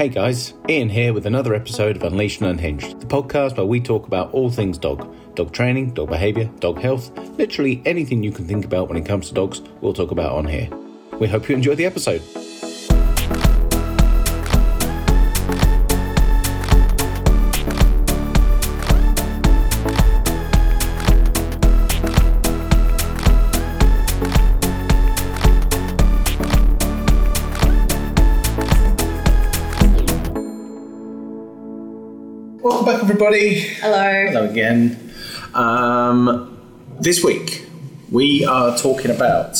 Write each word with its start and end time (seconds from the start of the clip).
Hey 0.00 0.08
guys, 0.08 0.54
Ian 0.66 0.88
here 0.88 1.12
with 1.12 1.26
another 1.26 1.52
episode 1.52 1.94
of 1.94 2.02
Unleashed 2.04 2.40
and 2.40 2.48
Unhinged, 2.48 3.00
the 3.00 3.06
podcast 3.06 3.58
where 3.58 3.66
we 3.66 3.80
talk 3.80 4.06
about 4.06 4.32
all 4.32 4.48
things 4.48 4.78
dog 4.78 5.14
dog 5.34 5.52
training, 5.52 5.92
dog 5.92 6.08
behaviour, 6.08 6.46
dog 6.58 6.78
health, 6.78 7.14
literally 7.36 7.82
anything 7.84 8.22
you 8.22 8.32
can 8.32 8.46
think 8.46 8.64
about 8.64 8.88
when 8.88 8.96
it 8.96 9.04
comes 9.04 9.28
to 9.28 9.34
dogs, 9.34 9.60
we'll 9.82 9.92
talk 9.92 10.10
about 10.10 10.32
on 10.32 10.46
here. 10.46 10.70
We 11.18 11.28
hope 11.28 11.50
you 11.50 11.54
enjoy 11.54 11.74
the 11.74 11.84
episode. 11.84 12.22
Everybody. 33.20 33.60
Hello. 33.60 34.26
Hello 34.28 34.48
again. 34.48 35.12
Um, 35.52 36.56
this 37.00 37.22
week 37.22 37.66
we 38.10 38.46
are 38.46 38.78
talking 38.78 39.10
about 39.10 39.58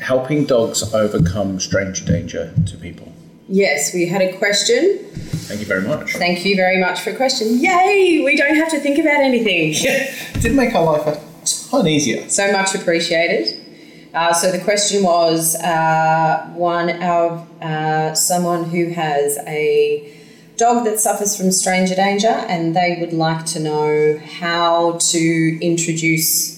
helping 0.00 0.46
dogs 0.46 0.82
overcome 0.92 1.60
strange 1.60 2.04
danger 2.04 2.52
to 2.66 2.76
people. 2.76 3.12
Yes, 3.46 3.94
we 3.94 4.08
had 4.08 4.20
a 4.20 4.36
question. 4.36 4.98
Thank 5.46 5.60
you 5.60 5.66
very 5.66 5.86
much. 5.86 6.14
Thank 6.14 6.44
you 6.44 6.56
very 6.56 6.80
much 6.80 7.02
for 7.02 7.10
a 7.10 7.14
question. 7.14 7.60
Yay! 7.60 8.20
We 8.24 8.36
don't 8.36 8.56
have 8.56 8.70
to 8.70 8.80
think 8.80 8.98
about 8.98 9.20
anything. 9.20 9.72
Yeah, 9.74 10.12
it 10.34 10.42
did 10.42 10.56
make 10.56 10.74
our 10.74 10.84
life 10.84 11.06
a 11.06 11.70
ton 11.70 11.86
easier. 11.86 12.28
So 12.28 12.50
much 12.50 12.74
appreciated. 12.74 14.10
Uh, 14.12 14.32
so 14.32 14.50
the 14.50 14.58
question 14.58 15.04
was 15.04 15.54
uh, 15.54 16.50
one 16.54 17.00
of 17.00 17.62
uh, 17.62 18.12
someone 18.14 18.64
who 18.64 18.88
has 18.88 19.38
a 19.46 20.25
dog 20.56 20.84
that 20.84 20.98
suffers 20.98 21.36
from 21.36 21.52
stranger 21.52 21.94
danger, 21.94 22.28
and 22.28 22.74
they 22.74 22.96
would 23.00 23.12
like 23.12 23.44
to 23.46 23.60
know 23.60 24.20
how 24.40 24.92
to 24.92 25.58
introduce 25.60 26.56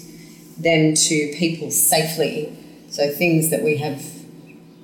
them 0.57 0.95
to 0.95 1.33
people 1.37 1.71
safely. 1.71 2.57
So 2.91 3.11
things 3.11 3.51
that 3.51 3.63
we 3.63 3.77
have 3.79 4.03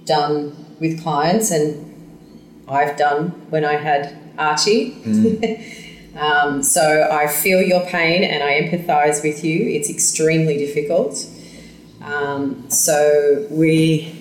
done 0.05 0.77
with 0.80 1.03
clients, 1.03 1.50
and 1.50 2.64
I've 2.69 2.97
done 2.97 3.30
when 3.50 3.64
I 3.64 3.75
had 3.75 4.16
Archie. 4.38 4.94
um, 6.16 6.62
so 6.62 7.08
I 7.10 7.27
feel 7.27 7.62
your 7.62 7.84
pain 7.86 8.25
and 8.25 8.42
I 8.42 8.60
empathise 8.62 9.22
with 9.22 9.44
you. 9.44 9.69
It's 9.69 9.88
extremely 9.91 10.58
difficult. 10.58 11.27
Um, 12.03 12.69
so 12.69 13.47
we, 13.50 14.12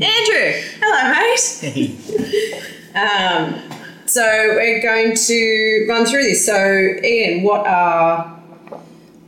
Andrew, 0.00 0.52
hello, 0.80 1.12
mate. 1.12 2.64
Um, 2.98 3.67
so 4.08 4.22
we're 4.54 4.80
going 4.80 5.14
to 5.14 5.86
run 5.88 6.06
through 6.06 6.22
this. 6.22 6.46
So, 6.46 6.96
Ian, 7.04 7.42
what 7.42 7.66
are, 7.66 8.40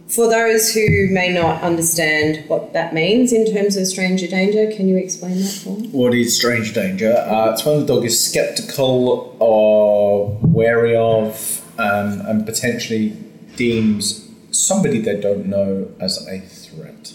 for 0.09 0.29
those 0.29 0.73
who 0.73 1.09
may 1.11 1.33
not 1.33 1.63
understand 1.63 2.49
what 2.49 2.73
that 2.73 2.95
means 2.95 3.33
in 3.33 3.53
terms 3.53 3.77
of 3.77 3.87
stranger 3.87 4.27
danger, 4.27 4.71
can 4.75 4.89
you 4.89 4.97
explain 4.97 5.37
that 5.37 5.61
for 5.63 5.77
me? 5.77 5.89
What 5.89 6.15
is 6.15 6.35
stranger 6.37 6.73
danger? 6.73 7.13
Uh, 7.13 7.53
it's 7.53 7.65
when 7.65 7.81
the 7.81 7.87
dog 7.87 8.05
is 8.05 8.23
skeptical 8.23 9.37
or 9.39 10.39
wary 10.43 10.97
of 10.97 11.63
um, 11.79 12.23
and 12.23 12.47
potentially 12.47 13.11
deems 13.57 14.29
somebody 14.51 15.01
they 15.01 15.21
don't 15.21 15.47
know 15.47 15.91
as 16.01 16.27
a 16.27 16.41
threat. 16.41 17.15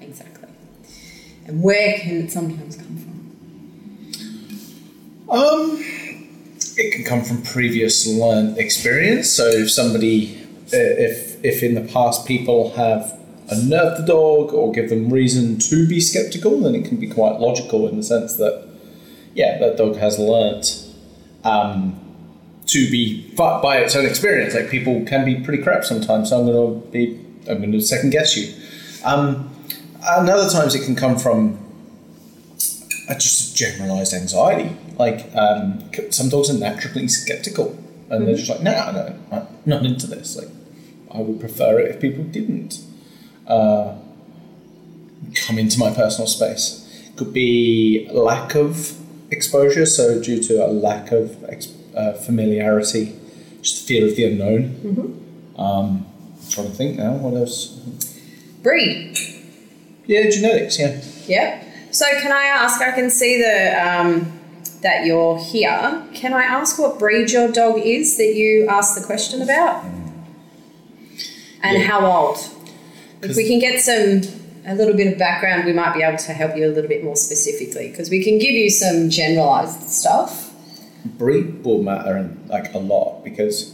Exactly. 0.00 0.48
And 1.46 1.62
where 1.62 1.98
can 1.98 2.22
it 2.24 2.32
sometimes 2.32 2.76
come 2.76 2.96
from? 2.96 3.10
Um, 5.30 5.99
it 6.80 6.92
can 6.94 7.04
come 7.04 7.22
from 7.22 7.42
previous 7.42 8.06
learned 8.06 8.58
experience. 8.58 9.30
So 9.30 9.46
if 9.46 9.70
somebody, 9.70 10.36
uh, 10.72 11.06
if 11.08 11.44
if 11.44 11.62
in 11.62 11.74
the 11.74 11.86
past 11.92 12.26
people 12.26 12.70
have 12.72 13.18
unnerved 13.50 14.02
the 14.02 14.06
dog 14.06 14.52
or 14.54 14.72
give 14.72 14.88
them 14.88 15.12
reason 15.12 15.58
to 15.58 15.86
be 15.88 16.00
skeptical, 16.00 16.60
then 16.60 16.74
it 16.74 16.84
can 16.88 16.98
be 16.98 17.08
quite 17.08 17.40
logical 17.40 17.88
in 17.88 17.96
the 17.96 18.02
sense 18.02 18.36
that, 18.36 18.68
yeah, 19.34 19.58
that 19.58 19.76
dog 19.76 19.96
has 19.96 20.18
learnt 20.18 20.86
um, 21.44 21.98
to 22.66 22.90
be 22.90 23.32
by 23.36 23.78
its 23.78 23.96
own 23.96 24.06
experience. 24.06 24.54
Like 24.54 24.70
people 24.70 25.04
can 25.04 25.24
be 25.24 25.34
pretty 25.44 25.62
crap 25.62 25.84
sometimes. 25.84 26.30
So 26.30 26.38
I'm 26.38 26.46
going 26.46 26.82
to 26.82 26.88
be, 26.90 27.18
I'm 27.50 27.58
going 27.58 27.72
to 27.72 27.80
second 27.80 28.10
guess 28.10 28.36
you. 28.36 28.54
Um, 29.04 29.50
and 30.02 30.28
other 30.28 30.48
times 30.48 30.74
it 30.74 30.84
can 30.84 30.94
come 30.94 31.18
from 31.18 31.58
a 33.10 33.14
just 33.14 33.56
generalized 33.56 34.14
anxiety. 34.14 34.76
Like 34.98 35.34
um, 35.34 35.90
some 36.10 36.28
dogs 36.28 36.48
are 36.48 36.58
naturally 36.58 37.08
skeptical, 37.08 37.76
and 38.08 38.26
they're 38.26 38.36
just 38.36 38.48
like, 38.48 38.62
"No, 38.62 38.72
no, 38.92 39.18
I'm 39.32 39.46
not 39.66 39.84
into 39.84 40.06
this." 40.06 40.36
Like, 40.36 40.48
I 41.12 41.20
would 41.20 41.40
prefer 41.40 41.80
it 41.80 41.90
if 41.90 42.00
people 42.00 42.24
didn't 42.24 42.78
uh, 43.46 43.96
come 45.46 45.58
into 45.58 45.78
my 45.78 45.92
personal 45.92 46.26
space. 46.28 46.86
Could 47.16 47.32
be 47.34 48.08
lack 48.12 48.54
of 48.54 48.96
exposure, 49.30 49.86
so 49.86 50.22
due 50.22 50.42
to 50.44 50.64
a 50.64 50.68
lack 50.68 51.12
of 51.12 51.44
ex- 51.44 51.72
uh, 51.96 52.12
familiarity, 52.12 53.14
just 53.60 53.86
fear 53.86 54.06
of 54.06 54.16
the 54.16 54.24
unknown. 54.24 55.16
Um, 55.56 56.06
trying 56.48 56.68
to 56.68 56.72
think 56.72 56.96
now, 56.98 57.12
what 57.14 57.34
else? 57.34 57.78
Breed. 58.62 59.18
Yeah, 60.06 60.30
genetics. 60.30 60.78
Yeah. 60.78 61.00
Yeah. 61.26 61.64
So 61.90 62.06
can 62.20 62.32
I 62.32 62.44
ask? 62.44 62.80
I 62.80 62.92
can 62.92 63.10
see 63.10 63.40
the 63.40 63.72
um, 63.88 64.32
that 64.82 65.04
you're 65.04 65.38
here. 65.38 66.02
Can 66.14 66.32
I 66.32 66.42
ask 66.44 66.78
what 66.78 66.98
breed 66.98 67.30
your 67.30 67.50
dog 67.50 67.78
is 67.78 68.16
that 68.16 68.34
you 68.34 68.66
asked 68.68 68.98
the 68.98 69.04
question 69.04 69.42
about, 69.42 69.84
and 71.62 71.78
Yeah. 71.78 71.84
how 71.84 72.06
old? 72.06 72.38
If 73.22 73.36
we 73.36 73.46
can 73.46 73.58
get 73.58 73.80
some 73.80 74.22
a 74.66 74.74
little 74.74 74.94
bit 74.94 75.12
of 75.12 75.18
background, 75.18 75.64
we 75.64 75.72
might 75.72 75.94
be 75.94 76.02
able 76.02 76.18
to 76.18 76.32
help 76.32 76.56
you 76.56 76.66
a 76.66 76.72
little 76.72 76.88
bit 76.88 77.02
more 77.04 77.16
specifically 77.16 77.88
because 77.88 78.08
we 78.10 78.22
can 78.22 78.38
give 78.38 78.52
you 78.52 78.70
some 78.70 79.10
generalized 79.10 79.82
stuff. 79.88 80.46
breed 81.04 81.64
will 81.64 81.82
matter 81.82 82.28
like 82.48 82.72
a 82.74 82.78
lot 82.78 83.24
because 83.24 83.72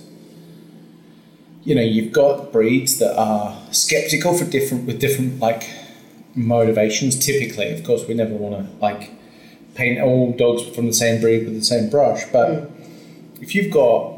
you 1.64 1.74
know 1.74 1.82
you've 1.82 2.12
got 2.12 2.52
breeds 2.52 2.98
that 3.00 3.16
are 3.18 3.56
skeptical 3.72 4.32
for 4.38 4.44
different 4.44 4.86
with 4.86 5.00
different 5.00 5.40
like 5.40 5.68
motivations 6.36 7.18
typically 7.18 7.72
of 7.72 7.82
course 7.82 8.06
we 8.06 8.14
never 8.14 8.34
want 8.34 8.54
to 8.54 8.66
like 8.80 9.10
paint 9.74 10.00
all 10.00 10.32
dogs 10.32 10.62
from 10.74 10.86
the 10.86 10.92
same 10.92 11.20
breed 11.20 11.44
with 11.44 11.54
the 11.54 11.64
same 11.64 11.88
brush 11.90 12.24
but 12.32 12.70
if 13.40 13.54
you've 13.54 13.72
got 13.72 14.14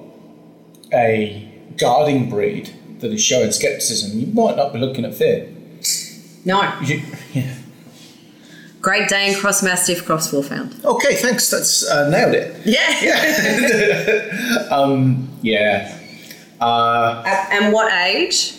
a 0.93 1.49
guarding 1.77 2.29
breed 2.29 2.71
that 3.01 3.13
is 3.13 3.23
showing 3.23 3.51
skepticism 3.53 4.19
you 4.19 4.27
might 4.29 4.57
not 4.57 4.73
be 4.73 4.79
looking 4.79 5.05
at 5.05 5.15
fear 5.15 5.49
No, 6.45 6.63
you, 6.83 7.03
yeah. 7.33 7.55
Great 8.81 9.09
Dane, 9.09 9.35
Cross 9.37 9.63
Mastiff, 9.63 10.05
Cross 10.05 10.33
Wolfhound. 10.33 10.75
okay 10.85 11.17
thanks 11.17 11.49
that's 11.51 11.87
uh, 11.89 12.09
nailed 12.11 12.35
it 12.35 12.55
Yeah. 12.65 14.69
um, 14.71 15.29
yeah 15.43 15.95
uh, 16.61 17.23
and 17.53 17.73
what 17.73 17.93
age? 17.93 18.58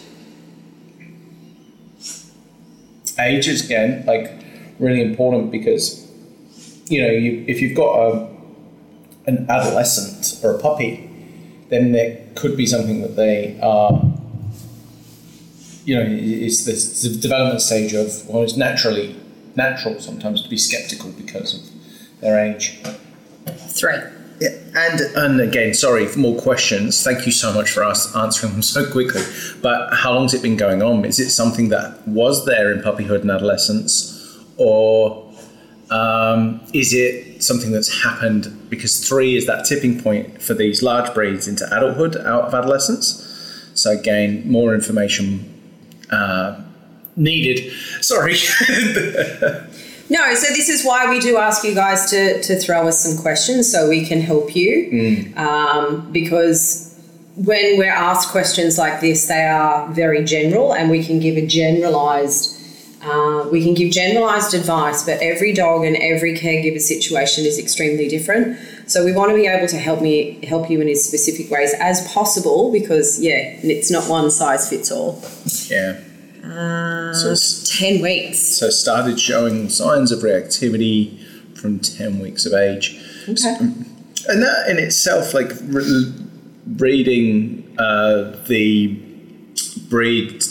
Age 3.19 3.47
is 3.47 3.65
again 3.65 4.05
like 4.05 4.31
really 4.79 5.01
important 5.01 5.51
because 5.51 6.07
you 6.87 7.01
know 7.01 7.09
you, 7.09 7.43
if 7.47 7.61
you've 7.61 7.75
got 7.75 7.95
a, 7.99 8.29
an 9.25 9.45
adolescent 9.49 10.43
or 10.43 10.55
a 10.55 10.59
puppy 10.59 11.05
then 11.69 11.91
there 11.91 12.25
could 12.35 12.57
be 12.57 12.65
something 12.65 13.01
that 13.01 13.15
they 13.15 13.59
are 13.61 14.01
you 15.85 15.95
know 15.95 16.05
it's 16.07 16.65
this 16.65 17.01
the 17.01 17.09
development 17.17 17.61
stage 17.61 17.93
of 17.93 18.27
well 18.27 18.43
it's 18.43 18.57
naturally 18.57 19.15
natural 19.55 19.99
sometimes 19.99 20.41
to 20.41 20.49
be 20.49 20.57
skeptical 20.57 21.11
because 21.11 21.53
of 21.55 22.21
their 22.21 22.39
age 22.39 22.79
Three. 23.57 24.18
And 24.41 25.01
and 25.15 25.41
again, 25.41 25.73
sorry 25.73 26.05
for 26.05 26.19
more 26.19 26.39
questions. 26.39 27.03
Thank 27.03 27.25
you 27.25 27.31
so 27.31 27.53
much 27.53 27.71
for 27.71 27.83
us 27.83 28.15
answering 28.15 28.53
them 28.53 28.61
so 28.75 28.89
quickly. 28.89 29.21
But 29.61 29.93
how 29.93 30.13
long's 30.13 30.33
it 30.33 30.41
been 30.41 30.57
going 30.57 30.81
on? 30.81 31.05
Is 31.05 31.19
it 31.19 31.29
something 31.29 31.69
that 31.69 32.07
was 32.07 32.45
there 32.45 32.71
in 32.71 32.81
puppyhood 32.81 33.21
and 33.21 33.31
adolescence, 33.31 34.37
or 34.57 35.29
um, 35.89 36.61
is 36.73 36.93
it 36.93 37.41
something 37.41 37.71
that's 37.71 38.03
happened 38.03 38.69
because 38.69 39.07
three 39.07 39.35
is 39.35 39.47
that 39.47 39.65
tipping 39.65 39.99
point 39.99 40.41
for 40.41 40.53
these 40.53 40.83
large 40.83 41.13
breeds 41.13 41.47
into 41.47 41.65
adulthood 41.65 42.17
out 42.17 42.45
of 42.45 42.53
adolescence? 42.53 43.25
So 43.73 43.91
again, 43.91 44.49
more 44.49 44.75
information 44.75 45.49
uh, 46.11 46.61
needed. 47.15 47.71
Sorry. 48.01 48.35
No, 50.09 50.33
so 50.33 50.47
this 50.53 50.69
is 50.69 50.83
why 50.83 51.09
we 51.09 51.19
do 51.19 51.37
ask 51.37 51.63
you 51.63 51.75
guys 51.75 52.09
to, 52.09 52.41
to 52.41 52.57
throw 52.57 52.87
us 52.87 53.03
some 53.03 53.17
questions 53.21 53.71
so 53.71 53.87
we 53.87 54.05
can 54.05 54.21
help 54.21 54.55
you. 54.55 54.71
Um, 55.37 56.11
because 56.11 56.99
when 57.35 57.77
we're 57.77 57.91
asked 57.93 58.29
questions 58.29 58.77
like 58.77 59.01
this, 59.01 59.27
they 59.27 59.45
are 59.45 59.87
very 59.93 60.23
general 60.25 60.73
and 60.73 60.89
we 60.89 61.03
can 61.05 61.19
give 61.19 61.37
a 61.37 61.45
generalized 61.45 62.55
Uh, 63.01 63.47
we 63.49 63.63
can 63.63 63.73
give 63.73 63.89
generalized 63.93 64.53
advice, 64.53 65.03
but 65.07 65.17
every 65.21 65.53
dog 65.53 65.85
and 65.85 65.95
every 66.13 66.33
caregiver 66.37 66.81
situation 66.81 67.45
is 67.45 67.57
extremely 67.57 68.09
different. 68.09 68.57
So 68.87 69.05
we 69.05 69.13
want 69.13 69.29
to 69.31 69.37
be 69.37 69.47
able 69.47 69.69
to 69.69 69.77
help 69.77 70.01
me 70.01 70.45
help 70.45 70.69
you 70.69 70.81
in 70.81 70.89
as 70.89 71.01
specific 71.05 71.49
ways 71.49 71.73
as 71.79 71.97
possible 72.13 72.73
because 72.73 73.07
yeah, 73.21 73.55
it's 73.63 73.89
not 73.89 74.03
one 74.09 74.29
size 74.29 74.67
fits 74.69 74.91
all. 74.91 75.11
Yeah. 75.71 75.95
Uh, 76.49 77.13
So 77.13 77.27
it's- 77.31 77.77
ten 77.77 78.01
weeks. 78.01 78.39
So 78.39 78.69
started 78.69 79.19
showing 79.19 79.69
signs 79.69 80.11
of 80.11 80.19
reactivity 80.19 81.19
from 81.55 81.79
10 81.79 82.19
weeks 82.19 82.45
of 82.45 82.53
age. 82.53 82.97
Okay. 83.27 83.55
And 84.27 84.41
that 84.43 84.69
in 84.69 84.77
itself, 84.77 85.33
like 85.33 85.51
re- 85.67 86.13
reading 86.77 87.63
uh, 87.77 88.35
the 88.47 88.97
breed 89.89 90.43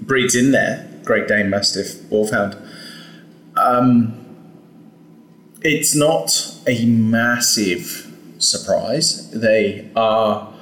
breeds 0.00 0.34
in 0.34 0.52
there, 0.52 0.86
Great 1.04 1.28
Dane, 1.28 1.48
Mastiff, 1.50 1.96
Wolfhound. 2.10 2.56
Um, 3.56 4.14
it's 5.62 5.94
not 5.94 6.54
a 6.66 6.84
massive 6.86 8.06
surprise. 8.38 9.30
They 9.30 9.88
are 9.96 10.52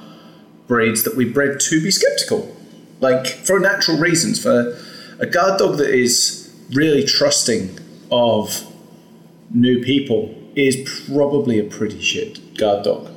breeds 0.67 1.03
that 1.03 1.15
we 1.15 1.25
bred 1.25 1.59
to 1.59 1.81
be 1.83 1.91
skeptical, 1.91 2.54
like 2.99 3.27
for 3.27 3.59
natural 3.59 3.97
reasons. 3.97 4.41
For 4.41 4.77
a 5.19 5.25
guard 5.25 5.59
dog 5.59 5.77
that 5.77 5.89
is 5.89 6.53
really 6.73 7.03
trusting 7.03 7.79
of 8.11 8.65
new 9.51 9.83
people 9.83 10.33
is 10.55 11.05
probably 11.07 11.59
a 11.59 11.63
pretty 11.63 12.01
shit 12.01 12.57
guard 12.57 12.83
dog. 12.83 13.09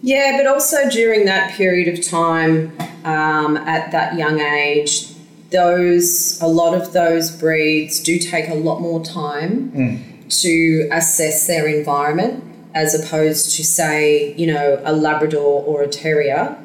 Yeah, 0.00 0.36
but 0.36 0.46
also 0.46 0.88
during 0.88 1.24
that 1.24 1.52
period 1.52 1.98
of 1.98 2.04
time, 2.04 2.72
um, 3.04 3.56
at 3.56 3.90
that 3.90 4.14
young 4.14 4.40
age, 4.40 5.08
those 5.50 6.40
a 6.40 6.46
lot 6.46 6.74
of 6.74 6.92
those 6.92 7.30
breeds 7.30 8.00
do 8.00 8.18
take 8.18 8.48
a 8.48 8.54
lot 8.54 8.80
more 8.80 9.04
time 9.04 10.24
to 10.28 10.88
assess 10.92 11.46
their 11.46 11.66
environment 11.66 12.44
as 12.74 12.94
opposed 12.94 13.56
to 13.56 13.64
say, 13.64 14.34
you 14.34 14.46
know, 14.46 14.80
a 14.84 14.92
Labrador 14.92 15.64
or 15.64 15.82
a 15.82 15.88
Terrier. 15.88 16.56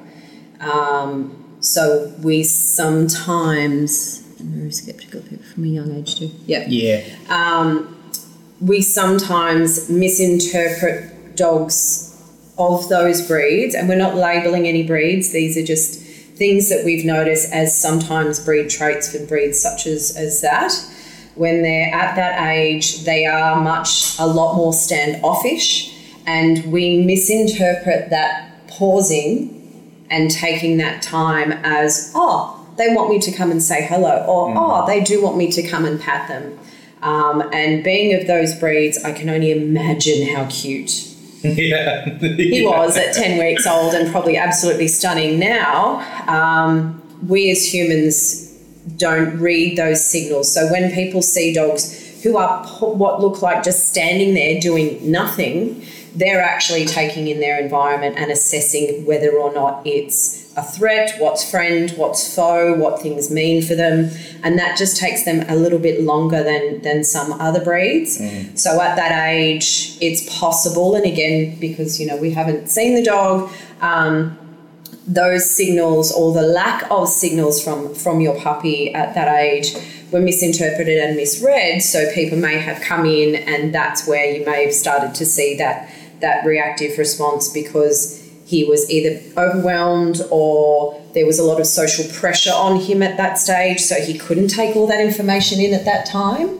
Um, 0.60 1.43
so 1.64 2.14
we 2.22 2.44
sometimes 2.44 4.24
I'm 4.40 4.52
very 4.52 4.72
skeptical 4.72 5.22
of 5.22 5.30
people 5.30 5.46
from 5.46 5.64
a 5.64 5.68
young 5.68 5.92
age 5.96 6.16
too. 6.20 6.32
Yeah 6.46 6.66
Yeah. 6.68 7.04
Um, 7.30 7.98
we 8.60 8.82
sometimes 8.82 9.90
misinterpret 9.90 11.36
dogs 11.36 12.10
of 12.58 12.88
those 12.90 13.28
breeds, 13.28 13.76
and 13.76 13.90
we're 13.90 13.98
not 13.98 14.16
labeling 14.16 14.68
any 14.68 14.84
breeds. 14.84 15.32
These 15.32 15.58
are 15.58 15.66
just 15.66 16.00
things 16.38 16.70
that 16.70 16.86
we've 16.86 17.06
noticed 17.06 17.52
as 17.52 17.78
sometimes 17.80 18.40
breed 18.44 18.70
traits 18.70 19.12
for 19.12 19.26
breeds 19.26 19.60
such 19.60 19.86
as, 19.88 20.16
as 20.16 20.42
that. 20.42 20.74
When 21.36 21.64
they're 21.64 21.94
at 21.94 22.16
that 22.16 22.48
age, 22.48 23.04
they 23.04 23.26
are 23.26 23.60
much, 23.60 24.18
a 24.20 24.28
lot 24.28 24.56
more 24.56 24.72
standoffish, 24.72 25.94
and 26.26 26.72
we 26.72 27.04
misinterpret 27.04 28.12
that 28.12 28.68
pausing 28.68 29.63
and 30.14 30.30
taking 30.30 30.78
that 30.78 31.02
time 31.02 31.52
as, 31.64 32.12
oh, 32.14 32.64
they 32.78 32.94
want 32.94 33.10
me 33.10 33.20
to 33.20 33.32
come 33.32 33.50
and 33.50 33.62
say 33.62 33.84
hello, 33.84 34.24
or 34.28 34.54
oh, 34.56 34.86
they 34.86 35.04
do 35.04 35.24
want 35.24 35.36
me 35.38 35.52
to 35.52 35.68
come 35.68 35.86
and 35.86 36.00
pat 36.00 36.28
them. 36.28 36.60
Um, 37.02 37.42
and 37.52 37.84
being 37.84 38.14
of 38.20 38.28
those 38.28 38.54
breeds, 38.54 39.04
I 39.04 39.12
can 39.12 39.28
only 39.28 39.52
imagine 39.52 40.28
how 40.28 40.46
cute 40.50 40.92
yeah. 41.44 42.06
he 42.20 42.64
was 42.66 42.96
at 42.96 43.16
10 43.16 43.40
weeks 43.40 43.66
old 43.66 43.96
and 43.96 44.12
probably 44.12 44.38
absolutely 44.38 44.88
stunning 44.88 45.40
now. 45.40 46.00
Um, 46.28 47.02
we 47.28 47.50
as 47.50 47.74
humans 47.74 48.52
don't 48.98 49.40
read 49.40 49.78
those 49.78 50.06
signals. 50.06 50.54
So 50.54 50.72
when 50.72 50.92
people 50.92 51.24
see 51.24 51.54
dogs 51.54 52.22
who 52.22 52.38
are 52.38 52.66
what 52.68 53.20
look 53.20 53.42
like 53.42 53.64
just 53.64 53.90
standing 53.90 54.36
there 54.36 54.60
doing 54.60 55.12
nothing, 55.12 55.84
they're 56.16 56.42
actually 56.42 56.86
taking 56.86 57.28
in 57.28 57.40
their 57.40 57.60
environment 57.60 58.18
and 58.18 58.32
assessing 58.32 59.06
whether 59.06 59.32
or 59.32 59.54
not 59.54 59.86
it's 59.86 60.44
a 60.56 60.62
threat, 60.62 61.16
what's 61.20 61.50
friend, 61.50 61.90
what's 61.92 62.36
foe, 62.36 62.76
what 62.76 63.02
things 63.02 63.32
mean 63.32 63.62
for 63.64 63.74
them. 63.74 64.12
And 64.44 64.60
that 64.60 64.78
just 64.78 64.98
takes 64.98 65.26
them 65.26 65.44
a 65.50 65.56
little 65.56 65.80
bit 65.80 66.02
longer 66.02 66.44
than, 66.44 66.82
than 66.82 67.04
some 67.04 67.34
other 67.34 67.64
breeds. 67.64 68.20
So 68.62 68.80
at 68.80 68.96
that 68.96 69.28
age, 69.28 69.98
it's 70.00 70.40
possible, 70.40 70.96
and 70.96 71.06
again, 71.06 71.58
because 71.60 72.00
you 72.00 72.06
know 72.06 72.18
we 72.18 72.32
haven't 72.32 72.68
seen 72.68 72.96
the 72.96 73.04
dog, 73.04 73.52
um, 73.82 74.38
those 75.08 75.50
signals 75.50 76.12
or 76.12 76.34
the 76.34 76.44
lack 76.44 76.90
of 76.90 77.10
signals 77.10 77.62
from 77.62 77.94
from 77.94 78.22
your 78.22 78.40
puppy 78.40 78.94
at 78.94 79.14
that 79.16 79.28
age 79.28 79.74
were 80.12 80.22
misinterpreted 80.22 80.98
and 81.00 81.18
misread. 81.18 81.82
So 81.82 82.10
people 82.14 82.38
may 82.38 82.60
have 82.60 82.80
come 82.82 83.06
in, 83.06 83.36
and 83.36 83.74
that's 83.74 84.08
where 84.08 84.26
you 84.26 84.46
may 84.46 84.66
have 84.66 84.74
started 84.74 85.16
to 85.16 85.26
see 85.26 85.58
that 85.58 85.90
that 86.24 86.44
reactive 86.46 86.98
response 86.98 87.52
because 87.54 88.20
he 88.46 88.64
was 88.64 88.90
either 88.90 89.22
overwhelmed 89.38 90.22
or 90.32 91.02
there 91.14 91.26
was 91.26 91.40
a 91.40 91.44
lot 91.44 91.60
of 91.60 91.68
social 91.68 92.06
pressure 92.20 92.52
on 92.54 92.80
him 92.80 93.02
at 93.04 93.18
that 93.18 93.38
stage, 93.38 93.80
so 93.80 93.96
he 93.96 94.18
couldn't 94.18 94.50
take 94.50 94.76
all 94.76 94.88
that 94.88 95.00
information 95.00 95.60
in 95.60 95.74
at 95.74 95.86
that 95.86 96.06
time. 96.06 96.60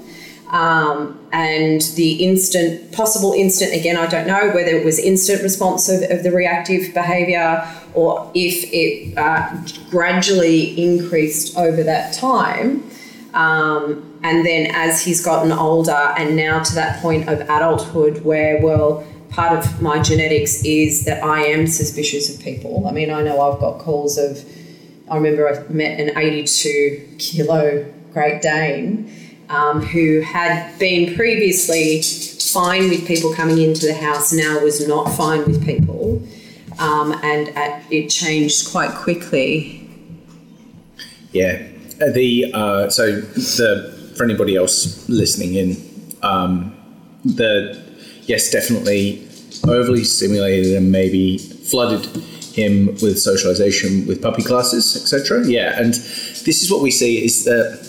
Um, 0.50 1.20
and 1.32 1.82
the 1.96 2.24
instant, 2.24 2.92
possible 2.92 3.34
instant, 3.34 3.74
again, 3.74 3.98
I 3.98 4.06
don't 4.06 4.28
know 4.28 4.52
whether 4.54 4.70
it 4.70 4.86
was 4.86 5.00
instant 5.00 5.42
response 5.42 5.90
of, 5.90 6.04
of 6.12 6.22
the 6.22 6.32
reactive 6.32 6.94
behaviour 6.94 7.68
or 7.96 8.32
if 8.36 8.64
it 8.72 9.18
uh, 9.18 9.50
gradually 9.90 10.80
increased 10.80 11.58
over 11.58 11.82
that 11.84 12.14
time. 12.14 12.84
Um, 13.34 14.20
and 14.22 14.46
then 14.46 14.68
as 14.76 15.04
he's 15.04 15.26
gotten 15.26 15.52
older 15.52 16.14
and 16.18 16.36
now 16.36 16.62
to 16.62 16.76
that 16.76 17.02
point 17.02 17.28
of 17.28 17.42
adulthood 17.42 18.24
where, 18.24 18.62
well, 18.62 19.04
part 19.34 19.58
of 19.58 19.82
my 19.82 20.00
genetics 20.00 20.64
is 20.64 21.06
that 21.06 21.24
I 21.24 21.42
am 21.42 21.68
suspicious 21.68 22.34
of 22.34 22.42
people. 22.42 22.88
I 22.88 22.92
mean, 22.92 23.10
I 23.12 23.24
know 23.24 23.42
I've 23.42 23.60
got 23.60 23.80
calls 23.80 24.18
of, 24.18 24.46
I 25.10 25.16
remember 25.16 25.50
I 25.50 25.68
met 25.72 26.00
an 26.00 26.18
82 26.18 27.16
kilo 27.18 27.92
Great 28.14 28.42
Dane 28.42 29.12
um, 29.50 29.82
who 29.82 30.22
had 30.22 30.78
been 30.80 31.16
previously 31.16 32.02
fine 32.54 32.90
with 32.90 33.08
people 33.08 33.34
coming 33.34 33.60
into 33.60 33.88
the 33.88 33.94
house, 33.96 34.32
now 34.32 34.60
was 34.60 34.88
not 34.88 35.06
fine 35.06 35.46
with 35.46 35.66
people. 35.66 36.22
Um, 36.80 37.14
and 37.24 37.50
at, 37.50 37.84
it 37.92 38.10
changed 38.10 38.72
quite 38.72 38.92
quickly. 38.92 39.90
Yeah. 41.32 41.68
Uh, 42.02 42.12
The 42.12 42.52
uh, 42.54 42.90
so 42.90 43.22
the 43.22 44.14
for 44.16 44.24
anybody 44.24 44.56
else 44.56 45.08
listening 45.10 45.56
in, 45.56 45.78
um, 46.22 46.76
the 47.26 47.82
yes, 48.24 48.52
definitely 48.52 49.28
overly 49.68 50.04
stimulated 50.04 50.76
and 50.76 50.92
maybe 50.92 51.38
flooded 51.38 52.06
him 52.54 52.88
with 53.02 53.20
socialization 53.20 54.06
with 54.06 54.22
puppy 54.22 54.44
classes, 54.44 54.96
etc. 54.96 55.46
Yeah, 55.46 55.80
and 55.80 55.94
this 55.94 56.62
is 56.62 56.72
what 56.72 56.82
we 56.82 56.92
see 56.92 57.24
is 57.24 57.46
that 57.46 57.80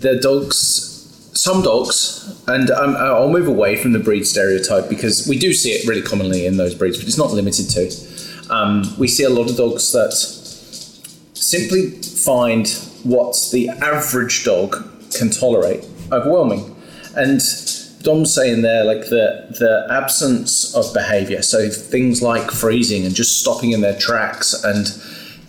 the 0.00 0.20
dogs, 0.20 1.30
some 1.34 1.62
dogs, 1.62 2.42
and 2.46 2.70
um, 2.70 2.96
I'll 2.96 3.30
move 3.30 3.48
away 3.48 3.76
from 3.76 3.92
the 3.92 3.98
breed 3.98 4.24
stereotype 4.24 4.88
because 4.88 5.26
we 5.26 5.38
do 5.38 5.52
see 5.52 5.70
it 5.70 5.88
really 5.88 6.02
commonly 6.02 6.46
in 6.46 6.56
those 6.56 6.74
breeds, 6.74 6.98
but 6.98 7.06
it's 7.06 7.18
not 7.18 7.32
limited 7.32 7.68
to. 7.70 8.54
Um, 8.54 8.84
we 8.98 9.08
see 9.08 9.24
a 9.24 9.30
lot 9.30 9.50
of 9.50 9.56
dogs 9.56 9.92
that 9.92 10.12
simply 11.34 11.90
find 11.90 12.68
what 13.02 13.36
the 13.52 13.68
average 13.68 14.44
dog 14.44 14.76
can 15.12 15.30
tolerate 15.30 15.86
overwhelming. 16.12 16.74
And 17.16 17.42
Dom's 18.08 18.32
saying 18.34 18.62
there, 18.62 18.84
like 18.84 19.02
the 19.16 19.24
the 19.62 19.86
absence 19.90 20.74
of 20.74 20.84
behaviour, 20.94 21.42
so 21.42 21.68
things 21.68 22.22
like 22.22 22.50
freezing 22.50 23.04
and 23.06 23.14
just 23.14 23.32
stopping 23.42 23.70
in 23.72 23.80
their 23.82 23.98
tracks 23.98 24.48
and 24.64 24.84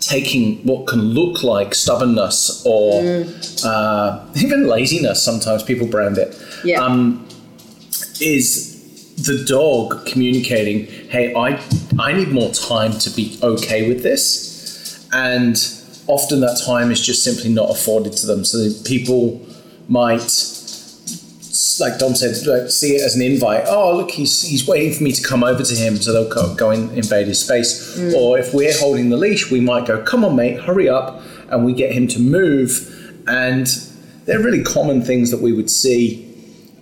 taking 0.00 0.56
what 0.68 0.86
can 0.86 1.00
look 1.00 1.42
like 1.42 1.74
stubbornness 1.74 2.62
or 2.66 3.02
uh, 3.64 4.10
even 4.44 4.66
laziness. 4.66 5.22
Sometimes 5.24 5.62
people 5.62 5.86
brand 5.86 6.18
it 6.18 6.30
Yeah. 6.64 6.84
um, 6.84 7.26
is 8.20 8.68
the 9.28 9.42
dog 9.56 10.04
communicating, 10.06 10.86
"Hey, 11.08 11.32
I 11.34 11.48
I 11.98 12.12
need 12.12 12.28
more 12.40 12.50
time 12.52 12.92
to 13.04 13.10
be 13.18 13.38
okay 13.42 13.88
with 13.88 14.02
this," 14.02 15.06
and 15.12 15.56
often 16.06 16.40
that 16.40 16.60
time 16.66 16.90
is 16.90 17.00
just 17.00 17.22
simply 17.24 17.48
not 17.60 17.70
afforded 17.70 18.12
to 18.20 18.26
them. 18.26 18.44
So 18.44 18.58
people 18.84 19.40
might, 19.88 20.30
like 21.80 21.98
Dom 21.98 22.14
said, 22.14 22.34
like, 22.46 22.70
see 22.70 22.94
it 22.96 23.02
as 23.02 23.16
an 23.16 23.22
invite. 23.22 23.64
Oh, 23.66 23.96
look, 23.96 24.10
he's 24.10 24.42
he's 24.42 24.66
waiting 24.66 24.92
for 24.92 25.02
me 25.02 25.12
to 25.12 25.22
come 25.22 25.42
over 25.42 25.62
to 25.62 25.74
him, 25.74 25.96
so 25.96 26.12
they'll 26.12 26.28
go, 26.28 26.54
go 26.54 26.70
and 26.70 26.90
invade 26.96 27.26
his 27.26 27.42
space. 27.42 27.98
Or 28.14 28.38
if 28.38 28.52
we're 28.54 28.76
holding 28.78 29.08
the 29.10 29.16
leash, 29.16 29.50
we 29.50 29.60
might 29.60 29.86
go, 29.86 30.02
"Come 30.02 30.24
on, 30.24 30.36
mate, 30.36 30.60
hurry 30.60 30.88
up," 30.88 31.22
and 31.50 31.64
we 31.64 31.72
get 31.72 31.92
him 31.92 32.06
to 32.08 32.20
move. 32.20 33.22
And 33.26 33.66
they're 34.26 34.42
really 34.42 34.62
common 34.62 35.02
things 35.02 35.30
that 35.30 35.40
we 35.40 35.52
would 35.52 35.70
see 35.70 36.26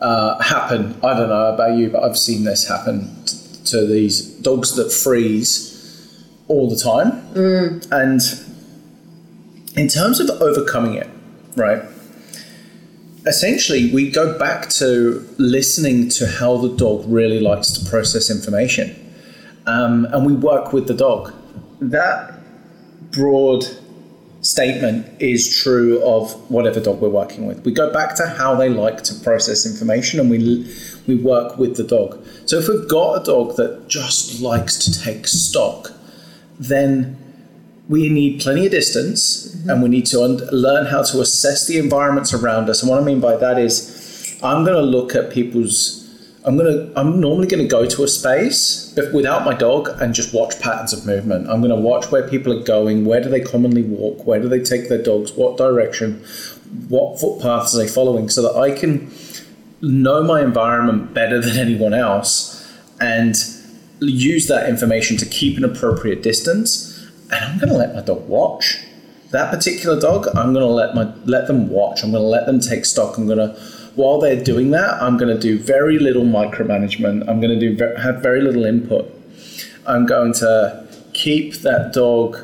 uh, 0.01 0.41
happen. 0.43 0.95
I 1.03 1.15
don't 1.15 1.29
know 1.29 1.53
about 1.55 1.77
you, 1.77 1.91
but 1.91 2.03
I've 2.03 2.17
seen 2.19 2.45
this 2.45 2.67
happen 2.69 3.15
t- 3.27 3.37
to 3.67 3.87
these 3.87 4.23
dogs 4.41 4.75
that 4.77 4.91
freeze 4.93 5.75
all 6.49 6.69
the 6.71 6.77
time. 6.77 7.13
And 7.93 8.21
in 9.77 9.89
terms 9.89 10.21
of 10.21 10.31
overcoming 10.41 10.95
it, 10.95 11.09
right? 11.57 11.83
Essentially 13.29 13.93
we 13.93 14.11
go 14.11 14.39
back 14.39 14.69
to 14.71 15.27
listening 15.39 16.09
to 16.09 16.27
how 16.27 16.57
the 16.57 16.75
dog 16.77 17.05
really 17.07 17.41
likes 17.41 17.71
to 17.73 17.89
process 17.89 18.31
information, 18.31 18.97
um, 19.67 20.07
and 20.07 20.27
we 20.27 20.33
work 20.33 20.73
with 20.73 20.89
the 20.89 20.95
dog. 20.95 21.33
That 21.81 22.35
broad 23.13 23.65
statement 24.41 25.21
is 25.21 25.55
true 25.63 26.03
of 26.05 26.33
whatever 26.51 26.81
dog 26.81 27.01
we're 27.01 27.09
working 27.09 27.47
with. 27.47 27.65
We 27.65 27.73
go 27.73 27.93
back 27.93 28.17
to 28.17 28.27
how 28.27 28.55
they 28.55 28.69
like 28.69 29.03
to 29.05 29.15
process 29.15 29.67
information, 29.67 30.21
and 30.21 30.31
we 30.31 30.39
we 31.07 31.17
work 31.17 31.59
with 31.59 31.77
the 31.77 31.85
dog. 31.85 32.25
So 32.47 32.59
if 32.59 32.69
we've 32.69 32.89
got 32.89 33.23
a 33.23 33.25
dog 33.25 33.57
that 33.57 33.89
just 33.89 34.41
likes 34.41 34.79
to 34.85 35.03
take 35.03 35.27
stock, 35.27 35.93
then 36.59 37.28
we 37.89 38.09
need 38.11 38.41
plenty 38.41 38.67
of 38.67 38.73
distance 38.73 39.49
mm-hmm. 39.49 39.71
and 39.71 39.83
we 39.83 39.89
need 39.89 40.07
to 40.07 40.23
un- 40.23 40.47
learn 40.53 40.87
how 40.87 41.03
to 41.03 41.21
assess 41.21 41.67
the 41.67 41.79
environments 41.79 42.35
around 42.35 42.69
us. 42.69 42.83
And 42.83 42.91
what 42.91 43.01
I 43.01 43.05
mean 43.05 43.21
by 43.21 43.37
that 43.37 43.59
is, 43.59 44.39
I'm 44.43 44.65
going 44.65 44.77
to 44.77 44.83
look 44.83 45.15
at 45.15 45.31
people's. 45.31 45.97
I'm 46.45 46.57
gonna. 46.57 46.91
I'm 46.97 47.21
normally 47.21 47.49
going 47.49 47.63
to 47.63 47.69
go 47.69 47.85
to 47.87 48.05
a 48.05 48.09
space 48.09 48.97
without 49.13 49.45
my 49.45 49.55
dog 49.55 49.89
and 50.01 50.15
just 50.15 50.33
watch 50.33 50.59
patterns 50.61 50.93
of 50.93 51.05
movement. 51.05 51.49
I'm 51.49 51.61
going 51.61 51.75
to 51.75 51.81
watch 51.81 52.11
where 52.13 52.27
people 52.29 52.53
are 52.59 52.63
going. 52.63 53.05
Where 53.05 53.21
do 53.21 53.29
they 53.29 53.41
commonly 53.41 53.83
walk? 53.83 54.27
Where 54.27 54.41
do 54.41 54.49
they 54.49 54.61
take 54.61 54.89
their 54.89 55.03
dogs? 55.03 55.33
What 55.33 55.57
direction? 55.57 56.25
What 56.89 57.19
footpaths 57.19 57.75
are 57.75 57.79
they 57.79 57.89
following? 57.89 58.29
So 58.29 58.43
that 58.43 58.57
I 58.59 58.71
can 58.71 59.11
know 59.83 60.23
my 60.23 60.43
environment 60.43 61.13
better 61.13 61.41
than 61.41 61.57
anyone 61.57 61.95
else 61.95 62.55
and 63.01 63.35
use 64.01 64.47
that 64.47 64.69
information 64.69 65.17
to 65.17 65.27
keep 65.27 65.57
an 65.57 65.65
appropriate 65.65 66.23
distance 66.23 66.98
and 67.31 67.45
I'm 67.45 67.59
going 67.59 67.71
to 67.71 67.77
let 67.77 67.95
my 67.95 68.01
dog 68.01 68.27
watch. 68.29 68.79
That 69.31 69.51
particular 69.51 70.01
dog, 70.01 70.27
I'm 70.29 70.55
going 70.55 70.67
to 70.67 70.73
let 70.73 70.95
my 70.95 71.13
let 71.27 71.47
them 71.47 71.69
watch. 71.69 72.03
I'm 72.03 72.11
going 72.11 72.23
to 72.23 72.29
let 72.29 72.47
them 72.47 72.61
take 72.61 72.85
stock. 72.87 73.19
I'm 73.19 73.27
going 73.27 73.39
to 73.39 73.61
while 73.95 74.21
they're 74.21 74.43
doing 74.43 74.71
that, 74.71 75.03
I'm 75.03 75.17
going 75.17 75.35
to 75.35 75.41
do 75.41 75.59
very 75.59 75.99
little 75.99 76.23
micromanagement. 76.23 77.29
I'm 77.29 77.41
going 77.41 77.59
to 77.59 77.59
do 77.59 77.85
have 77.97 78.23
very 78.23 78.41
little 78.41 78.65
input. 78.65 79.13
I'm 79.87 80.07
going 80.07 80.33
to 80.35 80.87
keep 81.15 81.55
that 81.57 81.93
dog 81.93 82.39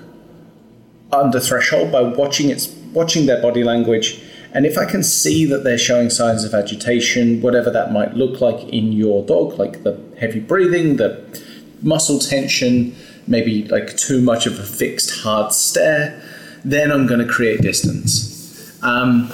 under 1.13 1.39
threshold 1.39 1.93
by 1.93 2.03
watching 2.03 2.51
its 2.51 2.67
watching 2.93 3.27
their 3.27 3.41
body 3.41 3.63
language. 3.63 4.21
And 4.53 4.67
if 4.67 4.79
I 4.79 4.85
can 4.85 5.03
see 5.03 5.45
that 5.47 5.65
they're 5.65 5.79
showing 5.79 6.11
signs 6.11 6.45
of 6.45 6.55
agitation, 6.55 7.41
whatever 7.41 7.71
that 7.71 7.93
might 7.93 8.15
look 8.15 8.41
like 8.41 8.69
in 8.69 8.93
your 8.93 9.25
dog, 9.25 9.59
like 9.59 9.83
the 9.83 10.01
heavy 10.19 10.41
breathing, 10.41 10.97
the 10.97 11.25
muscle 11.83 12.19
tension, 12.19 12.95
maybe 13.27 13.65
like 13.69 13.97
too 13.97 14.21
much 14.21 14.47
of 14.47 14.59
a 14.59 14.63
fixed 14.63 15.23
hard 15.23 15.53
stare, 15.53 16.23
then 16.65 16.91
I'm 16.91 17.07
going 17.07 17.21
to 17.27 17.33
create 17.33 17.61
distance. 17.61 18.83
Um, 18.83 19.33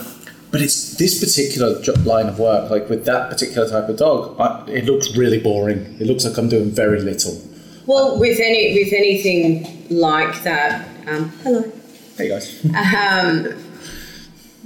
but 0.51 0.61
it's 0.61 0.97
this 0.97 1.21
particular 1.21 1.81
line 2.05 2.27
of 2.27 2.39
work, 2.39 2.71
like 2.71 2.89
with 2.89 3.05
that 3.05 3.31
particular 3.31 3.69
type 3.69 3.89
of 3.89 3.97
dog, 3.97 4.41
I, 4.41 4.69
it 4.69 4.85
looks 4.85 5.17
really 5.17 5.39
boring. 5.39 5.97
It 6.01 6.07
looks 6.07 6.25
like 6.25 6.37
I'm 6.37 6.49
doing 6.49 6.71
very 6.71 7.01
little. 7.01 7.41
Well, 7.87 8.19
with 8.19 8.39
any 8.41 8.75
with 8.75 8.93
anything 8.93 9.87
like 9.91 10.43
that, 10.43 10.89
um, 11.07 11.31
hello. 11.43 11.73
Hey 12.17 12.29
guys. 12.29 12.65
um, 12.67 13.45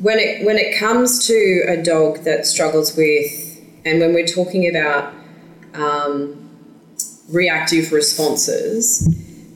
when 0.00 0.19
it 0.19 0.45
when 0.45 0.57
it 0.57 0.78
comes 0.78 1.26
to 1.26 1.64
a 1.69 1.83
dog 1.83 2.25
that 2.25 2.47
struggles 2.47 2.97
with, 2.97 3.61
and 3.85 4.00
when 4.00 4.14
we're 4.14 4.26
talking 4.26 4.69
about 4.69 5.14
um, 5.75 6.44
reactive 7.28 7.93
responses, 7.93 9.09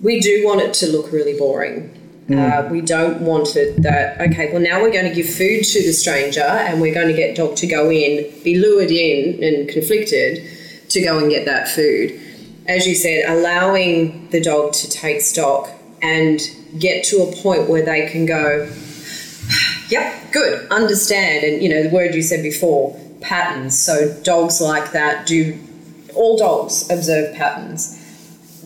we 0.02 0.20
do 0.20 0.44
want 0.46 0.60
it 0.60 0.74
to 0.74 0.86
look 0.86 1.12
really 1.12 1.36
boring. 1.36 1.94
Mm. 2.28 2.66
Uh, 2.66 2.68
we 2.70 2.82
don't 2.82 3.22
want 3.22 3.56
it 3.56 3.82
that, 3.82 4.20
okay, 4.20 4.52
well, 4.52 4.60
now 4.60 4.82
we're 4.82 4.92
going 4.92 5.08
to 5.08 5.14
give 5.14 5.28
food 5.28 5.64
to 5.64 5.82
the 5.82 5.92
stranger 5.92 6.42
and 6.42 6.80
we're 6.80 6.94
going 6.94 7.08
to 7.08 7.14
get 7.14 7.36
dog 7.36 7.56
to 7.56 7.66
go 7.66 7.90
in, 7.90 8.30
be 8.44 8.58
lured 8.58 8.90
in 8.90 9.42
and 9.42 9.68
conflicted 9.68 10.46
to 10.90 11.02
go 11.02 11.18
and 11.18 11.30
get 11.30 11.46
that 11.46 11.68
food. 11.68 12.20
As 12.66 12.86
you 12.86 12.94
said, 12.94 13.24
allowing 13.28 14.28
the 14.28 14.42
dog 14.42 14.74
to 14.74 14.90
take 14.90 15.22
stock 15.22 15.70
and 16.02 16.40
get 16.78 17.02
to 17.04 17.22
a 17.22 17.32
point 17.36 17.68
where 17.68 17.82
they 17.82 18.08
can 18.10 18.26
go, 18.26 18.70
yep, 19.88 20.32
good, 20.32 20.70
understand. 20.70 21.44
And, 21.44 21.62
you 21.62 21.70
know, 21.70 21.82
the 21.82 21.90
word 21.90 22.14
you 22.14 22.22
said 22.22 22.42
before, 22.42 22.98
patterns. 23.22 23.78
So 23.78 24.14
dogs 24.22 24.60
like 24.60 24.92
that 24.92 25.26
do 25.26 25.58
all 26.14 26.36
dogs 26.36 26.90
observe 26.90 27.34
patterns. 27.34 27.94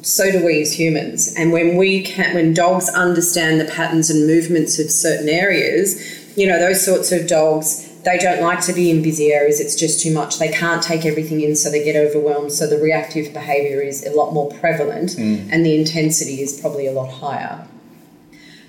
So 0.02 0.30
do 0.32 0.44
we 0.44 0.60
as 0.60 0.78
humans. 0.78 1.34
And 1.36 1.52
when 1.52 1.76
we 1.76 2.02
can, 2.02 2.34
when 2.34 2.54
dogs 2.54 2.88
understand 2.88 3.60
the 3.60 3.64
patterns 3.64 4.10
and 4.10 4.26
movements 4.26 4.78
of 4.78 4.90
certain 4.90 5.28
areas, 5.28 6.36
you 6.36 6.48
know, 6.48 6.58
those 6.58 6.84
sorts 6.84 7.12
of 7.12 7.28
dogs, 7.28 7.88
they 8.04 8.18
don't 8.18 8.42
like 8.42 8.60
to 8.62 8.72
be 8.72 8.90
in 8.90 9.00
busy 9.00 9.32
areas. 9.32 9.60
It's 9.60 9.76
just 9.76 10.02
too 10.02 10.12
much. 10.12 10.38
They 10.38 10.50
can't 10.50 10.82
take 10.82 11.04
everything 11.04 11.40
in, 11.40 11.54
so 11.54 11.70
they 11.70 11.84
get 11.84 11.94
overwhelmed. 11.94 12.52
So 12.52 12.66
the 12.66 12.78
reactive 12.78 13.32
behavior 13.32 13.80
is 13.80 14.04
a 14.04 14.10
lot 14.10 14.32
more 14.32 14.50
prevalent, 14.50 15.10
mm. 15.10 15.48
and 15.52 15.64
the 15.64 15.78
intensity 15.78 16.42
is 16.42 16.60
probably 16.60 16.86
a 16.86 16.92
lot 16.92 17.10
higher. 17.10 17.68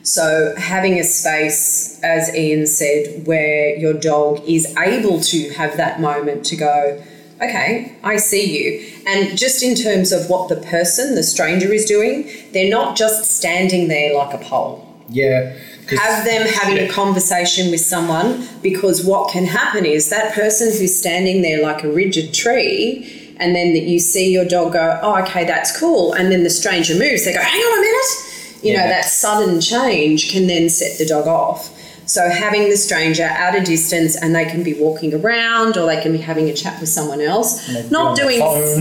So, 0.03 0.53
having 0.57 0.99
a 0.99 1.03
space, 1.03 1.97
as 2.03 2.35
Ian 2.35 2.67
said, 2.67 3.25
where 3.25 3.73
your 3.77 3.93
dog 3.93 4.41
is 4.45 4.75
able 4.77 5.21
to 5.21 5.49
have 5.51 5.77
that 5.77 6.01
moment 6.01 6.45
to 6.47 6.57
go, 6.57 7.01
okay, 7.43 7.95
I 8.03 8.17
see 8.17 8.57
you. 8.57 8.93
And 9.05 9.38
just 9.38 9.63
in 9.63 9.75
terms 9.75 10.12
of 10.12 10.29
what 10.29 10.50
the 10.50 10.55
person, 10.55 11.15
the 11.15 11.23
stranger, 11.23 11.71
is 11.71 11.85
doing, 11.85 12.29
they're 12.51 12.69
not 12.69 12.95
just 12.95 13.25
standing 13.25 13.88
there 13.88 14.15
like 14.15 14.33
a 14.33 14.38
pole. 14.38 14.88
Yeah. 15.09 15.55
Have 15.89 16.25
them 16.25 16.47
having 16.47 16.77
yeah. 16.77 16.83
a 16.83 16.91
conversation 16.91 17.69
with 17.69 17.81
someone 17.81 18.47
because 18.62 19.05
what 19.05 19.31
can 19.31 19.45
happen 19.45 19.85
is 19.85 20.09
that 20.09 20.33
person 20.33 20.67
who's 20.67 20.97
standing 20.97 21.41
there 21.41 21.62
like 21.62 21.83
a 21.83 21.91
rigid 21.91 22.33
tree, 22.33 23.35
and 23.38 23.55
then 23.55 23.73
that 23.73 23.83
you 23.83 24.00
see 24.00 24.31
your 24.31 24.45
dog 24.45 24.73
go, 24.73 25.00
oh, 25.01 25.21
okay, 25.23 25.43
that's 25.43 25.77
cool. 25.77 26.13
And 26.13 26.31
then 26.31 26.43
the 26.43 26.50
stranger 26.50 26.97
moves, 26.97 27.25
they 27.25 27.33
go, 27.33 27.41
hang 27.41 27.59
on 27.59 27.79
a 27.79 27.81
minute. 27.81 28.63
You 28.63 28.71
yeah. 28.71 28.83
know, 28.83 28.88
that 28.89 29.05
sudden 29.05 29.59
change 29.59 30.31
can 30.31 30.47
then 30.47 30.69
set 30.69 30.97
the 30.97 31.05
dog 31.05 31.27
off. 31.27 31.69
So 32.05 32.29
having 32.29 32.69
the 32.69 32.77
stranger 32.77 33.24
at 33.24 33.55
a 33.55 33.63
distance 33.63 34.15
and 34.15 34.36
they 34.36 34.45
can 34.45 34.63
be 34.63 34.74
walking 34.74 35.13
around 35.13 35.77
or 35.77 35.86
they 35.86 36.01
can 36.01 36.12
be 36.12 36.17
having 36.17 36.50
a 36.50 36.53
chat 36.53 36.79
with 36.79 36.89
someone 36.89 37.22
else. 37.22 37.69
Not 37.89 38.17
doing 38.17 38.39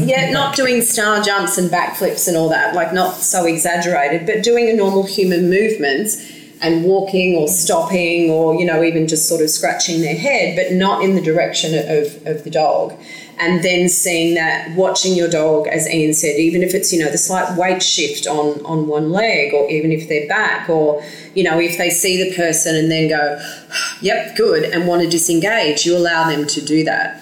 yeah, 0.08 0.30
not 0.30 0.56
doing 0.56 0.82
star 0.82 1.22
jumps 1.22 1.58
and 1.58 1.70
backflips 1.70 2.28
and 2.28 2.36
all 2.36 2.48
that, 2.48 2.74
like 2.74 2.92
not 2.92 3.16
so 3.16 3.44
exaggerated, 3.46 4.26
but 4.26 4.42
doing 4.42 4.68
a 4.68 4.74
normal 4.74 5.04
human 5.04 5.48
movements 5.48 6.41
and 6.62 6.84
walking 6.84 7.34
or 7.34 7.48
stopping 7.48 8.30
or, 8.30 8.54
you 8.54 8.64
know, 8.64 8.82
even 8.82 9.08
just 9.08 9.28
sort 9.28 9.42
of 9.42 9.50
scratching 9.50 10.00
their 10.00 10.14
head, 10.14 10.56
but 10.56 10.72
not 10.74 11.02
in 11.02 11.16
the 11.16 11.20
direction 11.20 11.74
of, 11.74 12.26
of 12.26 12.44
the 12.44 12.50
dog. 12.50 12.94
And 13.38 13.64
then 13.64 13.88
seeing 13.88 14.34
that 14.34 14.74
watching 14.76 15.14
your 15.14 15.28
dog 15.28 15.66
as 15.66 15.88
ian 15.88 16.14
said 16.14 16.38
even 16.38 16.62
if 16.62 16.74
it's 16.74 16.92
you 16.92 17.02
know 17.02 17.10
the 17.10 17.18
slight 17.18 17.56
weight 17.58 17.82
shift 17.82 18.26
on 18.28 18.64
on 18.64 18.86
one 18.86 19.10
leg 19.10 19.52
or 19.52 19.68
even 19.68 19.90
if 19.90 20.08
they're 20.08 20.28
back 20.28 20.68
or 20.68 21.02
you 21.34 21.42
know 21.42 21.58
if 21.58 21.76
they 21.76 21.90
see 21.90 22.22
the 22.22 22.36
person 22.36 22.76
and 22.76 22.88
then 22.88 23.08
go 23.08 23.42
yep 24.00 24.36
good 24.36 24.64
and 24.64 24.86
want 24.86 25.02
to 25.02 25.08
disengage 25.08 25.84
you 25.84 25.96
allow 25.96 26.28
them 26.28 26.46
to 26.46 26.60
do 26.60 26.84
that. 26.84 27.20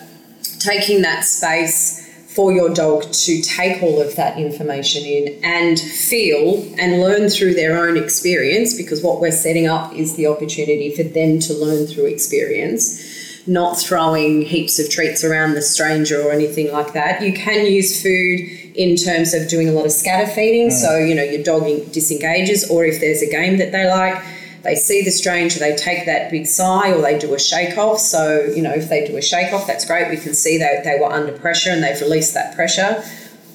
Taking 0.59 1.01
that 1.03 1.25
space 1.25 2.00
for 2.35 2.53
your 2.53 2.73
dog 2.73 3.03
to 3.13 3.43
take 3.43 3.83
all 3.83 4.01
of 4.01 4.15
that 4.17 4.39
information 4.39 5.03
in 5.05 5.45
and 5.45 5.81
feel 5.81 6.63
and 6.79 7.01
learn 7.01 7.29
through 7.29 7.55
their 7.55 7.85
own 7.85 7.97
experience 7.97 8.77
because 8.77 9.03
what 9.03 9.21
we're 9.21 9.33
setting 9.33 9.67
up 9.67 9.93
is 9.95 10.15
the 10.15 10.27
opportunity 10.27 10.95
for 10.95 11.03
them 11.03 11.41
to 11.41 11.53
learn 11.55 11.87
through 11.87 12.07
experience 12.07 13.19
not 13.47 13.79
throwing 13.79 14.43
heaps 14.43 14.79
of 14.79 14.89
treats 14.91 15.25
around 15.25 15.55
the 15.55 15.63
stranger 15.63 16.21
or 16.21 16.31
anything 16.31 16.71
like 16.73 16.93
that. 16.93 17.23
You 17.23 17.33
can 17.33 17.67
use 17.67 18.01
food 18.01 18.41
in 18.77 18.97
terms 18.97 19.35
of 19.35 19.49
doing 19.49 19.69
a 19.69 19.73
lot 19.73 19.87
of 19.87 19.93
scatter 19.93 20.31
feeding. 20.31 20.69
Mm. 20.69 20.73
So, 20.73 20.99
you 20.99 21.15
know, 21.15 21.23
your 21.23 21.43
dog 21.43 21.65
disengages, 21.91 22.71
or 22.71 22.85
if 22.85 23.01
there's 23.01 23.23
a 23.23 23.31
game 23.31 23.59
that 23.59 23.73
they 23.73 23.89
like, 23.89 24.23
they 24.63 24.75
see 24.75 25.03
the 25.03 25.11
stranger, 25.11 25.59
they 25.59 25.75
take 25.75 26.07
that 26.07 26.31
big 26.31 26.47
sigh 26.47 26.93
or 26.93 27.01
they 27.01 27.19
do 27.19 27.35
a 27.35 27.39
shake 27.39 27.79
off. 27.79 27.99
So, 27.99 28.43
you 28.55 28.63
know, 28.63 28.73
if 28.73 28.89
they 28.89 29.07
do 29.07 29.17
a 29.17 29.23
shake 29.23 29.53
off, 29.53 29.67
that's 29.67 29.87
great. 29.87 30.11
We 30.11 30.17
can 30.17 30.35
see 30.35 30.59
that 30.59 30.85
they 30.85 30.99
were 31.01 31.11
under 31.11 31.33
pressure 31.33 31.71
and 31.71 31.83
they've 31.83 32.01
released 32.01 32.35
that 32.35 32.55
pressure. 32.55 33.03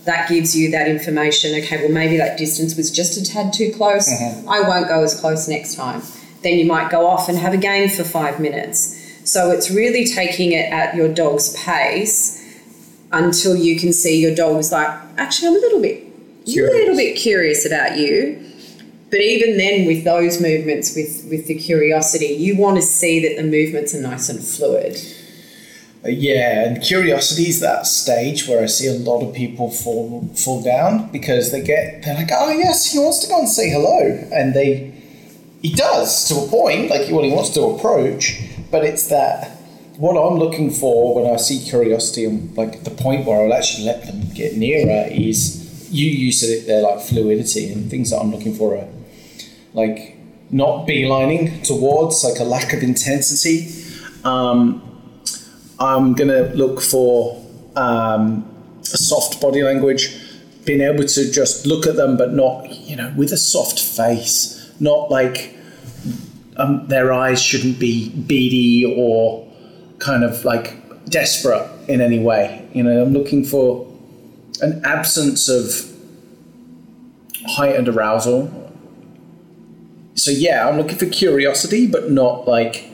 That 0.06 0.30
gives 0.30 0.56
you 0.56 0.72
that 0.72 0.88
information. 0.88 1.60
Okay, 1.64 1.78
well, 1.78 1.92
maybe 1.92 2.18
that 2.18 2.38
distance 2.38 2.76
was 2.76 2.92
just 2.92 3.18
a 3.18 3.26
tad 3.26 3.54
too 3.54 3.72
close. 3.76 4.10
Mm-hmm. 4.10 4.50
I 4.50 4.62
won't 4.62 4.88
go 4.88 5.04
as 5.04 5.20
close 5.20 5.48
next 5.48 5.76
time. 5.76 6.02
Then 6.42 6.60
you 6.60 6.66
might 6.66 6.92
go 6.92 7.08
off 7.08 7.28
and 7.28 7.38
have 7.38 7.54
a 7.54 7.58
game 7.58 7.90
for 7.90 8.04
five 8.04 8.40
minutes 8.40 9.04
so 9.26 9.50
it's 9.50 9.72
really 9.72 10.06
taking 10.06 10.52
it 10.52 10.72
at 10.72 10.96
your 10.96 11.12
dog's 11.12 11.56
pace 11.64 12.42
until 13.12 13.56
you 13.56 13.80
can 13.80 13.92
see 13.92 14.22
your 14.22 14.36
dog 14.36 14.60
is 14.60 14.72
like, 14.72 14.88
actually, 15.18 15.48
I'm 15.48 15.56
a 15.56 15.60
little 15.60 15.82
bit, 15.82 16.04
curious. 16.46 16.74
a 16.74 16.78
little 16.78 16.96
bit 16.96 17.18
curious 17.18 17.66
about 17.66 17.98
you. 17.98 18.40
But 19.12 19.22
even 19.22 19.58
then, 19.58 19.86
with 19.86 20.04
those 20.04 20.42
movements, 20.42 20.96
with 20.96 21.28
with 21.30 21.48
the 21.48 21.56
curiosity, 21.56 22.28
you 22.28 22.58
want 22.58 22.78
to 22.78 22.82
see 22.82 23.20
that 23.28 23.42
the 23.42 23.48
movements 23.48 23.94
are 23.94 24.02
nice 24.02 24.30
and 24.30 24.44
fluid. 24.44 24.98
Uh, 26.04 26.10
yeah, 26.10 26.66
and 26.66 26.84
curiosity 26.84 27.48
is 27.50 27.60
that 27.62 27.88
stage 27.88 28.48
where 28.48 28.62
I 28.62 28.66
see 28.66 28.88
a 28.88 28.94
lot 28.94 29.28
of 29.28 29.34
people 29.34 29.72
fall 29.72 30.28
fall 30.36 30.62
down 30.62 31.12
because 31.12 31.52
they 31.52 31.62
get 31.62 32.04
they're 32.04 32.16
like, 32.16 32.30
oh 32.32 32.52
yes, 32.52 32.92
he 32.92 33.00
wants 33.00 33.20
to 33.20 33.28
go 33.28 33.40
and 33.40 33.50
say 33.50 33.70
hello, 33.70 34.00
and 34.32 34.54
they 34.54 34.92
he 35.62 35.74
does 35.74 36.28
to 36.28 36.36
a 36.36 36.48
point, 36.48 36.90
like 36.90 37.10
well 37.12 37.24
he 37.24 37.32
wants 37.32 37.52
to 37.52 37.62
approach, 37.62 38.42
but 38.72 38.84
it's 38.84 39.08
that 39.08 39.56
what 39.98 40.18
I'm 40.18 40.38
looking 40.38 40.72
for 40.72 41.16
when 41.16 41.34
I 41.34 41.38
see 41.38 41.64
curiosity 41.64 42.26
and 42.26 42.56
like 42.58 42.84
the 42.84 42.92
point 42.92 43.26
where 43.26 43.44
I'll 43.44 43.54
actually 43.54 43.86
let 43.86 44.06
them 44.06 44.30
get 44.34 44.58
nearer 44.58 45.08
is 45.10 45.90
you 45.90 46.10
you 46.10 46.32
said 46.32 46.50
it 46.50 46.68
there 46.68 46.82
like 46.82 47.00
fluidity 47.00 47.72
and 47.72 47.90
things 47.90 48.10
that 48.10 48.20
I'm 48.20 48.32
looking 48.32 48.54
for 48.54 48.76
are 48.76 48.88
like 49.75 50.17
not 50.51 50.88
beelining 50.88 51.63
towards 51.63 52.24
like 52.24 52.39
a 52.39 52.44
lack 52.44 52.74
of 52.74 52.82
intensity. 52.82 53.72
Um, 54.24 54.82
I'm 55.79 56.13
gonna 56.13 56.53
look 56.53 56.82
for 56.82 57.44
um, 57.75 58.50
soft 58.82 59.41
body 59.41 59.62
language, 59.62 60.17
being 60.63 60.82
able 60.82 61.03
to 61.03 61.32
just 61.32 61.65
look 61.65 61.86
at 61.86 61.96
them, 61.96 62.17
but 62.17 62.34
not 62.34 62.70
you 62.72 62.96
know 62.96 63.13
with 63.15 63.32
a 63.32 63.38
soft 63.38 63.79
face, 63.79 64.74
not 64.79 65.12
like 65.12 65.55
um, 66.58 66.88
their 66.88 67.12
eyes 67.12 67.41
shouldn't 67.41 67.79
be 67.79 68.10
beady 68.10 68.86
or 68.98 69.46
kind 70.00 70.24
of 70.24 70.44
like 70.46 70.82
desperate 71.10 71.70
in 71.88 72.01
any 72.01 72.20
way. 72.20 72.67
You 72.74 72.84
know, 72.84 73.01
I'm 73.01 73.13
looking 73.13 73.44
for 73.44 73.86
an 74.62 74.82
absence 74.86 75.50
of 75.50 75.91
heightened 77.48 77.89
arousal. 77.89 78.64
So 80.15 80.31
yeah, 80.31 80.67
I'm 80.67 80.77
looking 80.77 80.98
for 80.98 81.05
curiosity, 81.05 81.88
but 81.88 82.10
not 82.10 82.48
like 82.48 82.89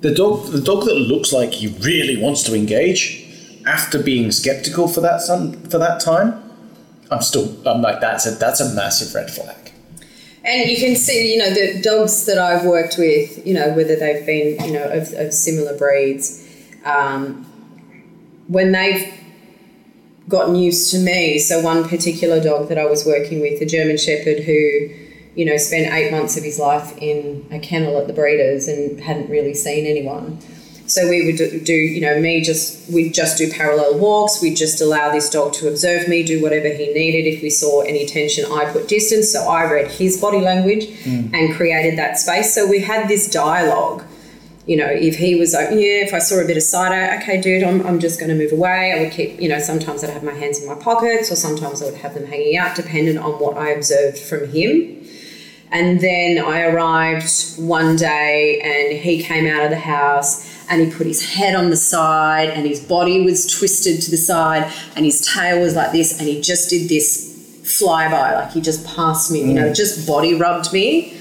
the 0.00 0.14
dog. 0.14 0.46
The 0.46 0.60
dog 0.60 0.84
that 0.84 0.94
looks 0.94 1.32
like 1.32 1.52
he 1.52 1.68
really 1.80 2.20
wants 2.20 2.42
to 2.44 2.54
engage 2.54 3.26
after 3.66 4.02
being 4.02 4.30
skeptical 4.30 4.88
for 4.88 5.00
that 5.00 5.20
son, 5.20 5.60
for 5.68 5.78
that 5.78 6.00
time. 6.00 6.42
I'm 7.10 7.22
still. 7.22 7.56
I'm 7.66 7.82
like 7.82 8.00
that's 8.00 8.26
a 8.26 8.30
that's 8.32 8.60
a 8.60 8.72
massive 8.74 9.14
red 9.14 9.30
flag. 9.30 9.72
And 10.44 10.70
you 10.70 10.76
can 10.78 10.96
see, 10.96 11.32
you 11.32 11.38
know, 11.38 11.50
the 11.50 11.82
dogs 11.82 12.24
that 12.24 12.38
I've 12.38 12.64
worked 12.64 12.96
with, 12.96 13.44
you 13.46 13.52
know, 13.52 13.74
whether 13.74 13.96
they've 13.96 14.24
been, 14.24 14.64
you 14.64 14.72
know, 14.72 14.90
of, 14.90 15.12
of 15.12 15.34
similar 15.34 15.76
breeds, 15.76 16.48
um, 16.86 17.44
when 18.46 18.72
they've 18.72 19.12
gotten 20.28 20.54
used 20.54 20.90
to 20.92 20.98
me. 21.00 21.38
So 21.38 21.60
one 21.60 21.86
particular 21.86 22.40
dog 22.42 22.68
that 22.68 22.78
I 22.78 22.86
was 22.86 23.04
working 23.04 23.40
with, 23.40 23.60
a 23.60 23.66
German 23.66 23.98
Shepherd, 23.98 24.44
who, 24.44 24.88
you 25.38 25.44
know, 25.44 25.56
spent 25.56 25.94
eight 25.94 26.10
months 26.10 26.36
of 26.36 26.42
his 26.42 26.58
life 26.58 26.98
in 26.98 27.46
a 27.52 27.60
kennel 27.60 27.96
at 27.96 28.08
the 28.08 28.12
breeders 28.12 28.66
and 28.66 29.00
hadn't 29.00 29.30
really 29.30 29.54
seen 29.54 29.86
anyone. 29.86 30.36
So 30.86 31.08
we 31.08 31.24
would 31.26 31.64
do, 31.64 31.72
you 31.72 32.00
know, 32.00 32.18
me 32.18 32.40
just, 32.42 32.92
we'd 32.92 33.14
just 33.14 33.38
do 33.38 33.48
parallel 33.48 34.00
walks. 34.00 34.42
We'd 34.42 34.56
just 34.56 34.80
allow 34.80 35.12
this 35.12 35.30
dog 35.30 35.52
to 35.52 35.68
observe 35.68 36.08
me, 36.08 36.24
do 36.24 36.42
whatever 36.42 36.66
he 36.66 36.92
needed. 36.92 37.32
If 37.32 37.40
we 37.40 37.50
saw 37.50 37.82
any 37.82 38.04
tension, 38.04 38.50
I 38.50 38.64
put 38.72 38.88
distance. 38.88 39.30
So 39.30 39.48
I 39.48 39.70
read 39.70 39.92
his 39.92 40.20
body 40.20 40.40
language 40.40 40.86
mm. 41.04 41.32
and 41.32 41.54
created 41.54 41.96
that 42.00 42.18
space. 42.18 42.52
So 42.52 42.66
we 42.66 42.80
had 42.80 43.06
this 43.06 43.30
dialogue. 43.30 44.02
You 44.66 44.76
know, 44.78 44.88
if 44.88 45.18
he 45.18 45.36
was 45.36 45.54
like, 45.54 45.70
yeah, 45.70 46.02
if 46.04 46.12
I 46.12 46.18
saw 46.18 46.40
a 46.40 46.46
bit 46.46 46.56
of 46.56 46.64
side 46.64 46.90
eye, 46.90 47.22
okay, 47.22 47.40
dude, 47.40 47.62
I'm, 47.62 47.86
I'm 47.86 48.00
just 48.00 48.18
going 48.18 48.30
to 48.30 48.34
move 48.34 48.50
away. 48.50 48.92
I 48.92 49.04
would 49.04 49.12
keep, 49.12 49.40
you 49.40 49.48
know, 49.48 49.60
sometimes 49.60 50.02
I'd 50.02 50.10
have 50.10 50.24
my 50.24 50.34
hands 50.34 50.60
in 50.60 50.66
my 50.66 50.74
pockets 50.74 51.30
or 51.30 51.36
sometimes 51.36 51.80
I 51.80 51.84
would 51.84 51.94
have 51.94 52.14
them 52.14 52.26
hanging 52.26 52.56
out, 52.56 52.74
dependent 52.74 53.18
on 53.18 53.34
what 53.34 53.56
I 53.56 53.70
observed 53.70 54.18
from 54.18 54.48
him. 54.50 54.97
And 55.70 56.00
then 56.00 56.42
I 56.42 56.62
arrived 56.62 57.58
one 57.58 57.96
day 57.96 58.58
and 58.62 58.98
he 58.98 59.22
came 59.22 59.46
out 59.46 59.64
of 59.64 59.70
the 59.70 59.78
house 59.78 60.48
and 60.70 60.80
he 60.82 60.90
put 60.90 61.06
his 61.06 61.34
head 61.34 61.54
on 61.54 61.70
the 61.70 61.76
side 61.76 62.48
and 62.50 62.66
his 62.66 62.80
body 62.80 63.24
was 63.24 63.46
twisted 63.46 64.02
to 64.02 64.10
the 64.10 64.16
side 64.16 64.72
and 64.96 65.04
his 65.04 65.24
tail 65.26 65.60
was 65.60 65.74
like 65.74 65.92
this 65.92 66.18
and 66.18 66.26
he 66.28 66.40
just 66.40 66.70
did 66.70 66.88
this 66.88 67.28
flyby 67.62 68.34
like 68.34 68.50
he 68.52 68.62
just 68.62 68.86
passed 68.86 69.30
me 69.30 69.40
you 69.40 69.52
know 69.52 69.68
mm. 69.70 69.76
just 69.76 70.06
body 70.06 70.34
rubbed 70.34 70.72
me. 70.72 71.12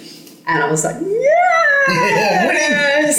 And 0.45 0.63
I 0.63 0.71
was 0.71 0.85
like 0.85 0.95
yes! 1.01 3.17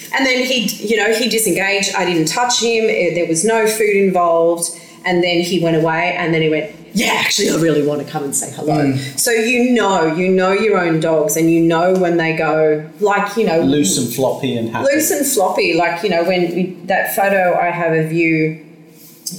And 0.16 0.24
then 0.24 0.46
he 0.46 0.64
you 0.86 0.96
know 0.96 1.12
he 1.12 1.28
disengaged. 1.28 1.94
I 1.94 2.06
didn't 2.06 2.28
touch 2.28 2.62
him. 2.62 2.86
There 2.86 3.26
was 3.26 3.44
no 3.44 3.66
food 3.66 3.96
involved. 3.96 4.70
And 5.04 5.22
then 5.22 5.42
he 5.42 5.60
went 5.62 5.76
away 5.76 6.14
and 6.16 6.32
then 6.32 6.40
he 6.40 6.48
went 6.48 6.74
yeah, 6.96 7.12
actually, 7.18 7.50
I 7.50 7.56
really 7.56 7.86
want 7.86 8.04
to 8.04 8.10
come 8.10 8.24
and 8.24 8.34
say 8.34 8.50
hello. 8.52 8.92
Mm. 8.92 9.18
So 9.18 9.30
you 9.30 9.72
know, 9.72 10.06
you 10.14 10.30
know 10.30 10.52
your 10.52 10.78
own 10.78 10.98
dogs, 11.00 11.36
and 11.36 11.50
you 11.50 11.60
know 11.60 11.92
when 11.92 12.16
they 12.16 12.34
go, 12.34 12.88
like 13.00 13.36
you 13.36 13.44
know, 13.44 13.60
loose 13.60 13.98
and 13.98 14.12
floppy 14.14 14.56
and 14.56 14.70
happy. 14.70 14.86
Loose 14.92 15.10
and 15.10 15.26
floppy, 15.26 15.74
like 15.74 16.02
you 16.02 16.08
know, 16.08 16.24
when 16.24 16.54
we, 16.54 16.62
that 16.86 17.14
photo 17.14 17.54
I 17.54 17.70
have 17.70 17.92
of 17.92 18.12
you 18.12 18.64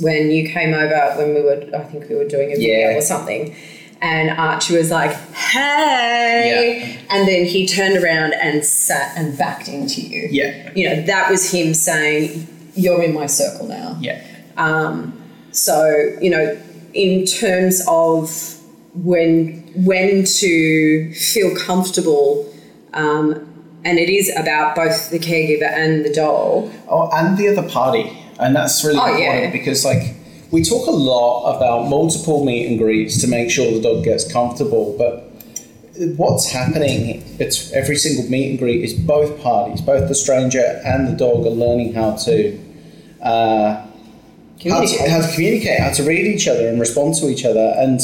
when 0.02 0.30
you 0.30 0.48
came 0.50 0.74
over 0.74 1.16
when 1.18 1.34
we 1.34 1.42
were, 1.42 1.68
I 1.76 1.84
think 1.86 2.10
we 2.10 2.16
were 2.16 2.28
doing 2.28 2.52
a 2.52 2.56
video 2.56 2.90
yeah. 2.92 2.98
or 2.98 3.02
something. 3.02 3.56
And 4.02 4.30
Archie 4.30 4.78
was 4.78 4.92
like, 4.92 5.12
hey. 5.34 6.80
Yeah. 6.80 7.16
And 7.16 7.28
then 7.28 7.46
he 7.46 7.66
turned 7.66 7.98
around 7.98 8.34
and 8.34 8.64
sat 8.64 9.18
and 9.18 9.36
backed 9.36 9.68
into 9.68 10.02
you. 10.02 10.28
Yeah. 10.30 10.72
You 10.76 10.90
know, 10.90 11.02
that 11.04 11.32
was 11.32 11.52
him 11.52 11.74
saying, 11.74 12.48
you're 12.76 13.02
in 13.02 13.14
my 13.16 13.26
circle 13.26 13.68
now. 13.68 13.98
Yeah. 14.00 14.24
Um, 14.56 15.20
so, 15.52 16.16
you 16.22 16.30
know, 16.30 16.60
in 16.98 17.26
terms 17.26 17.82
of 17.88 18.60
when 18.96 19.64
when 19.86 20.26
to 20.26 21.14
feel 21.14 21.56
comfortable 21.56 22.52
um, 22.94 23.54
and 23.86 24.00
it 24.00 24.10
is 24.10 24.36
about 24.36 24.76
both 24.76 25.12
the 25.12 25.20
caregiver 25.20 25.72
and 25.72 26.04
the 26.04 26.12
dog 26.12 26.72
oh 26.90 27.10
and 27.14 27.38
the 27.38 27.48
other 27.48 27.68
party 27.70 28.18
and 28.40 28.56
that's 28.56 28.84
really 28.84 28.98
oh, 28.98 29.06
important 29.06 29.44
yeah. 29.44 29.52
because 29.52 29.86
like 29.86 30.16
we 30.50 30.64
talk 30.64 30.88
a 30.88 30.92
lot 30.92 31.56
about 31.56 31.88
multiple 31.88 32.44
meet 32.44 32.66
and 32.68 32.80
greets 32.80 33.22
to 33.22 33.28
make 33.28 33.52
sure 33.52 33.72
the 33.72 33.82
dog 33.82 34.04
gets 34.04 34.30
comfortable 34.32 34.96
but 34.98 35.24
what's 36.18 36.50
happening 36.50 37.24
it's 37.40 37.72
every 37.74 37.96
single 37.96 38.28
meet 38.32 38.50
and 38.50 38.58
greet 38.58 38.84
is 38.84 38.94
both 38.94 39.40
parties 39.42 39.82
both 39.82 40.08
the 40.08 40.16
stranger 40.16 40.82
and 40.84 41.08
the 41.08 41.16
dog 41.16 41.46
are 41.46 41.52
learning 41.52 41.94
how 41.94 42.16
to 42.16 42.60
uh, 43.22 43.87
how 44.64 44.82
to, 44.82 45.10
how 45.10 45.22
to 45.22 45.34
communicate, 45.34 45.80
how 45.80 45.92
to 45.92 46.04
read 46.04 46.26
each 46.26 46.48
other 46.48 46.68
and 46.68 46.80
respond 46.80 47.16
to 47.16 47.30
each 47.30 47.46
other, 47.46 47.74
and 47.78 48.00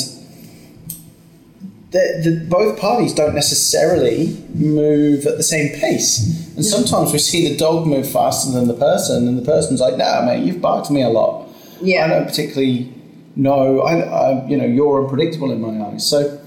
the, 1.94 2.22
the, 2.24 2.46
both 2.50 2.80
parties 2.80 3.14
don't 3.14 3.36
necessarily 3.36 4.36
move 4.56 5.26
at 5.28 5.38
the 5.38 5.44
same 5.44 5.80
pace. 5.80 6.56
And 6.56 6.66
sometimes 6.66 7.14
we 7.14 7.20
see 7.20 7.48
the 7.48 7.56
dog 7.56 7.88
move 7.88 8.10
faster 8.10 8.52
than 8.52 8.68
the 8.68 8.74
person, 8.74 9.28
and 9.28 9.38
the 9.38 9.46
person's 9.46 9.80
like, 9.80 9.98
"Nah, 9.98 10.26
mate, 10.26 10.44
you've 10.44 10.62
barked 10.62 10.90
me 10.90 11.02
a 11.02 11.10
lot. 11.10 11.48
Yeah. 11.82 12.06
I 12.06 12.08
don't 12.08 12.26
particularly 12.26 12.94
know. 13.36 13.82
I, 13.82 14.00
I, 14.00 14.48
you 14.48 14.58
know, 14.58 14.66
you're 14.66 15.04
unpredictable 15.04 15.52
in 15.52 15.62
my 15.62 15.86
eyes." 15.88 16.08
So, 16.08 16.40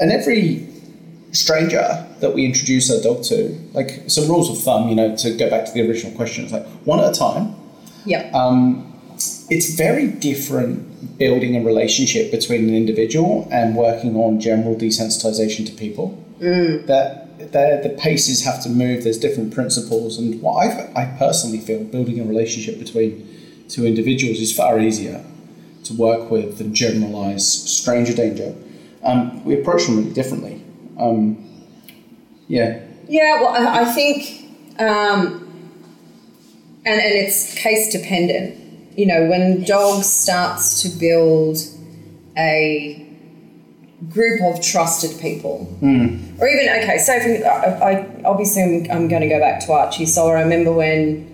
and 0.00 0.12
every 0.12 0.68
stranger 1.32 2.06
that 2.20 2.34
we 2.34 2.44
introduce 2.44 2.90
our 2.90 3.02
dog 3.02 3.24
to, 3.24 3.58
like 3.72 4.04
some 4.06 4.28
rules 4.28 4.50
of 4.50 4.62
thumb, 4.62 4.88
you 4.88 4.94
know, 4.94 5.16
to 5.16 5.34
go 5.36 5.50
back 5.50 5.66
to 5.66 5.72
the 5.72 5.86
original 5.86 6.14
question, 6.14 6.44
it's 6.44 6.52
like 6.52 6.66
one 6.84 7.00
at 7.00 7.10
a 7.10 7.18
time. 7.18 7.54
Yeah. 8.04 8.30
Um, 8.34 8.93
it's 9.50 9.74
very 9.74 10.08
different 10.08 11.18
building 11.18 11.56
a 11.56 11.64
relationship 11.64 12.30
between 12.30 12.68
an 12.68 12.74
individual 12.74 13.48
and 13.50 13.76
working 13.76 14.16
on 14.16 14.40
general 14.40 14.74
desensitization 14.74 15.66
to 15.66 15.72
people. 15.72 16.22
Mm. 16.40 16.86
That 16.86 17.24
the 17.38 17.96
paces 17.98 18.44
have 18.44 18.62
to 18.62 18.68
move. 18.68 19.04
There's 19.04 19.18
different 19.18 19.52
principles, 19.52 20.18
and 20.18 20.40
what 20.40 20.66
I, 20.66 21.02
I 21.02 21.16
personally 21.18 21.58
feel 21.58 21.84
building 21.84 22.20
a 22.20 22.24
relationship 22.24 22.78
between 22.78 23.66
two 23.68 23.86
individuals 23.86 24.38
is 24.40 24.54
far 24.54 24.78
easier 24.78 25.24
to 25.84 25.94
work 25.94 26.30
with 26.30 26.58
than 26.58 26.74
generalize 26.74 27.46
stranger 27.46 28.14
danger. 28.14 28.54
Um, 29.02 29.44
we 29.44 29.60
approach 29.60 29.86
them 29.86 29.98
really 29.98 30.12
differently. 30.12 30.62
Um, 30.98 31.44
yeah. 32.48 32.80
Yeah. 33.08 33.40
Well, 33.40 33.48
I, 33.48 33.82
I 33.82 33.84
think, 33.84 34.48
um, 34.78 35.40
and 36.86 37.00
and 37.00 37.14
it's 37.14 37.54
case 37.54 37.92
dependent 37.92 38.63
you 38.96 39.06
know, 39.06 39.26
when 39.26 39.64
dogs 39.64 40.06
starts 40.06 40.82
to 40.82 40.88
build 40.88 41.58
a 42.36 43.00
group 44.08 44.42
of 44.42 44.60
trusted 44.62 45.20
people, 45.20 45.68
mm. 45.80 46.40
or 46.40 46.48
even 46.48 46.68
okay, 46.82 46.98
so 46.98 47.18
for, 47.20 47.46
I, 47.46 47.92
I 47.92 48.22
obviously 48.24 48.62
I'm, 48.62 48.90
I'm 48.90 49.08
going 49.08 49.22
to 49.22 49.28
go 49.28 49.40
back 49.40 49.64
to 49.66 49.72
Archie. 49.72 50.06
So 50.06 50.28
I 50.28 50.42
remember 50.42 50.72
when 50.72 51.30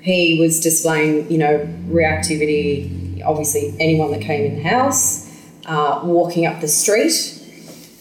he 0.00 0.38
was 0.40 0.60
displaying, 0.60 1.30
you 1.30 1.38
know, 1.38 1.58
reactivity. 1.88 3.22
Obviously, 3.24 3.74
anyone 3.80 4.10
that 4.12 4.22
came 4.22 4.44
in 4.44 4.62
the 4.62 4.68
house, 4.68 5.28
uh, 5.66 6.00
walking 6.04 6.46
up 6.46 6.60
the 6.60 6.68
street, 6.68 7.34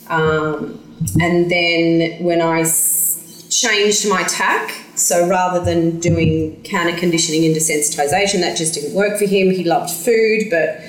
um, 0.09 0.79
and 1.19 1.49
then 1.51 2.23
when 2.23 2.41
I 2.41 2.61
s- 2.61 3.45
changed 3.49 4.07
my 4.09 4.23
tack 4.23 4.71
so 4.97 5.27
rather 5.27 5.63
than 5.63 5.99
doing 5.99 6.61
counter 6.63 6.97
conditioning 6.97 7.45
and 7.45 7.55
desensitization, 7.55 8.41
that 8.41 8.57
just 8.57 8.73
didn't 8.73 8.93
work 8.93 9.17
for 9.17 9.25
him. 9.25 9.51
He 9.51 9.63
loved 9.63 9.91
food, 9.91 10.49
but 10.49 10.79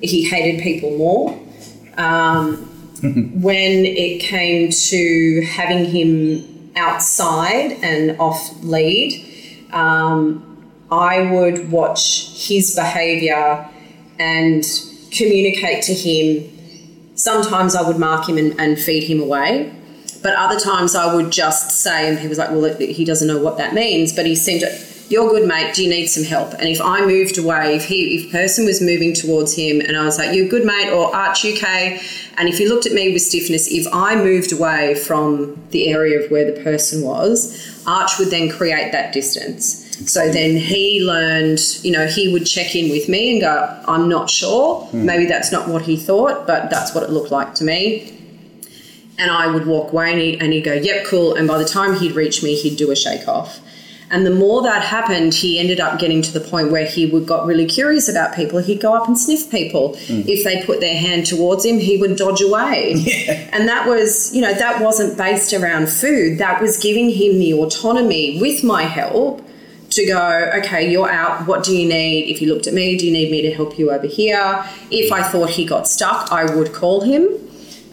he 0.00 0.24
hated 0.24 0.62
people 0.62 0.96
more. 0.96 1.38
Um, 1.96 2.56
when 3.40 3.84
it 3.84 4.20
came 4.20 4.70
to 4.70 5.42
having 5.42 5.84
him 5.84 6.72
outside 6.76 7.72
and 7.82 8.18
off 8.20 8.52
lead, 8.62 9.68
um, 9.72 10.48
I 10.90 11.30
would 11.32 11.70
watch 11.70 12.30
his 12.34 12.74
behavior 12.74 13.68
and 14.18 14.64
communicate 15.10 15.84
to 15.84 15.94
him. 15.94 16.48
Sometimes 17.14 17.74
I 17.74 17.82
would 17.82 17.98
mark 17.98 18.28
him 18.28 18.38
and, 18.38 18.58
and 18.60 18.78
feed 18.78 19.04
him 19.04 19.20
away. 19.20 19.72
But 20.22 20.34
other 20.34 20.58
times 20.58 20.94
I 20.94 21.14
would 21.14 21.32
just 21.32 21.82
say, 21.82 22.08
and 22.08 22.18
he 22.18 22.28
was 22.28 22.38
like, 22.38 22.50
well, 22.50 22.74
he 22.76 23.04
doesn't 23.04 23.26
know 23.26 23.38
what 23.38 23.56
that 23.58 23.74
means. 23.74 24.14
But 24.14 24.26
he 24.26 24.36
seemed 24.36 24.60
to, 24.60 24.78
you're 25.12 25.28
good, 25.28 25.46
mate. 25.46 25.74
Do 25.74 25.84
you 25.84 25.90
need 25.90 26.06
some 26.06 26.24
help? 26.24 26.54
And 26.54 26.68
if 26.68 26.80
I 26.80 27.04
moved 27.04 27.36
away, 27.36 27.76
if 27.76 27.84
he, 27.84 28.16
if 28.16 28.32
person 28.32 28.64
was 28.64 28.80
moving 28.80 29.12
towards 29.12 29.54
him, 29.54 29.80
and 29.80 29.94
I 29.94 30.04
was 30.04 30.16
like, 30.16 30.34
"You're 30.34 30.48
good, 30.48 30.64
mate," 30.64 30.90
or 30.90 31.14
"Arch, 31.14 31.44
UK," 31.44 32.00
and 32.38 32.48
if 32.48 32.56
he 32.56 32.66
looked 32.66 32.86
at 32.86 32.92
me 32.92 33.12
with 33.12 33.20
stiffness, 33.20 33.70
if 33.70 33.86
I 33.92 34.16
moved 34.16 34.52
away 34.52 34.94
from 34.94 35.62
the 35.70 35.88
area 35.88 36.18
of 36.18 36.30
where 36.30 36.50
the 36.50 36.58
person 36.62 37.02
was, 37.02 37.82
Arch 37.86 38.18
would 38.18 38.30
then 38.30 38.48
create 38.48 38.92
that 38.92 39.12
distance. 39.12 39.80
So 40.10 40.32
then 40.32 40.56
he 40.56 41.04
learned, 41.04 41.60
you 41.82 41.92
know, 41.92 42.06
he 42.06 42.32
would 42.32 42.46
check 42.46 42.74
in 42.74 42.90
with 42.90 43.06
me 43.06 43.32
and 43.32 43.40
go, 43.42 43.68
"I'm 43.86 44.08
not 44.08 44.30
sure. 44.30 44.84
Hmm. 44.86 45.04
Maybe 45.04 45.26
that's 45.26 45.52
not 45.52 45.68
what 45.68 45.82
he 45.82 45.96
thought, 45.96 46.46
but 46.46 46.70
that's 46.70 46.94
what 46.94 47.04
it 47.04 47.10
looked 47.10 47.30
like 47.30 47.54
to 47.56 47.64
me." 47.64 48.14
And 49.18 49.30
I 49.30 49.46
would 49.46 49.66
walk 49.66 49.92
away 49.92 50.10
and, 50.12 50.20
he, 50.20 50.38
and 50.38 50.52
he'd 50.52 50.64
go, 50.64 50.72
yep, 50.72 51.04
cool. 51.06 51.34
And 51.34 51.46
by 51.46 51.58
the 51.58 51.64
time 51.64 51.96
he'd 51.96 52.14
reach 52.14 52.42
me, 52.42 52.54
he'd 52.54 52.76
do 52.76 52.90
a 52.90 52.96
shake 52.96 53.28
off. 53.28 53.60
And 54.12 54.26
the 54.26 54.30
more 54.30 54.62
that 54.62 54.82
happened, 54.82 55.32
he 55.32 55.58
ended 55.58 55.80
up 55.80 55.98
getting 55.98 56.20
to 56.20 56.32
the 56.32 56.40
point 56.40 56.70
where 56.70 56.84
he 56.84 57.06
would 57.06 57.26
got 57.26 57.46
really 57.46 57.64
curious 57.64 58.10
about 58.10 58.34
people. 58.34 58.58
He'd 58.58 58.80
go 58.80 58.94
up 58.94 59.08
and 59.08 59.18
sniff 59.18 59.50
people. 59.50 59.94
Mm. 60.06 60.28
If 60.28 60.44
they 60.44 60.62
put 60.66 60.80
their 60.80 60.98
hand 60.98 61.24
towards 61.24 61.64
him, 61.64 61.78
he 61.78 61.96
would 61.96 62.16
dodge 62.16 62.42
away. 62.42 62.94
And 63.52 63.68
that 63.68 63.86
was, 63.86 64.34
you 64.34 64.40
know, 64.40 64.54
that 64.54 64.80
wasn't 64.82 65.18
based 65.18 65.52
around 65.52 65.88
food. 65.88 66.38
That 66.38 66.60
was 66.60 66.78
giving 66.78 67.10
him 67.10 67.38
the 67.38 67.52
autonomy 67.52 68.40
with 68.40 68.64
my 68.64 68.84
help 68.84 69.46
to 69.90 70.06
go, 70.06 70.50
okay, 70.56 70.90
you're 70.90 71.10
out. 71.10 71.46
What 71.46 71.62
do 71.62 71.76
you 71.76 71.86
need? 71.86 72.30
If 72.30 72.40
you 72.40 72.52
looked 72.52 72.66
at 72.66 72.74
me, 72.74 72.96
do 72.96 73.06
you 73.06 73.12
need 73.12 73.30
me 73.30 73.42
to 73.42 73.52
help 73.52 73.78
you 73.78 73.90
over 73.90 74.06
here? 74.06 74.64
If 74.90 75.12
I 75.12 75.22
thought 75.22 75.50
he 75.50 75.64
got 75.66 75.86
stuck, 75.86 76.32
I 76.32 76.44
would 76.54 76.72
call 76.72 77.02
him. 77.02 77.28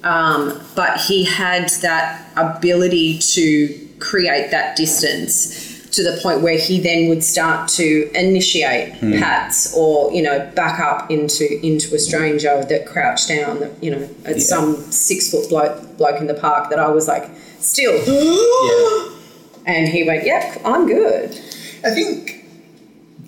Um, 0.04 0.60
but 0.76 1.00
he 1.02 1.24
had 1.26 1.70
that 1.82 2.32
ability 2.38 3.20
to 3.20 3.88
create 4.00 4.52
that 4.52 4.76
distance 4.78 5.90
to 5.92 6.04
the 6.04 6.20
point 6.22 6.42
where 6.42 6.58
he 6.58 6.80
then 6.80 7.10
would 7.10 7.24
start 7.24 7.68
to 7.68 8.10
initiate 8.14 8.94
pats 9.20 9.76
or 9.76 10.12
you 10.14 10.22
know 10.22 10.50
back 10.56 10.80
up 10.80 11.10
into 11.12 11.60
into 11.66 11.96
a 11.96 12.00
stranger 12.00 12.64
that 12.64 12.86
crouched 12.86 13.28
down 13.28 13.60
that 13.60 13.84
you 13.84 13.92
know 13.92 14.10
at 14.24 14.40
some 14.40 14.76
six 14.76 15.32
foot 15.32 15.50
bloke 15.50 15.98
bloke 15.98 16.22
in 16.22 16.28
the 16.28 16.36
park 16.36 16.70
that 16.70 16.80
I 16.80 16.90
was 16.90 17.08
like 17.08 17.30
still 17.60 17.96
Yeah. 18.06 19.16
and 19.66 19.90
he 19.90 20.04
went 20.04 20.26
yep 20.26 20.62
I'm 20.64 20.88
good 20.88 21.32
I 21.84 21.90
think 21.90 22.40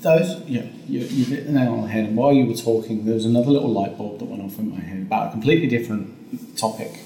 those, 0.02 0.42
yeah, 0.48 0.64
you, 0.88 1.02
you 1.02 1.26
hit 1.26 1.46
the 1.46 1.52
nail 1.52 1.74
on 1.74 1.82
the 1.84 1.88
head. 1.88 2.06
And 2.06 2.18
while 2.18 2.34
you 2.34 2.48
were 2.48 2.56
talking, 2.56 3.06
there 3.06 3.14
was 3.14 3.26
another 3.26 3.52
little 3.52 3.70
light 3.70 3.98
bulb 3.98 4.18
that 4.18 4.26
went 4.26 4.42
off 4.42 4.58
in 4.58 4.72
my 4.72 4.80
head 4.80 5.04
about 5.04 5.28
a 5.28 5.32
completely 5.32 5.68
different 5.68 6.12
topic. 6.58 7.00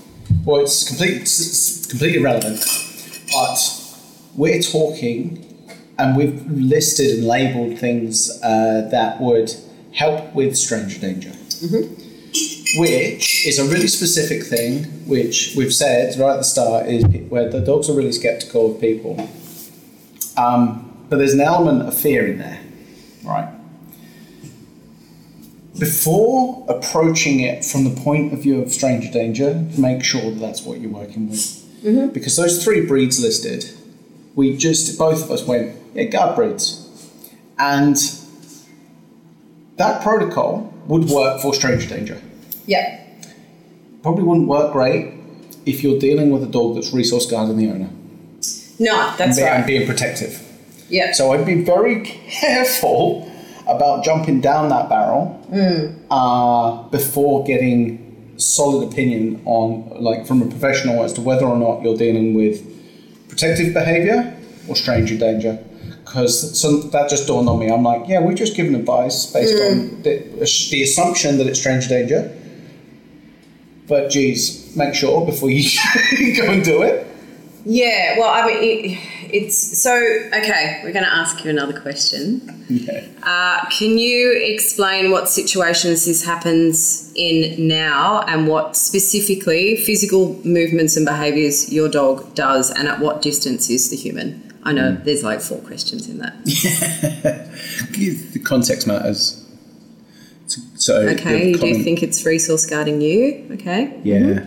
Well, 0.43 0.61
it's, 0.61 0.87
complete, 0.87 1.21
it's 1.21 1.85
completely 1.85 2.21
relevant, 2.21 2.63
but 3.31 3.57
we're 4.35 4.61
talking 4.61 5.41
and 5.97 6.15
we've 6.15 6.45
listed 6.49 7.17
and 7.19 7.27
labelled 7.27 7.79
things 7.79 8.29
uh, 8.43 8.87
that 8.91 9.21
would 9.21 9.53
help 9.93 10.33
with 10.33 10.57
stranger 10.57 10.99
danger. 10.99 11.31
Which 12.77 13.47
is 13.47 13.59
a 13.59 13.63
really 13.63 13.87
specific 13.87 14.43
thing, 14.43 14.83
which 15.07 15.53
we've 15.55 15.73
said 15.73 16.19
right 16.19 16.33
at 16.33 16.37
the 16.37 16.43
start 16.43 16.87
is 16.87 17.05
where 17.29 17.49
the 17.49 17.61
dogs 17.61 17.89
are 17.89 17.93
really 17.93 18.11
skeptical 18.11 18.75
of 18.75 18.81
people. 18.81 19.29
Um, 20.35 20.91
but 21.09 21.17
there's 21.17 21.33
an 21.33 21.39
element 21.39 21.87
of 21.87 21.97
fear 21.97 22.27
in 22.27 22.39
there, 22.39 22.59
right? 23.23 23.47
Before 25.79 26.65
approaching 26.69 27.39
it 27.41 27.65
from 27.65 27.83
the 27.83 28.01
point 28.01 28.33
of 28.33 28.41
view 28.43 28.61
of 28.61 28.71
stranger 28.71 29.11
danger, 29.11 29.65
make 29.77 30.03
sure 30.03 30.31
that 30.31 30.39
that's 30.39 30.63
what 30.63 30.79
you're 30.79 30.91
working 30.91 31.29
with. 31.29 31.39
Mm-hmm. 31.83 32.13
Because 32.13 32.35
those 32.37 32.63
three 32.63 32.85
breeds 32.85 33.19
listed, 33.19 33.69
we 34.35 34.55
just, 34.55 34.97
both 34.97 35.23
of 35.23 35.31
us 35.31 35.45
went, 35.45 35.75
yeah, 35.93 36.03
guard 36.03 36.35
breeds. 36.35 36.81
And 37.59 37.97
that 39.77 40.01
protocol 40.01 40.73
would 40.87 41.09
work 41.09 41.41
for 41.41 41.53
stranger 41.53 41.89
danger. 41.89 42.21
Yeah. 42.65 43.01
Probably 44.01 44.23
wouldn't 44.23 44.47
work 44.47 44.71
great 44.71 45.13
if 45.65 45.83
you're 45.83 45.99
dealing 45.99 46.31
with 46.31 46.43
a 46.43 46.47
dog 46.47 46.75
that's 46.75 46.93
resource 46.93 47.29
guarding 47.29 47.57
the 47.57 47.69
owner 47.69 47.89
no 48.79 49.09
and, 49.09 49.17
that's 49.17 49.37
be- 49.37 49.43
and 49.43 49.59
right 49.61 49.67
being 49.67 49.87
protective. 49.87 50.41
Yeah. 50.89 51.13
So 51.13 51.31
I'd 51.31 51.45
be 51.45 51.63
very 51.63 52.01
careful 52.29 53.31
about 53.67 54.03
jumping 54.03 54.41
down 54.41 54.69
that 54.69 54.89
barrel 54.89 55.41
uh, 56.11 56.83
before 56.89 57.43
getting 57.43 58.01
solid 58.37 58.91
opinion 58.91 59.41
on, 59.45 59.89
like, 60.01 60.25
from 60.25 60.41
a 60.41 60.45
professional 60.45 61.03
as 61.03 61.13
to 61.13 61.21
whether 61.21 61.45
or 61.45 61.57
not 61.57 61.81
you're 61.81 61.97
dealing 61.97 62.33
with 62.33 62.63
protective 63.29 63.73
behaviour 63.73 64.35
or 64.67 64.75
stranger 64.75 65.17
danger. 65.17 65.63
Because 66.03 66.59
so 66.59 66.77
that 66.77 67.09
just 67.09 67.27
dawned 67.27 67.49
on 67.49 67.59
me. 67.59 67.69
I'm 67.69 67.83
like, 67.83 68.07
yeah, 68.07 68.19
we're 68.21 68.35
just 68.35 68.55
giving 68.55 68.75
advice 68.75 69.25
based 69.31 69.55
on 69.55 70.01
the, 70.03 70.19
the 70.69 70.83
assumption 70.83 71.37
that 71.39 71.47
it's 71.47 71.59
stranger 71.59 71.89
danger. 71.89 72.37
But 73.87 74.09
geez, 74.11 74.75
make 74.75 74.93
sure 74.93 75.25
before 75.25 75.49
you 75.49 75.63
go 76.37 76.51
and 76.51 76.63
do 76.63 76.83
it. 76.83 77.07
Yeah, 77.65 78.19
well, 78.19 78.29
I 78.29 78.45
mean, 78.45 78.57
it, 78.61 79.14
it's 79.31 79.81
so 79.81 79.93
okay. 79.93 80.81
We're 80.83 80.93
going 80.93 81.05
to 81.05 81.13
ask 81.13 81.43
you 81.43 81.49
another 81.49 81.79
question. 81.79 82.63
Yeah. 82.69 83.05
Uh, 83.23 83.69
can 83.69 83.97
you 83.97 84.37
explain 84.41 85.11
what 85.11 85.29
situations 85.29 86.05
this 86.05 86.25
happens 86.25 87.11
in 87.15 87.67
now 87.67 88.21
and 88.27 88.47
what 88.47 88.75
specifically 88.75 89.75
physical 89.77 90.39
movements 90.45 90.97
and 90.97 91.05
behaviours 91.05 91.71
your 91.71 91.89
dog 91.89 92.33
does 92.35 92.71
and 92.71 92.87
at 92.87 92.99
what 92.99 93.21
distance 93.21 93.69
is 93.69 93.89
the 93.89 93.95
human? 93.95 94.41
I 94.63 94.71
know 94.71 94.95
there's 94.95 95.23
like 95.23 95.41
four 95.41 95.59
questions 95.59 96.09
in 96.09 96.17
that. 96.17 96.43
the 98.33 98.39
context 98.43 98.87
matters. 98.87 99.41
So, 100.75 101.07
Okay, 101.09 101.49
you 101.49 101.57
do 101.57 101.83
think 101.83 102.01
it's 102.03 102.25
resource 102.25 102.65
guarding 102.65 103.01
you? 103.01 103.47
Okay. 103.51 103.99
Yeah, 104.03 104.45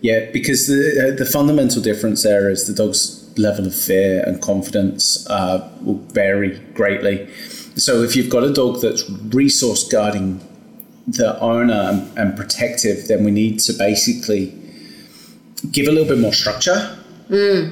yeah, 0.00 0.30
because 0.32 0.66
the 0.66 1.12
uh, 1.12 1.16
the 1.16 1.24
fundamental 1.24 1.80
difference 1.80 2.24
there 2.24 2.50
is 2.50 2.66
the 2.66 2.74
dog's 2.74 3.21
level 3.38 3.66
of 3.66 3.74
fear 3.74 4.22
and 4.26 4.40
confidence 4.40 5.28
uh, 5.28 5.70
will 5.82 5.98
vary 6.12 6.58
greatly. 6.74 7.28
So 7.76 8.02
if 8.02 8.16
you've 8.16 8.30
got 8.30 8.44
a 8.44 8.52
dog 8.52 8.80
that's 8.80 9.08
resource 9.34 9.88
guarding 9.88 10.40
the 11.06 11.38
owner 11.40 11.72
and, 11.72 12.18
and 12.18 12.36
protective, 12.36 13.08
then 13.08 13.24
we 13.24 13.30
need 13.30 13.58
to 13.60 13.72
basically 13.72 14.54
give 15.70 15.88
a 15.88 15.92
little 15.92 16.08
bit 16.08 16.18
more 16.18 16.32
structure 16.32 16.98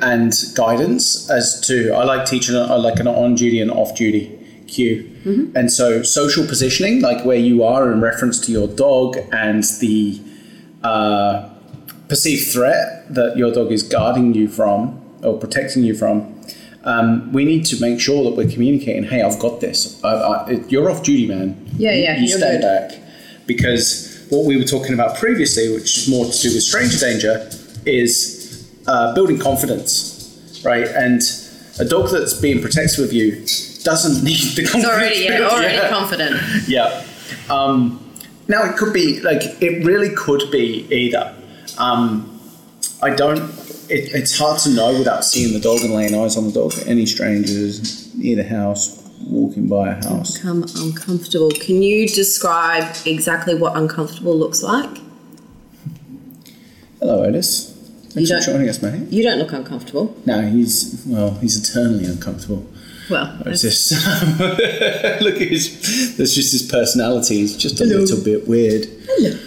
and 0.03 0.33
guidance 0.55 1.29
as 1.29 1.61
to 1.67 1.93
I 1.93 2.05
like 2.05 2.27
teaching 2.27 2.57
I 2.57 2.77
like 2.77 2.99
an 2.99 3.07
on 3.09 3.35
duty 3.35 3.61
and 3.61 3.71
off 3.71 3.95
duty 3.95 4.37
cue. 4.67 5.11
And 5.55 5.71
so 5.71 6.03
social 6.03 6.47
positioning, 6.47 7.03
like 7.03 7.25
where 7.25 7.37
you 7.37 7.63
are 7.65 7.93
in 7.93 8.01
reference 8.01 8.39
to 8.47 8.53
your 8.53 8.69
dog 8.69 9.17
and 9.33 9.65
the 9.81 10.21
uh, 10.83 11.49
perceived 12.09 12.53
threat 12.53 13.13
that 13.13 13.37
your 13.37 13.53
dog 13.53 13.71
is 13.73 13.83
guarding 13.83 14.33
you 14.35 14.49
from 14.49 15.00
or 15.23 15.39
protecting 15.39 15.83
you 15.85 15.95
from. 15.95 16.41
Um, 16.85 17.31
we 17.33 17.45
need 17.45 17.67
to 17.67 17.81
make 17.81 18.01
sure 18.01 18.25
that 18.25 18.37
we're 18.37 18.49
communicating. 18.51 19.05
Hey, 19.05 19.21
I've 19.23 19.39
got 19.39 19.61
this. 19.61 20.03
I, 20.03 20.09
I, 20.15 20.51
you're 20.69 20.91
off 20.91 21.03
duty, 21.03 21.27
man. 21.29 21.69
Yeah, 21.77 21.93
You- 21.93 22.03
yeah, 22.05 22.17
You 22.21 22.29
stay 22.29 22.53
good. 22.53 22.63
back 22.63 22.99
because 23.47 24.27
what 24.31 24.47
we 24.47 24.57
were 24.57 24.65
talking 24.65 24.95
about 24.95 25.17
previously, 25.19 25.73
which 25.75 25.99
is 25.99 26.09
more 26.09 26.25
to 26.25 26.31
do 26.43 26.55
with 26.55 26.63
stranger 26.63 26.99
danger, 26.99 27.51
is 27.85 28.71
uh, 28.87 29.15
building 29.15 29.39
confidence, 29.39 30.61
right? 30.65 30.87
And 30.87 31.21
a 31.79 31.85
dog 31.85 32.11
that's 32.11 32.35
being 32.35 32.61
protective 32.63 33.05
of 33.05 33.13
you 33.13 33.33
doesn't 33.83 34.25
need 34.29 34.41
the 34.57 34.65
confidence. 34.65 34.75
It's 34.75 34.87
already, 34.87 35.21
yeah, 35.25 35.49
already 35.49 35.75
Yeah. 35.75 35.89
confident. 35.89 36.41
Yeah. 36.69 37.05
Um, 37.51 37.99
now 38.49 38.65
it 38.65 38.77
could 38.77 38.93
be 38.93 39.21
like 39.21 39.43
it 39.63 39.85
really 39.85 40.15
could 40.15 40.51
be 40.51 40.87
either. 40.91 41.35
Um, 41.79 42.41
I 43.03 43.11
don't. 43.11 43.51
It, 43.91 44.15
it's 44.15 44.39
hard 44.39 44.59
to 44.61 44.71
know 44.71 44.97
without 44.99 45.25
seeing 45.25 45.53
the 45.53 45.61
dog 45.61 45.81
and 45.81 45.93
laying 45.95 46.15
eyes 46.15 46.37
on 46.37 46.45
the 46.47 46.53
dog. 46.53 46.73
Any 46.87 47.07
strangers 47.07 48.15
near 48.15 48.37
the 48.37 48.45
house, 48.45 49.03
walking 49.27 49.69
by 49.69 49.89
a 49.89 49.95
house. 50.05 50.37
Become 50.39 50.65
uncomfortable. 50.77 51.51
Can 51.51 51.83
you 51.83 52.07
describe 52.09 52.95
exactly 53.05 53.55
what 53.55 53.77
uncomfortable 53.77 54.37
looks 54.37 54.63
like? 54.63 54.99
Hello, 57.01 57.25
Otis. 57.25 57.77
Thanks 58.11 58.29
You 58.31 58.39
for 58.41 58.45
joining 58.53 58.69
us, 58.69 58.83
mate. 58.83 59.09
You 59.13 59.23
don't 59.23 59.39
look 59.39 59.53
uncomfortable. 59.53 60.15
No, 60.27 60.43
he's 60.43 61.03
well. 61.07 61.35
He's 61.41 61.57
eternally 61.57 62.05
uncomfortable. 62.07 62.67
Well, 63.09 63.43
It's 63.47 63.63
just 63.63 63.91
look 64.41 65.35
at 65.41 65.49
his. 65.49 66.17
That's 66.17 66.35
just 66.35 66.53
his 66.53 66.63
personality. 66.71 67.39
He's 67.39 67.57
just 67.57 67.81
a 67.81 67.85
Hello. 67.85 68.01
little 68.01 68.23
bit 68.23 68.47
weird. 68.49 68.87
Hello. 69.07 69.39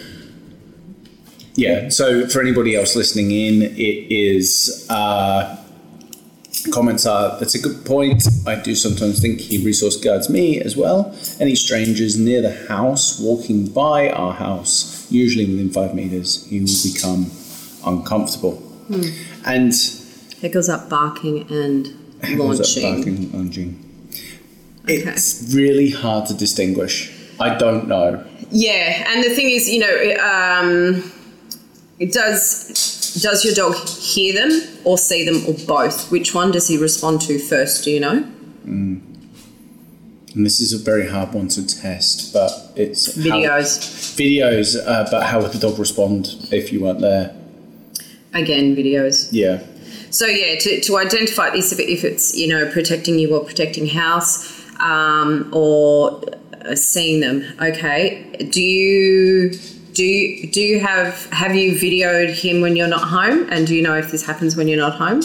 Yeah. 1.56 1.88
So 1.88 2.26
for 2.26 2.40
anybody 2.40 2.74
else 2.76 2.96
listening 2.96 3.30
in, 3.30 3.62
it 3.62 4.12
is 4.12 4.86
uh, 4.90 5.56
comments 6.72 7.06
are 7.06 7.38
that's 7.38 7.54
a 7.54 7.60
good 7.60 7.84
point. 7.84 8.26
I 8.46 8.56
do 8.56 8.74
sometimes 8.74 9.20
think 9.20 9.40
he 9.40 9.64
resource 9.64 9.96
guards 9.96 10.28
me 10.28 10.60
as 10.60 10.76
well. 10.76 11.14
Any 11.40 11.54
strangers 11.54 12.18
near 12.18 12.42
the 12.42 12.66
house 12.66 13.20
walking 13.20 13.68
by 13.68 14.10
our 14.10 14.32
house, 14.32 15.06
usually 15.10 15.44
within 15.46 15.70
five 15.70 15.94
meters, 15.94 16.44
he 16.48 16.60
will 16.60 16.68
become 16.92 17.30
uncomfortable. 17.86 18.60
And 19.44 19.72
It 20.42 20.52
goes 20.52 20.68
up 20.68 20.88
barking 20.88 21.46
and 21.50 21.86
Goes 22.36 22.58
up 22.60 22.66
launching. 22.66 22.94
barking, 22.96 23.32
lunging. 23.32 23.80
It's 24.86 25.52
really 25.54 25.90
hard 25.90 26.26
to 26.28 26.34
distinguish. 26.34 27.12
I 27.40 27.54
don't 27.56 27.86
know. 27.88 28.24
Yeah, 28.50 29.04
and 29.10 29.24
the 29.24 29.30
thing 29.34 29.50
is, 29.50 29.68
you 29.68 29.80
know, 29.80 30.16
um, 30.22 31.10
it 31.98 32.12
does 32.12 33.20
does 33.22 33.44
your 33.44 33.54
dog 33.54 33.76
hear 33.88 34.34
them 34.34 34.50
or 34.84 34.98
see 34.98 35.24
them 35.24 35.44
or 35.46 35.54
both? 35.66 36.10
Which 36.10 36.34
one 36.34 36.50
does 36.50 36.66
he 36.68 36.76
respond 36.76 37.20
to 37.22 37.38
first? 37.38 37.84
Do 37.84 37.90
you 37.90 38.00
know? 38.00 38.24
And 40.36 40.44
this 40.44 40.60
is 40.60 40.72
a 40.72 40.78
very 40.78 41.08
hard 41.08 41.32
one 41.32 41.46
to 41.48 41.64
test, 41.64 42.32
but 42.32 42.50
it's 42.74 43.14
how- 43.14 43.22
Videos. 43.22 43.78
videos, 44.16 44.76
uh, 44.84 45.06
but 45.10 45.22
how 45.24 45.40
would 45.40 45.52
the 45.52 45.58
dog 45.60 45.78
respond 45.78 46.48
if 46.50 46.72
you 46.72 46.80
weren't 46.80 47.00
there? 47.00 47.34
Again, 48.32 48.74
videos. 48.74 49.28
Yeah. 49.30 49.62
So 50.10 50.26
yeah, 50.26 50.58
to, 50.58 50.80
to 50.80 50.96
identify 50.96 51.50
this, 51.50 51.70
if, 51.72 51.78
it- 51.78 51.88
if 51.88 52.02
it's 52.04 52.34
you 52.34 52.48
know 52.48 52.68
protecting 52.72 53.18
you 53.18 53.32
or 53.36 53.44
protecting 53.44 53.86
house, 53.86 54.60
um, 54.80 55.48
or 55.52 56.20
uh, 56.64 56.74
seeing 56.74 57.20
them. 57.20 57.44
Okay. 57.62 58.48
Do 58.50 58.60
you 58.60 59.50
do 59.94 60.04
you, 60.04 60.48
do 60.48 60.60
you 60.60 60.80
have 60.80 61.30
have 61.30 61.54
you 61.54 61.72
videoed 61.72 62.30
him 62.30 62.60
when 62.60 62.76
you're 62.76 62.88
not 62.88 63.08
home? 63.08 63.48
And 63.50 63.66
do 63.66 63.74
you 63.74 63.82
know 63.82 63.96
if 63.96 64.10
this 64.10 64.26
happens 64.26 64.56
when 64.56 64.68
you're 64.68 64.78
not 64.78 64.96
home? 64.96 65.20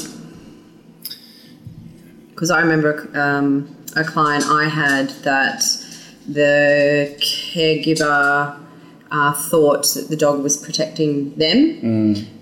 Because 2.30 2.52
I 2.52 2.62
remember 2.62 3.10
um, 3.16 3.76
a 3.96 4.04
client 4.04 4.46
I 4.46 4.70
had 4.70 5.10
that 5.24 5.62
the 6.28 7.16
caregiver 7.20 8.58
uh, 9.12 9.34
thought 9.34 9.88
that 9.96 10.10
the 10.10 10.16
dog 10.16 10.44
was 10.44 10.56
protecting 10.56 11.34
them 11.36 11.80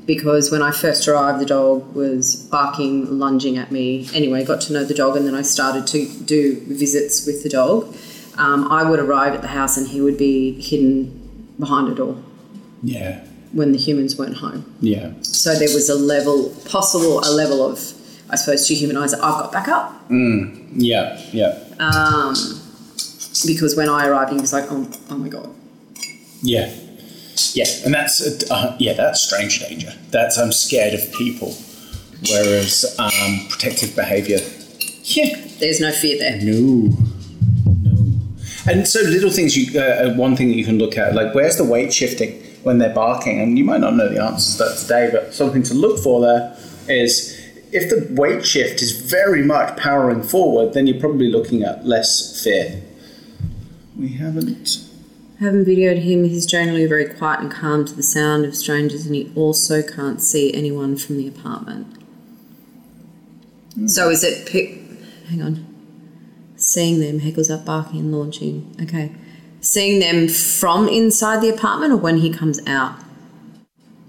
because 0.06 0.52
when 0.52 0.62
I 0.62 0.72
first 0.72 1.08
arrived, 1.08 1.40
the 1.40 1.46
dog 1.46 1.94
was 1.96 2.36
barking, 2.36 3.20
lunging 3.20 3.58
at 3.58 3.72
me. 3.72 4.08
Anyway, 4.13 4.44
got 4.44 4.62
to 4.62 4.74
know 4.74 4.84
the 4.84 4.94
dog, 4.94 5.16
and 5.16 5.26
then 5.26 5.36
I 5.36 5.42
started 5.42 5.88
to 5.88 6.08
do 6.24 6.60
visits 6.66 7.26
with 7.26 7.44
the 7.44 7.50
dog. 7.50 7.96
Um, 8.38 8.72
I 8.72 8.90
would 8.90 9.00
arrive 9.00 9.34
at 9.34 9.42
the 9.42 9.48
house, 9.48 9.78
and 9.78 9.88
he 9.88 10.02
would 10.02 10.18
be 10.18 10.60
hidden 10.62 11.16
behind 11.60 11.88
a 11.91 11.96
door 11.96 12.15
Yeah. 12.84 13.22
when 13.54 13.72
the 13.72 13.78
humans 13.78 14.17
weren't 14.17 14.38
home. 14.38 14.65
Yeah. 14.82 15.12
So 15.22 15.56
there 15.56 15.74
was 15.74 15.89
a 15.89 15.96
level, 15.96 16.50
possible, 16.70 17.20
a 17.20 17.32
level 17.32 17.63
of, 17.65 17.80
I 18.30 18.36
suppose, 18.36 18.67
to 18.67 18.76
humanize 18.76 19.13
it. 19.13 19.20
I've 19.20 19.39
got 19.41 19.52
back 19.52 19.67
up 19.67 19.93
Yeah. 20.10 21.20
Yeah. 21.32 21.58
um, 21.80 22.36
because 23.46 23.76
when 23.76 23.89
I 23.89 24.08
arrived, 24.08 24.32
he 24.34 24.39
was 24.39 24.52
like, 24.54 24.65
"Oh, 24.72 24.88
oh 25.10 25.17
my 25.17 25.30
god." 25.30 25.50
Yeah. 26.41 26.74
Yeah. 27.54 27.65
And 27.86 27.93
that's, 27.93 28.50
uh, 28.52 28.76
yeah, 28.80 28.93
that's 28.93 29.22
strange 29.22 29.60
danger. 29.60 29.93
That's, 30.12 30.38
I'm 30.38 30.52
scared 30.52 30.93
of 30.96 31.12
people. 31.13 31.56
Whereas 32.30 32.96
um, 32.98 33.46
protective 33.50 33.96
behavior, 33.96 34.39
yeah, 35.04 35.36
There's 35.60 35.80
no 35.80 35.91
fear 35.91 36.17
there. 36.17 36.38
No. 36.41 36.91
And 38.67 38.88
so 38.88 39.01
little 39.01 39.30
things. 39.30 39.56
You 39.56 39.80
uh, 39.80 39.84
uh, 39.84 40.13
one 40.15 40.36
thing 40.36 40.49
that 40.49 40.56
you 40.56 40.65
can 40.65 40.77
look 40.77 40.97
at, 40.97 41.15
like 41.15 41.34
where's 41.34 41.58
the 41.58 41.63
weight 41.63 41.93
shifting 41.93 42.43
when 42.63 42.80
they're 42.80 42.93
barking, 42.93 43.39
and 43.39 43.58
you 43.58 43.63
might 43.63 43.80
not 43.80 43.95
know 43.95 44.10
the 44.10 44.21
answers 44.21 44.58
to 44.58 44.63
that 44.63 44.77
today, 44.77 45.10
but 45.12 45.34
something 45.34 45.63
to 45.63 45.73
look 45.73 45.99
for 45.99 46.21
there 46.21 46.58
is 46.89 47.34
if 47.71 47.89
the 47.89 48.08
weight 48.13 48.45
shift 48.45 48.82
is 48.82 48.91
very 48.91 49.43
much 49.43 49.77
powering 49.77 50.23
forward, 50.23 50.73
then 50.73 50.88
you're 50.88 50.99
probably 50.99 51.30
looking 51.30 51.63
at 51.63 51.86
less 51.86 52.43
fear. 52.43 52.82
We 53.97 54.10
haven't. 54.10 54.84
Haven't 55.39 55.65
videoed 55.65 56.01
him. 56.01 56.23
He's 56.23 56.45
generally 56.45 56.88
very 56.88 57.06
quiet 57.06 57.41
and 57.41 57.51
calm 57.51 57.86
to 57.86 57.93
the 57.93 58.03
sound 58.03 58.43
of 58.45 58.56
strangers, 58.56 59.06
and 59.06 59.15
he 59.15 59.32
also 59.36 59.82
can't 59.82 60.21
see 60.21 60.53
anyone 60.53 60.97
from 60.97 61.17
the 61.17 61.27
apartment. 61.27 61.93
So 63.86 64.10
is 64.10 64.23
it? 64.23 64.49
Pi- 64.51 64.80
hang 65.30 65.41
on. 65.41 65.66
Seeing 66.78 67.00
them, 67.00 67.22
Heckles 67.22 67.50
up 67.52 67.66
barking 67.66 68.02
and 68.02 68.12
launching. 68.12 68.76
Okay. 68.84 69.12
Seeing 69.62 70.00
them 70.00 70.28
from 70.28 70.88
inside 70.88 71.42
the 71.42 71.50
apartment 71.50 71.92
or 71.92 71.98
when 71.98 72.18
he 72.18 72.30
comes 72.32 72.60
out? 72.68 72.94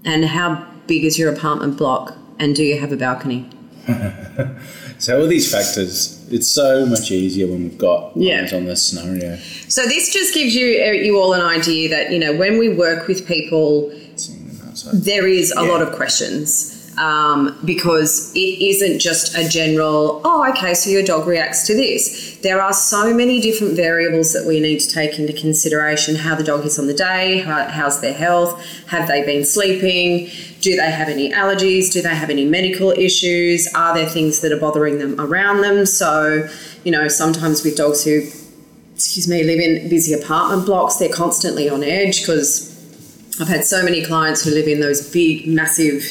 And 0.05 0.23
how 0.25 0.67
big 0.85 1.03
is 1.03 1.17
your 1.17 1.33
apartment 1.33 1.77
block? 1.79 2.15
And 2.37 2.55
do 2.55 2.63
you 2.63 2.79
have 2.79 2.91
a 2.91 2.95
balcony? 2.97 3.49
So 4.99 5.21
all 5.21 5.27
these 5.27 5.49
factors, 5.49 6.27
it's 6.29 6.47
so 6.49 6.85
much 6.85 7.09
easier 7.09 7.47
when 7.47 7.63
we've 7.63 7.77
got 7.77 8.11
Yeah. 8.17 8.49
on 8.53 8.65
this 8.65 8.85
scenario. 8.85 9.37
So 9.69 9.83
this 9.85 10.11
just 10.13 10.33
gives 10.33 10.53
you 10.53 10.83
uh, 10.85 10.91
you 10.91 11.17
all 11.17 11.31
an 11.31 11.39
idea 11.41 11.87
that 11.89 12.11
you 12.11 12.19
know 12.19 12.35
when 12.35 12.57
we 12.59 12.67
work 12.67 13.07
with 13.07 13.25
people, 13.25 13.89
Seeing 14.17 14.45
them 14.49 14.67
outside. 14.67 14.95
there 15.01 15.25
is 15.25 15.53
a 15.55 15.63
Yeah. 15.63 15.71
lot 15.71 15.81
of 15.81 15.93
questions 15.93 16.78
um, 16.99 17.57
because 17.63 18.31
it 18.35 18.61
isn't 18.61 18.99
just 18.99 19.35
a 19.35 19.47
general 19.47 20.21
oh 20.25 20.47
okay 20.49 20.73
so 20.73 20.89
your 20.89 21.01
dog 21.01 21.25
reacts 21.25 21.65
to 21.67 21.73
this. 21.73 22.37
There 22.43 22.61
are 22.61 22.73
so 22.73 23.13
many 23.13 23.39
different 23.39 23.75
variables 23.75 24.33
that 24.33 24.45
we 24.45 24.59
need 24.59 24.79
to 24.81 24.89
take 24.89 25.17
into 25.17 25.33
consideration. 25.33 26.15
How 26.15 26.35
the 26.35 26.43
dog 26.43 26.65
is 26.65 26.77
on 26.77 26.87
the 26.87 26.93
day 26.93 27.39
how, 27.39 27.67
how's 27.69 28.01
their 28.01 28.13
health 28.13 28.63
have 28.87 29.07
they 29.07 29.25
been 29.25 29.45
sleeping 29.45 30.29
do 30.61 30.75
they 30.75 30.91
have 30.91 31.07
any 31.07 31.31
allergies 31.31 31.91
do 31.91 32.01
they 32.01 32.13
have 32.13 32.29
any 32.29 32.43
medical 32.43 32.91
issues 32.91 33.73
are 33.73 33.95
there 33.95 34.07
things 34.07 34.41
that 34.41 34.51
are 34.51 34.59
bothering 34.59 34.99
them 34.99 35.19
around 35.19 35.61
them? 35.61 35.85
So 35.85 36.49
you 36.83 36.91
know 36.91 37.07
sometimes 37.07 37.63
with 37.63 37.77
dogs 37.77 38.03
who 38.03 38.27
excuse 38.93 39.29
me 39.29 39.43
live 39.43 39.59
in 39.59 39.89
busy 39.89 40.13
apartment 40.13 40.65
blocks 40.65 40.97
they're 40.97 41.07
constantly 41.07 41.69
on 41.69 41.81
edge 41.81 42.19
because 42.19 42.69
I've 43.39 43.47
had 43.47 43.63
so 43.63 43.81
many 43.83 44.03
clients 44.03 44.43
who 44.43 44.51
live 44.51 44.67
in 44.67 44.81
those 44.81 45.09
big, 45.13 45.47
massive 45.47 46.03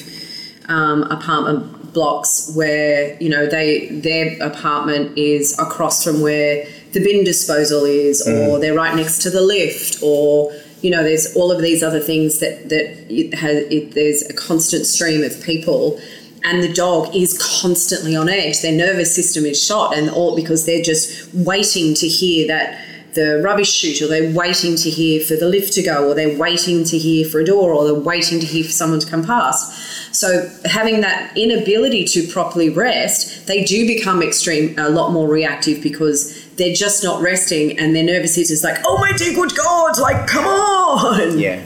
um, 0.68 1.02
apartment 1.04 1.92
blocks 1.92 2.52
where 2.54 3.20
you 3.20 3.28
know 3.28 3.46
they 3.46 3.88
their 3.88 4.40
apartment 4.42 5.16
is 5.16 5.58
across 5.58 6.04
from 6.04 6.20
where 6.20 6.66
the 6.92 7.00
bin 7.00 7.24
disposal 7.24 7.84
is, 7.84 8.26
or 8.26 8.58
they're 8.58 8.74
right 8.74 8.94
next 8.94 9.22
to 9.22 9.30
the 9.30 9.40
lift, 9.40 10.02
or 10.02 10.52
you 10.80 10.90
know 10.90 11.02
there's 11.02 11.34
all 11.36 11.50
of 11.50 11.60
these 11.60 11.82
other 11.82 12.00
things 12.00 12.38
that 12.40 12.68
that 12.68 13.12
it 13.12 13.34
has. 13.34 13.64
It, 13.70 13.94
there's 13.94 14.22
a 14.28 14.34
constant 14.34 14.86
stream 14.86 15.22
of 15.22 15.42
people. 15.42 16.00
And 16.44 16.62
the 16.62 16.72
dog 16.72 17.16
is 17.16 17.36
constantly 17.60 18.14
on 18.14 18.28
edge. 18.28 18.62
Their 18.62 18.72
nervous 18.72 19.12
system 19.12 19.44
is 19.44 19.62
shot, 19.62 19.98
and 19.98 20.08
all 20.08 20.36
because 20.36 20.66
they're 20.66 20.84
just 20.84 21.34
waiting 21.34 21.94
to 21.94 22.06
hear 22.06 22.46
that 22.46 22.78
the 23.14 23.40
rubbish 23.42 23.72
chute, 23.72 24.00
or 24.00 24.06
they're 24.06 24.32
waiting 24.32 24.76
to 24.76 24.88
hear 24.88 25.20
for 25.20 25.34
the 25.34 25.48
lift 25.48 25.72
to 25.74 25.82
go, 25.82 26.08
or 26.08 26.14
they're 26.14 26.38
waiting 26.38 26.84
to 26.84 26.96
hear 26.96 27.28
for 27.28 27.40
a 27.40 27.44
door, 27.44 27.72
or 27.72 27.84
they're 27.84 27.94
waiting 27.94 28.38
to 28.38 28.46
hear 28.46 28.62
for 28.64 28.70
someone 28.70 29.00
to 29.00 29.10
come 29.10 29.24
past. 29.24 29.97
So 30.12 30.50
having 30.64 31.00
that 31.02 31.36
inability 31.36 32.04
to 32.06 32.26
properly 32.26 32.70
rest, 32.70 33.46
they 33.46 33.64
do 33.64 33.86
become 33.86 34.22
extreme, 34.22 34.78
a 34.78 34.88
lot 34.88 35.12
more 35.12 35.28
reactive 35.28 35.82
because 35.82 36.46
they're 36.56 36.74
just 36.74 37.04
not 37.04 37.22
resting, 37.22 37.78
and 37.78 37.94
their 37.94 38.04
nervous 38.04 38.34
system's 38.34 38.64
like, 38.64 38.78
"Oh 38.84 38.98
my 38.98 39.12
dear 39.12 39.34
good 39.34 39.54
God, 39.56 39.98
like 39.98 40.26
come 40.26 40.44
on!" 40.44 41.38
Yeah. 41.38 41.62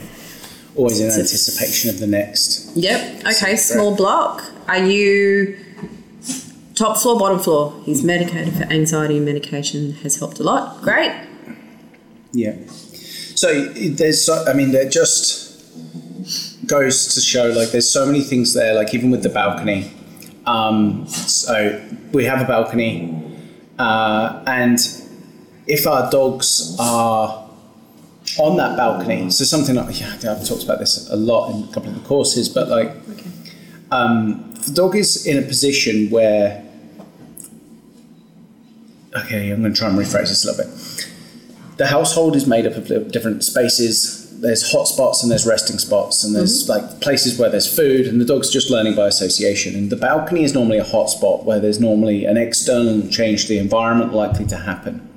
Always 0.75 0.99
in 0.99 1.07
anticipation 1.07 1.89
of 1.89 1.99
the 1.99 2.07
next. 2.07 2.75
Yep. 2.75 3.25
Okay. 3.27 3.55
Small 3.55 3.95
block. 3.95 4.43
Are 4.67 4.83
you 4.83 5.57
top 6.75 6.97
floor, 6.97 7.19
bottom 7.19 7.39
floor? 7.39 7.79
He's 7.85 8.03
medicated 8.03 8.53
for 8.55 8.63
anxiety 8.63 9.17
and 9.17 9.25
medication 9.25 9.93
has 10.03 10.15
helped 10.17 10.39
a 10.39 10.43
lot. 10.43 10.81
Great. 10.81 11.11
Yeah. 12.31 12.55
So 13.35 13.65
there's, 13.65 14.29
I 14.29 14.53
mean, 14.53 14.71
they're 14.71 14.89
just 14.89 15.42
goes 16.65 17.13
to 17.15 17.21
show 17.21 17.49
like 17.49 17.71
there's 17.71 17.89
so 17.89 18.05
many 18.05 18.21
things 18.21 18.53
there. 18.53 18.73
Like 18.73 18.93
even 18.93 19.11
with 19.11 19.23
the 19.23 19.29
balcony. 19.29 19.91
Um, 20.45 21.07
so 21.07 21.81
we 22.11 22.25
have 22.25 22.41
a 22.41 22.45
balcony, 22.45 23.39
uh, 23.79 24.43
and 24.45 24.77
if 25.67 25.87
our 25.87 26.11
dogs 26.11 26.75
are 26.79 27.49
on 28.37 28.57
that 28.57 28.75
balcony, 28.75 29.29
so 29.31 29.45
something 29.45 29.75
like 29.75 30.01
yeah, 30.01 30.13
I've 30.13 30.45
talked 30.45 30.63
about 30.63 30.79
this 30.79 31.09
a 31.09 31.15
lot 31.15 31.51
in 31.51 31.63
a 31.63 31.71
couple 31.71 31.89
of 31.91 31.95
the 31.95 32.05
courses, 32.05 32.49
but 32.49 32.67
like 32.67 32.91
um, 33.91 34.53
the 34.65 34.73
dog 34.73 34.97
is 34.97 35.25
in 35.25 35.41
a 35.41 35.47
position 35.47 36.09
where 36.09 36.61
okay, 39.15 39.49
I'm 39.49 39.61
going 39.61 39.73
to 39.73 39.79
try 39.79 39.87
and 39.87 39.97
rephrase 39.97 40.27
this 40.27 40.43
a 40.43 40.51
little 40.51 40.65
bit 40.65 41.09
the 41.77 41.87
household 41.87 42.35
is 42.35 42.47
made 42.47 42.65
up 42.65 42.75
of 42.75 43.11
different 43.11 43.43
spaces. 43.43 44.22
There's 44.43 44.71
hot 44.71 44.89
spots 44.89 45.23
and 45.23 45.31
there's 45.31 45.45
resting 45.45 45.79
spots, 45.79 46.23
and 46.23 46.35
there's 46.35 46.67
mm-hmm. 46.67 46.85
like 46.85 47.01
places 47.01 47.39
where 47.39 47.49
there's 47.49 47.73
food, 47.73 48.07
and 48.07 48.19
the 48.19 48.25
dog's 48.25 48.49
just 48.51 48.69
learning 48.69 48.95
by 48.95 49.07
association. 49.07 49.73
And 49.73 49.89
the 49.89 49.95
balcony 49.95 50.43
is 50.43 50.53
normally 50.53 50.77
a 50.77 50.83
hot 50.83 51.09
spot 51.09 51.45
where 51.45 51.61
there's 51.61 51.79
normally 51.79 52.25
an 52.25 52.35
external 52.35 53.07
change 53.07 53.43
to 53.43 53.49
the 53.49 53.57
environment 53.57 54.13
likely 54.13 54.45
to 54.47 54.57
happen. 54.57 55.07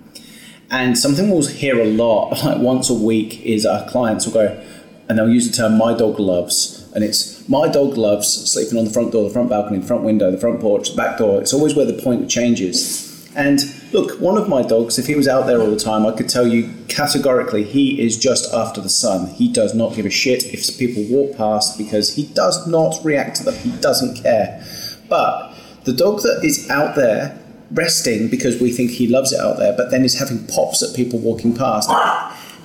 And 0.71 0.97
something 0.97 1.29
we'll 1.29 1.47
hear 1.47 1.81
a 1.81 1.87
lot, 1.87 2.31
like 2.45 2.59
once 2.59 2.89
a 2.89 2.95
week, 2.95 3.41
is 3.43 3.67
our 3.67 3.89
clients 3.89 4.27
will 4.27 4.33
go, 4.33 4.65
and 5.09 5.19
they'll 5.19 5.29
use 5.29 5.51
the 5.51 5.57
term 5.57 5.77
"my 5.77 5.93
dog 5.93 6.21
loves," 6.21 6.89
and 6.95 7.03
it's 7.03 7.49
my 7.49 7.69
dog 7.69 7.97
loves 7.97 8.29
sleeping 8.29 8.79
on 8.79 8.85
the 8.85 8.93
front 8.93 9.13
door, 9.13 9.25
the 9.25 9.31
front 9.35 9.51
balcony, 9.51 9.81
the 9.81 9.87
front 9.87 10.05
window, 10.05 10.31
the 10.31 10.39
front 10.39 10.61
porch, 10.61 10.91
the 10.91 10.97
back 10.97 11.19
door. 11.19 11.41
It's 11.41 11.53
always 11.53 11.75
where 11.75 11.87
the 11.87 12.01
point 12.01 12.23
of 12.23 12.29
change 12.29 12.61
is. 12.61 13.29
And 13.35 13.61
look, 13.93 14.21
one 14.21 14.37
of 14.37 14.49
my 14.49 14.63
dogs, 14.63 14.99
if 14.99 15.07
he 15.07 15.15
was 15.15 15.29
out 15.29 15.47
there 15.47 15.61
all 15.61 15.71
the 15.71 15.79
time, 15.79 16.07
I 16.07 16.13
could 16.13 16.29
tell 16.29 16.47
you 16.47 16.73
categorically 16.89 17.65
he 17.65 18.01
is 18.01 18.17
just 18.17 18.53
after 18.53 18.81
the 18.81 18.89
sun. 18.89 19.29
He 19.29 19.53
does 19.53 19.75
not 19.75 19.95
give 19.95 20.07
a 20.07 20.11
shit 20.11 20.45
if 20.47 20.79
people 20.79 21.05
walk 21.05 21.37
past 21.37 21.79
because 21.79 22.15
he 22.15 22.27
does 22.27 22.67
not 22.67 22.99
react 23.05 23.37
to 23.37 23.45
them. 23.45 23.55
He 23.55 23.71
doesn't 23.81 24.23
care. 24.23 24.65
But 25.09 25.55
the 25.85 25.93
dog 25.93 26.23
that 26.23 26.41
is 26.43 26.69
out 26.71 26.97
there 26.97 27.39
resting 27.71 28.29
because 28.29 28.61
we 28.61 28.71
think 28.73 28.93
he 28.93 29.09
loves 29.09 29.33
it 29.33 29.41
out 29.41 29.59
there, 29.59 29.75
but 29.77 29.91
then 29.91 30.05
is 30.05 30.19
having 30.19 30.47
pops 30.47 30.83
at 30.83 30.95
people 30.95 31.19
walking 31.19 31.55
past. 31.55 31.91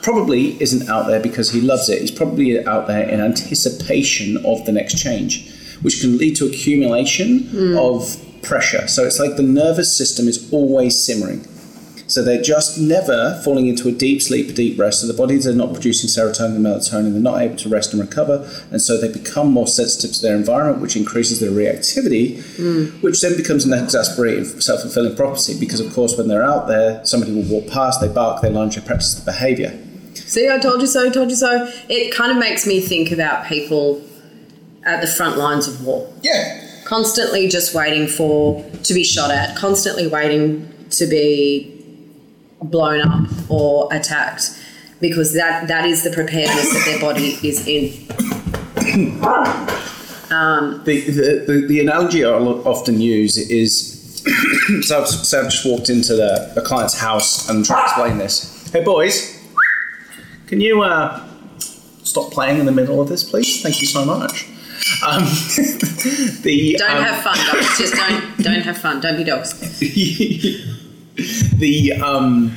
Probably 0.01 0.61
isn't 0.61 0.89
out 0.89 1.07
there 1.07 1.19
because 1.19 1.51
he 1.51 1.61
loves 1.61 1.87
it. 1.89 2.01
He's 2.01 2.11
probably 2.11 2.65
out 2.65 2.87
there 2.87 3.07
in 3.07 3.19
anticipation 3.19 4.37
of 4.45 4.65
the 4.65 4.71
next 4.71 4.97
change, 4.97 5.51
which 5.81 6.01
can 6.01 6.17
lead 6.17 6.35
to 6.37 6.47
accumulation 6.47 7.43
hmm. 7.49 7.77
of 7.77 8.17
pressure. 8.43 8.87
So 8.87 9.05
it's 9.05 9.19
like 9.19 9.35
the 9.35 9.43
nervous 9.43 9.95
system 9.95 10.27
is 10.27 10.51
always 10.51 11.03
simmering. 11.03 11.45
So 12.11 12.21
they're 12.21 12.41
just 12.41 12.77
never 12.77 13.39
falling 13.45 13.67
into 13.67 13.87
a 13.87 13.91
deep 13.91 14.21
sleep, 14.21 14.49
a 14.49 14.53
deep 14.53 14.77
rest. 14.77 14.99
So 14.99 15.07
the 15.07 15.13
bodies 15.13 15.47
are 15.47 15.53
not 15.53 15.71
producing 15.71 16.09
serotonin 16.09 16.57
and 16.57 16.65
melatonin. 16.65 17.13
They're 17.13 17.21
not 17.21 17.41
able 17.41 17.55
to 17.55 17.69
rest 17.69 17.93
and 17.93 18.01
recover. 18.01 18.47
And 18.69 18.81
so 18.81 18.99
they 18.99 19.11
become 19.11 19.49
more 19.49 19.67
sensitive 19.67 20.13
to 20.17 20.21
their 20.21 20.35
environment, 20.35 20.81
which 20.81 20.97
increases 20.97 21.39
their 21.39 21.51
reactivity, 21.51 22.41
hmm. 22.57 22.99
which 22.99 23.21
then 23.21 23.37
becomes 23.37 23.63
an 23.63 23.71
exasperated, 23.71 24.61
self 24.61 24.81
fulfilling 24.81 25.15
prophecy. 25.15 25.57
Because, 25.57 25.79
of 25.79 25.93
course, 25.93 26.17
when 26.17 26.27
they're 26.27 26.43
out 26.43 26.67
there, 26.67 27.03
somebody 27.05 27.33
will 27.33 27.43
walk 27.43 27.67
past, 27.71 28.01
they 28.01 28.09
bark, 28.09 28.41
they 28.41 28.49
lunge, 28.49 28.75
they 28.75 28.81
practice 28.81 29.13
the 29.13 29.23
behavior. 29.23 29.79
See, 30.13 30.49
I 30.49 30.59
told 30.59 30.81
you 30.81 30.87
so, 30.87 31.09
told 31.09 31.29
you 31.29 31.37
so. 31.37 31.71
It 31.87 32.13
kind 32.13 32.31
of 32.31 32.37
makes 32.37 32.67
me 32.67 32.81
think 32.81 33.11
about 33.11 33.45
people 33.47 34.01
at 34.83 34.99
the 34.99 35.07
front 35.07 35.37
lines 35.37 35.67
of 35.67 35.85
war. 35.85 36.11
Yeah. 36.21 36.60
Constantly 36.91 37.47
just 37.47 37.73
waiting 37.73 38.05
for 38.05 38.61
to 38.83 38.93
be 38.93 39.01
shot 39.01 39.31
at, 39.31 39.55
constantly 39.55 40.07
waiting 40.07 40.67
to 40.89 41.07
be 41.07 41.81
blown 42.63 42.99
up 42.99 43.29
or 43.49 43.87
attacked 43.93 44.59
because 44.99 45.33
that 45.33 45.69
that 45.69 45.85
is 45.85 46.03
the 46.03 46.09
preparedness 46.09 46.73
that 46.73 46.83
their 46.85 46.99
body 46.99 47.37
is 47.47 47.65
in. 47.65 48.07
The, 50.83 50.99
the, 51.01 51.45
the, 51.47 51.65
the 51.69 51.79
analogy 51.79 52.25
I'll 52.25 52.67
often 52.67 52.99
use 52.99 53.37
is 53.37 54.21
so, 54.81 54.99
I've, 54.99 55.07
so 55.07 55.39
I've 55.39 55.49
just 55.49 55.65
walked 55.65 55.89
into 55.89 56.13
the, 56.17 56.53
a 56.57 56.61
client's 56.61 56.99
house 56.99 57.47
and 57.47 57.63
try 57.63 57.77
to 57.77 57.83
explain 57.83 58.17
this. 58.17 58.69
Hey, 58.69 58.83
boys, 58.83 59.41
can 60.47 60.59
you 60.59 60.81
uh, 60.81 61.25
stop 62.03 62.33
playing 62.33 62.59
in 62.59 62.65
the 62.65 62.73
middle 62.73 62.99
of 62.99 63.07
this, 63.07 63.23
please? 63.23 63.61
Thank 63.61 63.79
you 63.79 63.87
so 63.87 64.03
much. 64.03 64.50
Um, 65.05 65.23
the, 66.41 66.75
Don't 66.77 66.91
um, 66.91 67.03
have 67.03 67.23
fun, 67.23 67.37
dogs. 67.37 67.77
Just 67.77 67.95
don't 67.95 68.37
don't 68.43 68.61
have 68.61 68.77
fun. 68.77 68.99
Don't 68.99 69.17
be 69.17 69.23
dogs. 69.23 69.53
the 71.57 71.93
um, 71.93 72.55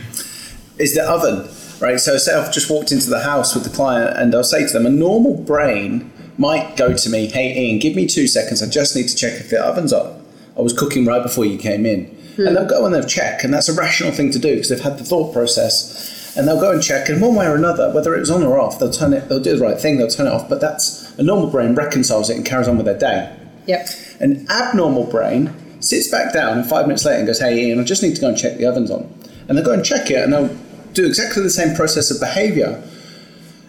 is 0.78 0.94
the 0.94 1.02
oven, 1.02 1.48
right? 1.80 2.00
So 2.00 2.16
say 2.16 2.34
I've 2.34 2.52
just 2.52 2.70
walked 2.70 2.92
into 2.92 3.10
the 3.10 3.20
house 3.20 3.54
with 3.54 3.64
the 3.64 3.70
client, 3.70 4.16
and 4.16 4.34
I'll 4.34 4.44
say 4.44 4.66
to 4.66 4.72
them, 4.72 4.86
a 4.86 4.90
normal 4.90 5.34
brain 5.36 6.12
might 6.38 6.76
go 6.76 6.94
to 6.94 7.10
me, 7.10 7.26
"Hey, 7.26 7.56
Ian, 7.58 7.78
give 7.78 7.94
me 7.94 8.06
two 8.06 8.26
seconds. 8.26 8.62
I 8.62 8.68
just 8.68 8.96
need 8.96 9.08
to 9.08 9.16
check 9.16 9.40
if 9.40 9.50
the 9.50 9.62
oven's 9.62 9.92
on. 9.92 10.24
I 10.56 10.62
was 10.62 10.72
cooking 10.72 11.04
right 11.04 11.22
before 11.22 11.44
you 11.44 11.58
came 11.58 11.84
in." 11.84 12.10
And 12.36 12.56
they'll 12.56 12.66
go 12.66 12.84
and 12.84 12.92
they'll 12.94 13.04
check, 13.04 13.44
and 13.44 13.54
that's 13.54 13.68
a 13.68 13.74
rational 13.74 14.10
thing 14.12 14.32
to 14.32 14.38
do 14.40 14.54
because 14.54 14.68
they've 14.68 14.80
had 14.80 14.98
the 14.98 15.04
thought 15.04 15.32
process, 15.32 16.23
and 16.36 16.48
they'll 16.48 16.60
go 16.60 16.72
and 16.72 16.82
check, 16.82 17.08
and 17.08 17.20
one 17.20 17.34
way 17.34 17.46
or 17.46 17.54
another, 17.54 17.92
whether 17.92 18.14
it 18.14 18.20
was 18.20 18.30
on 18.30 18.42
or 18.42 18.58
off, 18.58 18.78
they'll 18.78 18.90
turn 18.90 19.12
it. 19.12 19.28
They'll 19.28 19.40
do 19.40 19.56
the 19.56 19.64
right 19.64 19.78
thing. 19.78 19.98
They'll 19.98 20.08
turn 20.08 20.26
it 20.26 20.32
off. 20.32 20.48
But 20.48 20.60
that's 20.60 21.16
a 21.18 21.22
normal 21.22 21.50
brain 21.50 21.74
reconciles 21.74 22.30
it 22.30 22.36
and 22.36 22.44
carries 22.44 22.68
on 22.68 22.76
with 22.76 22.86
their 22.86 22.98
day. 22.98 23.36
Yep. 23.66 23.88
An 24.20 24.46
abnormal 24.50 25.04
brain 25.04 25.52
sits 25.80 26.10
back 26.10 26.32
down 26.32 26.58
and 26.58 26.66
five 26.68 26.86
minutes 26.86 27.04
later 27.04 27.18
and 27.18 27.26
goes, 27.26 27.40
Hey 27.40 27.66
Ian, 27.66 27.80
I 27.80 27.84
just 27.84 28.02
need 28.02 28.14
to 28.14 28.20
go 28.20 28.28
and 28.28 28.38
check 28.38 28.56
the 28.56 28.66
oven's 28.66 28.90
on. 28.90 29.12
And 29.48 29.56
they'll 29.56 29.64
go 29.64 29.72
and 29.72 29.84
check 29.84 30.10
it 30.10 30.22
and 30.22 30.32
they'll 30.32 30.56
do 30.92 31.06
exactly 31.06 31.42
the 31.42 31.50
same 31.50 31.74
process 31.74 32.10
of 32.10 32.20
behavior. 32.20 32.82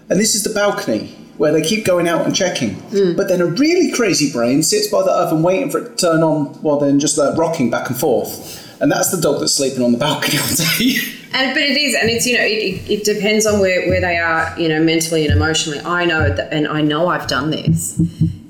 And 0.10 0.20
this 0.20 0.36
is 0.36 0.44
the 0.44 0.54
balcony 0.54 1.08
where 1.38 1.52
they 1.52 1.62
keep 1.62 1.84
going 1.84 2.08
out 2.08 2.26
and 2.26 2.34
checking. 2.34 2.76
Mm. 2.92 3.18
But 3.18 3.28
then 3.28 3.42
a 3.42 3.46
really 3.46 3.92
crazy 3.92 4.32
brain 4.32 4.64
sits 4.64 4.88
by 4.88 5.04
the 5.04 5.12
oven 5.12 5.44
waiting 5.44 5.70
for 5.70 5.80
it 5.80 5.98
to 5.98 6.08
turn 6.08 6.24
on 6.24 6.46
while 6.62 6.80
then 6.80 7.00
just 7.00 7.18
like 7.18 7.38
rocking 7.38 7.70
back 7.70 7.90
and 7.90 8.00
forth. 8.00 8.62
And 8.82 8.92
that's 8.92 9.12
the 9.12 9.20
dog 9.20 9.40
that's 9.40 9.54
sleeping 9.54 9.84
on 9.84 9.92
the 9.92 9.98
balcony 9.98 10.38
all 10.38 10.56
day. 10.56 10.98
And 11.36 11.54
but 11.54 11.64
it 11.64 11.76
is, 11.78 11.96
and 11.96 12.10
it's 12.10 12.26
you 12.26 12.38
know, 12.38 12.44
it, 12.46 12.48
it, 12.48 12.90
it 12.90 13.04
depends 13.04 13.46
on 13.46 13.60
where, 13.60 13.90
where 13.90 14.00
they 14.00 14.18
are, 14.18 14.58
you 14.58 14.70
know, 14.70 14.82
mentally 14.82 15.26
and 15.26 15.34
emotionally. 15.36 15.82
I 15.82 16.06
know 16.06 16.34
that, 16.34 16.54
and 16.54 16.66
I 16.66 16.80
know 16.82 17.10
I've 17.10 17.28
done 17.28 17.52
this. 17.52 18.02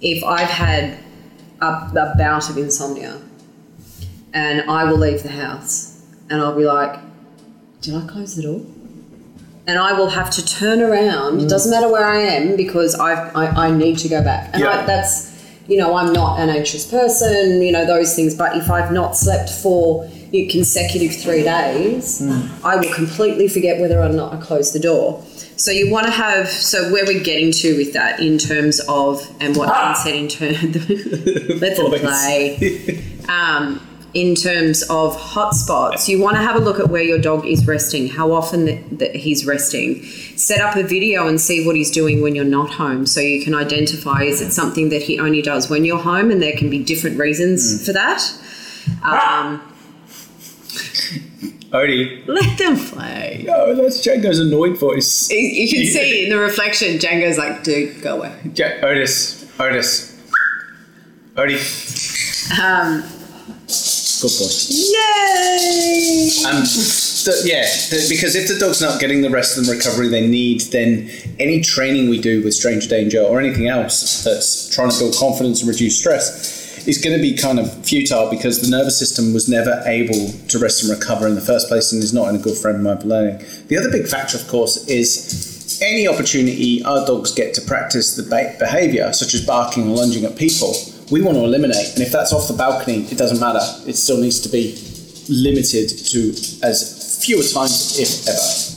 If 0.01 0.23
I've 0.23 0.49
had 0.49 0.95
a, 1.61 1.65
a 1.65 2.13
bout 2.15 2.47
of 2.47 2.57
insomnia, 2.59 3.19
and 4.33 4.69
I 4.69 4.83
will 4.83 4.97
leave 4.99 5.23
the 5.23 5.31
house, 5.31 5.99
and 6.29 6.39
I'll 6.39 6.55
be 6.55 6.65
like, 6.65 6.99
"Did 7.81 7.95
I 7.95 8.05
close 8.05 8.35
the 8.35 8.43
door?" 8.43 8.61
And 9.65 9.79
I 9.79 9.93
will 9.93 10.09
have 10.09 10.29
to 10.29 10.45
turn 10.45 10.79
around. 10.79 11.41
It 11.41 11.49
doesn't 11.49 11.71
matter 11.71 11.91
where 11.91 12.05
I 12.05 12.19
am 12.19 12.55
because 12.55 12.93
I've, 12.93 13.35
I 13.35 13.47
I 13.47 13.71
need 13.71 13.97
to 13.99 14.09
go 14.09 14.23
back, 14.23 14.51
and 14.53 14.61
Yeah. 14.61 14.81
I, 14.81 14.85
that's 14.85 15.33
you 15.67 15.77
know 15.77 15.95
I'm 15.95 16.13
not 16.13 16.39
an 16.39 16.49
anxious 16.49 16.85
person, 16.85 17.63
you 17.63 17.71
know 17.71 17.83
those 17.87 18.15
things. 18.15 18.35
But 18.35 18.55
if 18.55 18.69
I've 18.69 18.91
not 18.91 19.17
slept 19.17 19.49
for 19.49 20.07
consecutive 20.49 21.15
three 21.15 21.43
days, 21.43 22.21
I 22.63 22.75
will 22.75 22.93
completely 22.93 23.47
forget 23.47 23.79
whether 23.79 23.99
or 24.01 24.09
not 24.09 24.33
I 24.33 24.37
close 24.37 24.73
the 24.73 24.79
door. 24.79 25.23
So 25.57 25.71
you 25.71 25.89
want 25.89 26.05
to 26.05 26.11
have 26.11 26.47
so 26.49 26.91
where 26.91 27.05
we're 27.05 27.23
getting 27.23 27.51
to 27.53 27.77
with 27.77 27.93
that 27.93 28.19
in 28.19 28.37
terms 28.37 28.81
of 28.89 29.25
and 29.39 29.55
what 29.55 29.73
Ken 29.73 29.95
said 29.95 30.15
in 30.15 30.27
terms 30.27 30.59
let 31.61 31.77
them 31.77 31.91
Boys. 31.91 32.01
play. 32.01 33.03
Um, 33.29 33.79
in 34.13 34.33
terms 34.33 34.81
of 34.83 35.15
hotspots, 35.17 36.07
you 36.07 36.21
want 36.21 36.37
to 36.37 36.41
have 36.41 36.55
a 36.55 36.59
look 36.59 36.79
at 36.79 36.87
where 36.89 37.03
your 37.03 37.19
dog 37.19 37.45
is 37.45 37.67
resting, 37.67 38.07
how 38.07 38.31
often 38.31 38.65
that, 38.65 38.99
that 38.99 39.15
he's 39.15 39.45
resting. 39.45 40.03
Set 40.37 40.61
up 40.61 40.77
a 40.77 40.83
video 40.83 41.27
and 41.27 41.39
see 41.39 41.65
what 41.65 41.75
he's 41.75 41.91
doing 41.91 42.21
when 42.21 42.33
you're 42.33 42.45
not 42.45 42.69
home 42.69 43.05
so 43.05 43.19
you 43.19 43.43
can 43.43 43.53
identify 43.53 44.23
is 44.23 44.39
it 44.41 44.51
something 44.51 44.87
that 44.89 45.01
he 45.01 45.19
only 45.19 45.41
does 45.41 45.69
when 45.69 45.83
you're 45.83 45.99
home, 45.99 46.31
and 46.31 46.41
there 46.41 46.55
can 46.55 46.69
be 46.69 46.81
different 46.81 47.17
reasons 47.19 47.85
for 47.85 47.91
that. 47.91 48.21
Um, 49.03 49.61
Odie. 51.71 52.25
let 52.27 52.57
them 52.57 52.77
play. 52.77 53.45
Oh, 53.49 53.75
that's 53.75 54.05
Django's 54.05 54.39
annoyed 54.39 54.77
voice. 54.77 55.29
You, 55.29 55.37
you 55.37 55.69
can 55.69 55.85
see 55.91 56.23
in 56.23 56.29
the 56.29 56.37
reflection, 56.37 56.97
Django's 56.97 57.37
like, 57.37 57.63
dude, 57.63 58.01
go 58.01 58.17
away. 58.17 58.33
Ja- 58.55 58.79
Otis. 58.81 59.45
Otis. 59.59 60.11
Odie. 61.35 61.59
Um, 62.61 63.01
Good 64.21 64.31
boy. 64.39 64.47
yay! 64.69 66.29
Um, 66.47 66.61
the, 66.63 67.41
yeah, 67.43 67.65
the, 67.89 68.05
because 68.07 68.35
if 68.35 68.47
the 68.47 68.57
dog's 68.59 68.81
not 68.81 68.99
getting 69.01 69.21
the 69.21 69.29
rest 69.29 69.57
and 69.57 69.67
recovery 69.67 70.07
they 70.07 70.25
need, 70.27 70.61
then 70.71 71.09
any 71.39 71.59
training 71.61 72.09
we 72.09 72.21
do 72.21 72.41
with 72.43 72.53
stranger 72.53 72.87
danger 72.87 73.21
or 73.21 73.39
anything 73.39 73.67
else 73.67 74.23
that's 74.23 74.73
trying 74.73 74.89
to 74.91 74.99
build 74.99 75.15
confidence 75.15 75.61
and 75.61 75.69
reduce 75.69 75.97
stress 75.99 76.64
is 76.87 76.97
going 76.97 77.15
to 77.15 77.21
be 77.21 77.35
kind 77.35 77.59
of 77.59 77.85
futile 77.85 78.29
because 78.29 78.61
the 78.61 78.69
nervous 78.69 78.97
system 78.99 79.33
was 79.33 79.49
never 79.49 79.81
able 79.85 80.31
to 80.47 80.59
rest 80.59 80.83
and 80.83 80.91
recover 80.91 81.27
in 81.27 81.35
the 81.35 81.41
first 81.41 81.67
place 81.67 81.91
and 81.91 82.03
is 82.03 82.13
not 82.13 82.29
in 82.29 82.35
a 82.35 82.39
good 82.39 82.57
frame 82.57 82.75
of 82.75 82.81
mind 82.81 83.01
for 83.01 83.07
learning. 83.07 83.45
The 83.67 83.77
other 83.77 83.91
big 83.91 84.07
factor, 84.07 84.37
of 84.37 84.47
course, 84.47 84.87
is 84.87 85.79
any 85.81 86.07
opportunity 86.07 86.83
our 86.83 87.05
dogs 87.05 87.31
get 87.33 87.53
to 87.55 87.61
practice 87.61 88.15
the 88.15 88.23
behavior, 88.59 89.11
such 89.13 89.33
as 89.33 89.45
barking 89.45 89.89
or 89.89 89.95
lunging 89.95 90.25
at 90.25 90.35
people, 90.37 90.73
we 91.11 91.21
want 91.21 91.37
to 91.37 91.43
eliminate. 91.43 91.93
And 91.93 92.01
if 92.01 92.11
that's 92.11 92.33
off 92.33 92.47
the 92.47 92.53
balcony, 92.53 93.03
it 93.05 93.17
doesn't 93.17 93.39
matter. 93.39 93.59
It 93.87 93.95
still 93.95 94.17
needs 94.19 94.39
to 94.41 94.49
be 94.49 94.73
limited 95.29 95.89
to 95.89 96.29
as 96.63 97.19
fewer 97.23 97.43
times, 97.43 97.97
if 97.99 98.27
ever. 98.27 98.75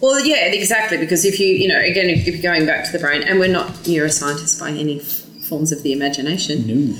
Well, 0.00 0.24
yeah, 0.24 0.46
exactly. 0.46 0.96
Because 0.98 1.24
if 1.24 1.38
you, 1.38 1.46
you 1.46 1.68
know, 1.68 1.78
again, 1.78 2.08
if 2.08 2.26
you're 2.26 2.40
going 2.40 2.66
back 2.66 2.86
to 2.86 2.92
the 2.92 2.98
brain, 2.98 3.22
and 3.22 3.38
we're 3.38 3.52
not 3.52 3.68
neuroscientists 3.84 4.58
by 4.58 4.70
any 4.70 5.00
f- 5.00 5.22
forms 5.44 5.72
of 5.72 5.82
the 5.82 5.92
imagination, 5.92 6.66
No. 6.66 6.96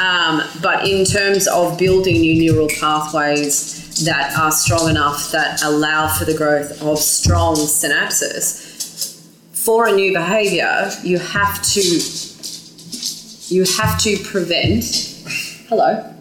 Um, 0.00 0.42
but 0.62 0.86
in 0.86 1.04
terms 1.04 1.48
of 1.48 1.78
building 1.78 2.20
new 2.20 2.34
neural 2.34 2.68
pathways 2.68 4.04
that 4.04 4.36
are 4.38 4.52
strong 4.52 4.88
enough 4.88 5.32
that 5.32 5.62
allow 5.62 6.08
for 6.08 6.24
the 6.24 6.34
growth 6.34 6.82
of 6.82 6.98
strong 6.98 7.56
synapses, 7.56 8.68
for 9.52 9.88
a 9.88 9.92
new 9.92 10.12
behavior, 10.12 10.90
you 11.02 11.18
have 11.18 11.62
to 11.62 11.80
you 13.48 13.64
have 13.64 13.98
to 14.00 14.16
prevent. 14.24 14.84
Hello. 15.68 16.14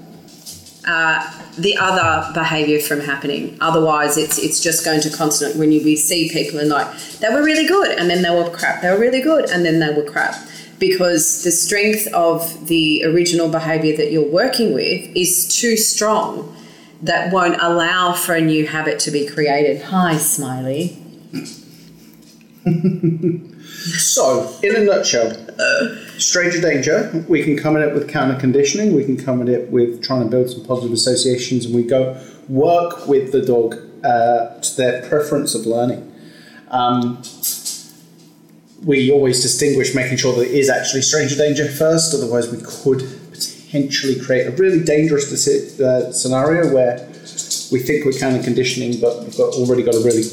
Uh, 0.85 1.43
the 1.57 1.75
other 1.77 2.31
behaviour 2.33 2.79
from 2.79 2.99
happening. 3.01 3.57
Otherwise, 3.61 4.17
it's 4.17 4.37
it's 4.37 4.61
just 4.61 4.85
going 4.85 5.01
to 5.01 5.09
constantly. 5.09 5.59
When 5.59 5.71
you 5.71 5.83
we 5.83 5.95
see 5.95 6.29
people 6.29 6.59
and 6.59 6.69
like 6.69 6.87
they 7.19 7.29
were 7.29 7.43
really 7.43 7.67
good, 7.67 7.97
and 7.97 8.09
then 8.09 8.21
they 8.21 8.29
were 8.29 8.49
crap. 8.49 8.81
They 8.81 8.91
were 8.91 8.99
really 8.99 9.21
good, 9.21 9.49
and 9.49 9.65
then 9.65 9.79
they 9.79 9.93
were 9.93 10.09
crap. 10.09 10.35
Because 10.79 11.43
the 11.43 11.51
strength 11.51 12.07
of 12.13 12.67
the 12.67 13.03
original 13.05 13.49
behaviour 13.49 13.97
that 13.97 14.11
you're 14.11 14.29
working 14.29 14.73
with 14.73 15.09
is 15.15 15.47
too 15.47 15.75
strong, 15.75 16.55
that 17.01 17.31
won't 17.31 17.61
allow 17.61 18.13
for 18.13 18.35
a 18.35 18.41
new 18.41 18.67
habit 18.67 18.99
to 18.99 19.11
be 19.11 19.27
created. 19.27 19.81
Hi, 19.83 20.17
Smiley. 20.17 21.01
So, 23.87 24.53
in 24.63 24.75
a 24.75 24.79
nutshell, 24.83 25.33
stranger 26.17 26.59
danger, 26.59 27.23
we 27.29 27.43
can 27.43 27.57
come 27.57 27.77
at 27.77 27.87
it 27.87 27.93
with 27.93 28.09
counter 28.09 28.37
conditioning, 28.37 28.93
we 28.93 29.05
can 29.05 29.17
come 29.17 29.41
at 29.41 29.47
it 29.47 29.71
with 29.71 30.03
trying 30.03 30.23
to 30.23 30.29
build 30.29 30.49
some 30.49 30.65
positive 30.65 30.91
associations, 30.91 31.65
and 31.65 31.75
we 31.75 31.83
go 31.83 32.21
work 32.49 33.07
with 33.07 33.31
the 33.31 33.41
dog 33.41 33.75
uh, 34.03 34.59
to 34.59 34.75
their 34.75 35.07
preference 35.07 35.55
of 35.55 35.65
learning. 35.65 36.13
Um, 36.69 37.21
we 38.87 39.11
always 39.11 39.41
distinguish 39.41 39.93
making 39.93 40.17
sure 40.17 40.33
that 40.33 40.47
it 40.47 40.51
is 40.51 40.69
actually 40.69 41.01
stranger 41.01 41.35
danger 41.35 41.67
first, 41.67 42.15
otherwise, 42.15 42.49
we 42.49 42.59
could 42.61 43.01
potentially 43.31 44.17
create 44.17 44.47
a 44.47 44.51
really 44.51 44.81
dangerous 44.81 45.27
uh, 45.81 46.09
scenario 46.13 46.73
where 46.73 46.97
we 47.69 47.79
think 47.79 48.05
we're 48.05 48.17
kind 48.17 48.37
of 48.37 48.45
conditioning, 48.45 48.99
but 49.01 49.21
we've 49.23 49.35
got 49.35 49.53
already 49.55 49.83
got 49.83 49.93
a 49.93 49.99
really 49.99 50.23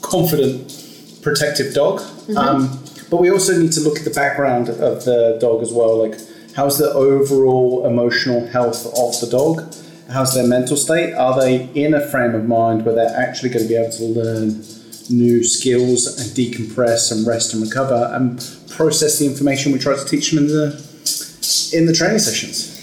confident, 0.00 1.20
protective 1.20 1.74
dog. 1.74 2.00
Um, 2.34 2.82
but 3.10 3.20
we 3.20 3.30
also 3.30 3.54
need 3.60 3.72
to 3.72 3.80
look 3.80 3.98
at 3.98 4.04
the 4.04 4.10
background 4.10 4.70
of 4.70 5.04
the 5.04 5.36
dog 5.38 5.60
as 5.60 5.70
well. 5.70 6.08
Like, 6.08 6.18
how's 6.54 6.78
the 6.78 6.90
overall 6.90 7.86
emotional 7.86 8.46
health 8.46 8.86
of 8.86 9.20
the 9.20 9.28
dog? 9.30 9.74
How's 10.10 10.34
their 10.34 10.46
mental 10.46 10.78
state? 10.78 11.12
Are 11.12 11.38
they 11.38 11.68
in 11.74 11.92
a 11.92 12.00
frame 12.00 12.34
of 12.34 12.46
mind 12.46 12.86
where 12.86 12.94
they're 12.94 13.14
actually 13.14 13.50
going 13.50 13.64
to 13.64 13.68
be 13.68 13.76
able 13.76 13.92
to 13.92 14.04
learn 14.04 14.62
new 15.10 15.44
skills 15.44 16.06
and 16.06 16.30
decompress 16.30 17.12
and 17.12 17.26
rest 17.26 17.54
and 17.54 17.62
recover 17.62 18.10
and 18.14 18.38
process 18.70 19.18
the 19.18 19.26
information 19.26 19.72
we 19.72 19.78
try 19.78 19.96
to 19.96 20.04
teach 20.04 20.30
them 20.30 20.44
in 20.44 20.48
the 20.48 21.70
in 21.72 21.86
the 21.86 21.92
training 21.92 22.18
sessions? 22.18 22.74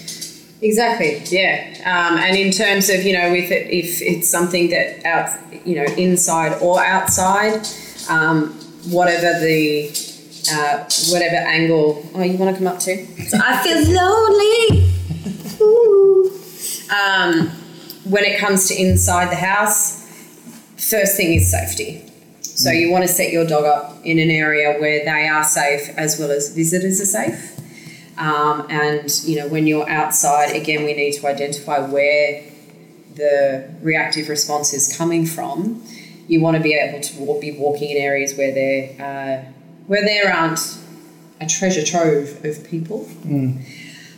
Exactly. 0.62 1.22
Yeah. 1.26 1.70
Um, 1.84 2.18
and 2.18 2.36
in 2.36 2.50
terms 2.50 2.88
of 2.88 3.02
you 3.04 3.12
know, 3.12 3.30
with 3.30 3.50
it, 3.50 3.70
if 3.70 4.00
it's 4.00 4.30
something 4.30 4.70
that 4.70 5.04
out, 5.04 5.30
you 5.66 5.76
know, 5.76 5.84
inside 5.96 6.58
or 6.62 6.82
outside, 6.82 7.66
um, 8.08 8.50
whatever 8.90 9.38
the 9.40 9.90
uh, 10.50 10.84
whatever 11.10 11.36
angle. 11.36 12.04
Oh, 12.14 12.22
you 12.22 12.36
want 12.38 12.56
to 12.56 12.62
come 12.62 12.72
up 12.72 12.80
too? 12.80 13.06
So 13.28 13.38
I 13.42 13.62
feel 13.62 13.80
lonely. 13.92 14.90
Um, 16.84 17.48
when 18.04 18.24
it 18.24 18.38
comes 18.38 18.68
to 18.68 18.74
inside 18.80 19.30
the 19.30 19.36
house, 19.36 20.06
first 20.76 21.16
thing 21.16 21.34
is 21.34 21.50
safety. 21.50 22.04
So 22.54 22.70
you 22.70 22.90
want 22.90 23.02
to 23.02 23.08
set 23.08 23.32
your 23.32 23.44
dog 23.44 23.64
up 23.64 24.04
in 24.04 24.18
an 24.20 24.30
area 24.30 24.78
where 24.78 25.04
they 25.04 25.28
are 25.28 25.42
safe 25.42 25.88
as 25.96 26.18
well 26.18 26.30
as 26.30 26.54
visitors 26.54 27.00
are 27.00 27.06
safe. 27.06 27.60
Um, 28.16 28.66
and 28.70 29.10
you 29.24 29.36
know, 29.36 29.48
when 29.48 29.66
you're 29.66 29.88
outside, 29.88 30.54
again, 30.54 30.84
we 30.84 30.94
need 30.94 31.12
to 31.14 31.26
identify 31.26 31.80
where 31.80 32.44
the 33.16 33.68
reactive 33.82 34.28
response 34.28 34.72
is 34.72 34.96
coming 34.96 35.26
from. 35.26 35.82
You 36.28 36.40
want 36.40 36.56
to 36.56 36.62
be 36.62 36.74
able 36.74 37.00
to 37.00 37.18
walk, 37.18 37.40
be 37.40 37.52
walking 37.52 37.90
in 37.90 37.96
areas 37.96 38.36
where 38.36 38.52
there 38.52 38.90
uh, 39.00 39.52
where 39.88 40.04
there 40.04 40.32
aren't 40.32 40.78
a 41.40 41.46
treasure 41.46 41.84
trove 41.84 42.44
of 42.44 42.64
people. 42.64 43.08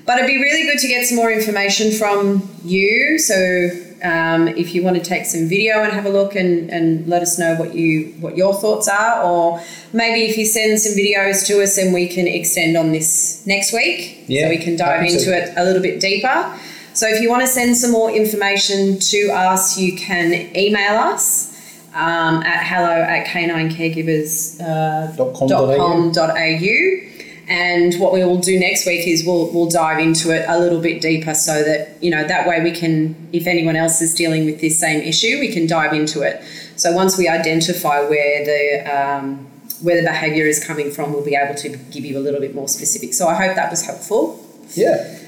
But 0.04 0.18
it'd 0.18 0.28
be 0.28 0.36
really 0.40 0.64
good 0.70 0.78
to 0.78 0.88
get 0.88 1.06
some 1.06 1.16
more 1.16 1.32
information 1.32 1.90
from 1.90 2.48
you. 2.62 3.18
So 3.18 3.70
um, 4.02 4.48
if 4.48 4.74
you 4.74 4.82
want 4.82 4.96
to 4.96 5.02
take 5.02 5.24
some 5.26 5.48
video 5.48 5.82
and 5.82 5.92
have 5.92 6.06
a 6.06 6.10
look 6.10 6.34
and, 6.34 6.70
and 6.70 7.06
let 7.06 7.22
us 7.22 7.38
know 7.38 7.54
what 7.56 7.74
you 7.74 8.14
what 8.20 8.36
your 8.36 8.54
thoughts 8.54 8.88
are, 8.88 9.22
or 9.22 9.60
maybe 9.92 10.20
if 10.30 10.36
you 10.36 10.44
send 10.44 10.78
some 10.80 10.92
videos 10.94 11.46
to 11.46 11.62
us 11.62 11.78
and 11.78 11.94
we 11.94 12.06
can 12.08 12.26
extend 12.26 12.76
on 12.76 12.92
this 12.92 13.42
next 13.46 13.72
week, 13.72 14.24
Yeah, 14.26 14.44
so 14.46 14.48
we 14.50 14.58
can 14.58 14.76
dive 14.76 15.06
to. 15.06 15.12
into 15.12 15.36
it 15.36 15.52
a 15.56 15.64
little 15.64 15.82
bit 15.82 16.00
deeper. 16.00 16.58
So 16.94 17.06
if 17.08 17.20
you 17.20 17.28
want 17.28 17.42
to 17.42 17.46
send 17.48 17.76
some 17.76 17.92
more 17.92 18.10
information 18.10 18.98
to 18.98 19.30
us, 19.32 19.78
you 19.78 19.96
can 19.96 20.56
email 20.56 20.96
us 20.98 21.52
um, 21.94 22.42
at 22.42 22.64
hello 22.64 23.02
at 23.02 23.26
caninecaregivers. 23.26 24.60
Uh, 24.60 25.14
Dot 25.16 25.34
com 25.34 26.12
dot 26.12 26.30
au. 26.30 27.15
And 27.48 27.94
what 28.00 28.12
we 28.12 28.24
will 28.24 28.38
do 28.40 28.58
next 28.58 28.86
week 28.86 29.06
is 29.06 29.24
we'll 29.24 29.52
we'll 29.52 29.70
dive 29.70 29.98
into 30.00 30.30
it 30.30 30.44
a 30.48 30.58
little 30.58 30.80
bit 30.80 31.00
deeper 31.00 31.32
so 31.32 31.62
that 31.62 32.02
you 32.02 32.10
know 32.10 32.24
that 32.26 32.48
way 32.48 32.60
we 32.62 32.72
can 32.72 33.28
if 33.32 33.46
anyone 33.46 33.76
else 33.76 34.02
is 34.02 34.14
dealing 34.14 34.46
with 34.46 34.60
this 34.60 34.80
same 34.80 35.00
issue 35.00 35.38
we 35.38 35.52
can 35.52 35.66
dive 35.66 35.92
into 35.92 36.22
it. 36.22 36.42
So 36.74 36.92
once 36.92 37.16
we 37.16 37.28
identify 37.28 38.00
where 38.00 38.44
the 38.44 38.96
um, 38.96 39.46
where 39.82 39.96
the 39.96 40.02
behaviour 40.08 40.46
is 40.46 40.64
coming 40.64 40.90
from, 40.90 41.12
we'll 41.12 41.24
be 41.24 41.36
able 41.36 41.54
to 41.54 41.68
give 41.68 42.04
you 42.04 42.18
a 42.18 42.20
little 42.26 42.40
bit 42.40 42.54
more 42.54 42.66
specific. 42.68 43.14
So 43.14 43.28
I 43.28 43.34
hope 43.34 43.54
that 43.56 43.70
was 43.70 43.84
helpful. 43.86 44.44
Yeah. 44.74 45.18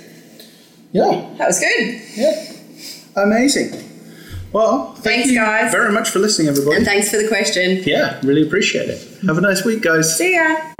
Yeah. 0.92 1.28
That 1.38 1.46
was 1.46 1.60
good. 1.60 2.00
Yeah. 2.16 2.52
Amazing. 3.22 3.84
Well, 4.52 4.94
thank 4.94 5.04
Thanks, 5.04 5.30
you 5.30 5.38
guys. 5.38 5.70
very 5.70 5.92
much 5.92 6.08
for 6.08 6.18
listening, 6.20 6.48
everybody. 6.48 6.76
And 6.78 6.84
thanks 6.86 7.10
for 7.10 7.18
the 7.18 7.28
question. 7.28 7.82
yeah, 7.84 8.18
really 8.24 8.42
appreciate 8.46 8.88
it. 8.88 9.06
Have 9.26 9.36
a 9.36 9.42
nice 9.42 9.62
week, 9.64 9.82
guys. 9.82 10.16
See 10.16 10.34
ya. 10.36 10.72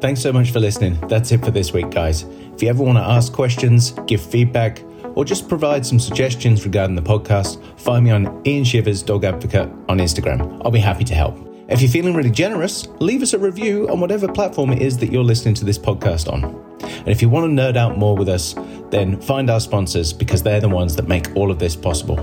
Thanks 0.00 0.20
so 0.20 0.32
much 0.32 0.52
for 0.52 0.60
listening. 0.60 0.96
That's 1.08 1.32
it 1.32 1.44
for 1.44 1.50
this 1.50 1.72
week, 1.72 1.90
guys. 1.90 2.22
If 2.22 2.62
you 2.62 2.68
ever 2.68 2.84
want 2.84 2.98
to 2.98 3.02
ask 3.02 3.32
questions, 3.32 3.90
give 4.06 4.20
feedback, 4.20 4.80
or 5.14 5.24
just 5.24 5.48
provide 5.48 5.84
some 5.84 5.98
suggestions 5.98 6.64
regarding 6.64 6.94
the 6.94 7.02
podcast, 7.02 7.60
find 7.80 8.04
me 8.04 8.12
on 8.12 8.40
Ian 8.46 8.62
Shivers 8.62 9.02
Dog 9.02 9.24
Advocate 9.24 9.68
on 9.88 9.98
Instagram. 9.98 10.62
I'll 10.64 10.70
be 10.70 10.78
happy 10.78 11.02
to 11.02 11.14
help. 11.14 11.36
If 11.68 11.82
you're 11.82 11.90
feeling 11.90 12.14
really 12.14 12.30
generous, 12.30 12.86
leave 13.00 13.22
us 13.22 13.32
a 13.32 13.38
review 13.40 13.88
on 13.88 13.98
whatever 13.98 14.28
platform 14.28 14.70
it 14.70 14.80
is 14.80 14.96
that 14.98 15.10
you're 15.10 15.24
listening 15.24 15.54
to 15.56 15.64
this 15.64 15.78
podcast 15.78 16.32
on. 16.32 16.44
And 16.80 17.08
if 17.08 17.20
you 17.20 17.28
want 17.28 17.44
to 17.46 17.62
nerd 17.62 17.76
out 17.76 17.98
more 17.98 18.16
with 18.16 18.28
us, 18.28 18.54
then 18.90 19.20
find 19.20 19.50
our 19.50 19.60
sponsors 19.60 20.12
because 20.12 20.44
they're 20.44 20.60
the 20.60 20.68
ones 20.68 20.94
that 20.94 21.08
make 21.08 21.34
all 21.34 21.50
of 21.50 21.58
this 21.58 21.74
possible. 21.74 22.16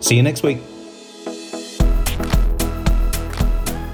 See 0.00 0.16
you 0.16 0.22
next 0.22 0.42
week. 0.42 0.58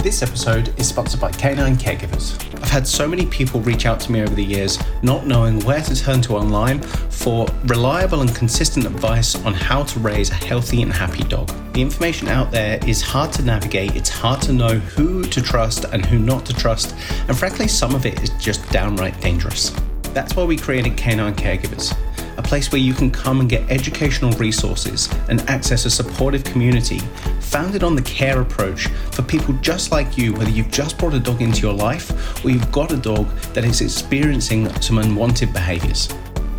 This 0.06 0.22
episode 0.22 0.72
is 0.78 0.86
sponsored 0.86 1.20
by 1.20 1.32
Canine 1.32 1.74
Caregivers. 1.74 2.40
I've 2.62 2.70
had 2.70 2.86
so 2.86 3.08
many 3.08 3.26
people 3.26 3.60
reach 3.62 3.86
out 3.86 3.98
to 4.02 4.12
me 4.12 4.22
over 4.22 4.32
the 4.32 4.44
years, 4.44 4.78
not 5.02 5.26
knowing 5.26 5.58
where 5.64 5.80
to 5.80 5.96
turn 5.96 6.20
to 6.22 6.36
online 6.36 6.80
for 6.80 7.48
reliable 7.64 8.20
and 8.20 8.32
consistent 8.32 8.86
advice 8.86 9.34
on 9.44 9.52
how 9.52 9.82
to 9.82 9.98
raise 9.98 10.30
a 10.30 10.34
healthy 10.34 10.82
and 10.82 10.92
happy 10.92 11.24
dog. 11.24 11.48
The 11.72 11.82
information 11.82 12.28
out 12.28 12.52
there 12.52 12.78
is 12.86 13.02
hard 13.02 13.32
to 13.32 13.42
navigate, 13.42 13.96
it's 13.96 14.08
hard 14.08 14.40
to 14.42 14.52
know 14.52 14.78
who 14.78 15.24
to 15.24 15.42
trust 15.42 15.86
and 15.86 16.06
who 16.06 16.20
not 16.20 16.46
to 16.46 16.54
trust, 16.54 16.94
and 17.26 17.36
frankly, 17.36 17.66
some 17.66 17.92
of 17.92 18.06
it 18.06 18.22
is 18.22 18.30
just 18.38 18.70
downright 18.70 19.20
dangerous. 19.20 19.70
That's 20.14 20.36
why 20.36 20.44
we 20.44 20.56
created 20.56 20.96
Canine 20.96 21.34
Caregivers 21.34 21.96
a 22.36 22.42
place 22.42 22.70
where 22.70 22.80
you 22.80 22.94
can 22.94 23.10
come 23.10 23.40
and 23.40 23.48
get 23.48 23.68
educational 23.70 24.32
resources 24.32 25.08
and 25.28 25.40
access 25.48 25.84
a 25.84 25.90
supportive 25.90 26.44
community 26.44 26.98
founded 27.40 27.82
on 27.82 27.94
the 27.94 28.02
care 28.02 28.40
approach 28.40 28.88
for 29.12 29.22
people 29.22 29.54
just 29.60 29.90
like 29.90 30.18
you, 30.18 30.32
whether 30.34 30.50
you've 30.50 30.70
just 30.70 30.98
brought 30.98 31.14
a 31.14 31.20
dog 31.20 31.40
into 31.40 31.60
your 31.60 31.72
life 31.72 32.44
or 32.44 32.50
you've 32.50 32.70
got 32.72 32.92
a 32.92 32.96
dog 32.96 33.28
that 33.54 33.64
is 33.64 33.80
experiencing 33.80 34.70
some 34.80 34.98
unwanted 34.98 35.52
behaviors. 35.52 36.08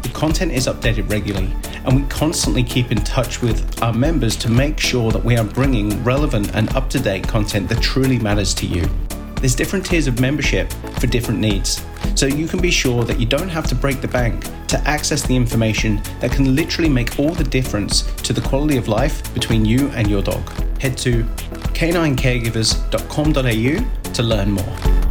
The 0.01 0.09
content 0.09 0.51
is 0.51 0.67
updated 0.67 1.09
regularly, 1.09 1.53
and 1.85 2.01
we 2.01 2.07
constantly 2.07 2.63
keep 2.63 2.91
in 2.91 2.99
touch 2.99 3.41
with 3.41 3.81
our 3.83 3.93
members 3.93 4.35
to 4.37 4.49
make 4.49 4.79
sure 4.79 5.11
that 5.11 5.23
we 5.23 5.37
are 5.37 5.43
bringing 5.43 6.03
relevant 6.03 6.55
and 6.55 6.73
up 6.75 6.89
to 6.91 6.99
date 6.99 7.27
content 7.27 7.67
that 7.69 7.81
truly 7.81 8.17
matters 8.17 8.53
to 8.55 8.65
you. 8.65 8.87
There's 9.35 9.55
different 9.55 9.85
tiers 9.85 10.07
of 10.07 10.19
membership 10.19 10.71
for 10.99 11.07
different 11.07 11.39
needs, 11.39 11.85
so 12.15 12.25
you 12.25 12.47
can 12.47 12.61
be 12.61 12.71
sure 12.71 13.03
that 13.03 13.19
you 13.19 13.25
don't 13.25 13.49
have 13.49 13.67
to 13.67 13.75
break 13.75 13.99
the 14.01 14.07
bank 14.07 14.45
to 14.67 14.79
access 14.87 15.23
the 15.23 15.35
information 15.35 16.01
that 16.19 16.31
can 16.31 16.55
literally 16.55 16.89
make 16.89 17.19
all 17.19 17.31
the 17.31 17.43
difference 17.43 18.03
to 18.23 18.31
the 18.33 18.41
quality 18.41 18.77
of 18.77 18.87
life 18.87 19.33
between 19.33 19.65
you 19.65 19.89
and 19.89 20.09
your 20.09 20.21
dog. 20.21 20.49
Head 20.79 20.97
to 20.99 21.23
caninecaregivers.com.au 21.73 24.13
to 24.13 24.23
learn 24.23 24.51
more. 24.51 25.06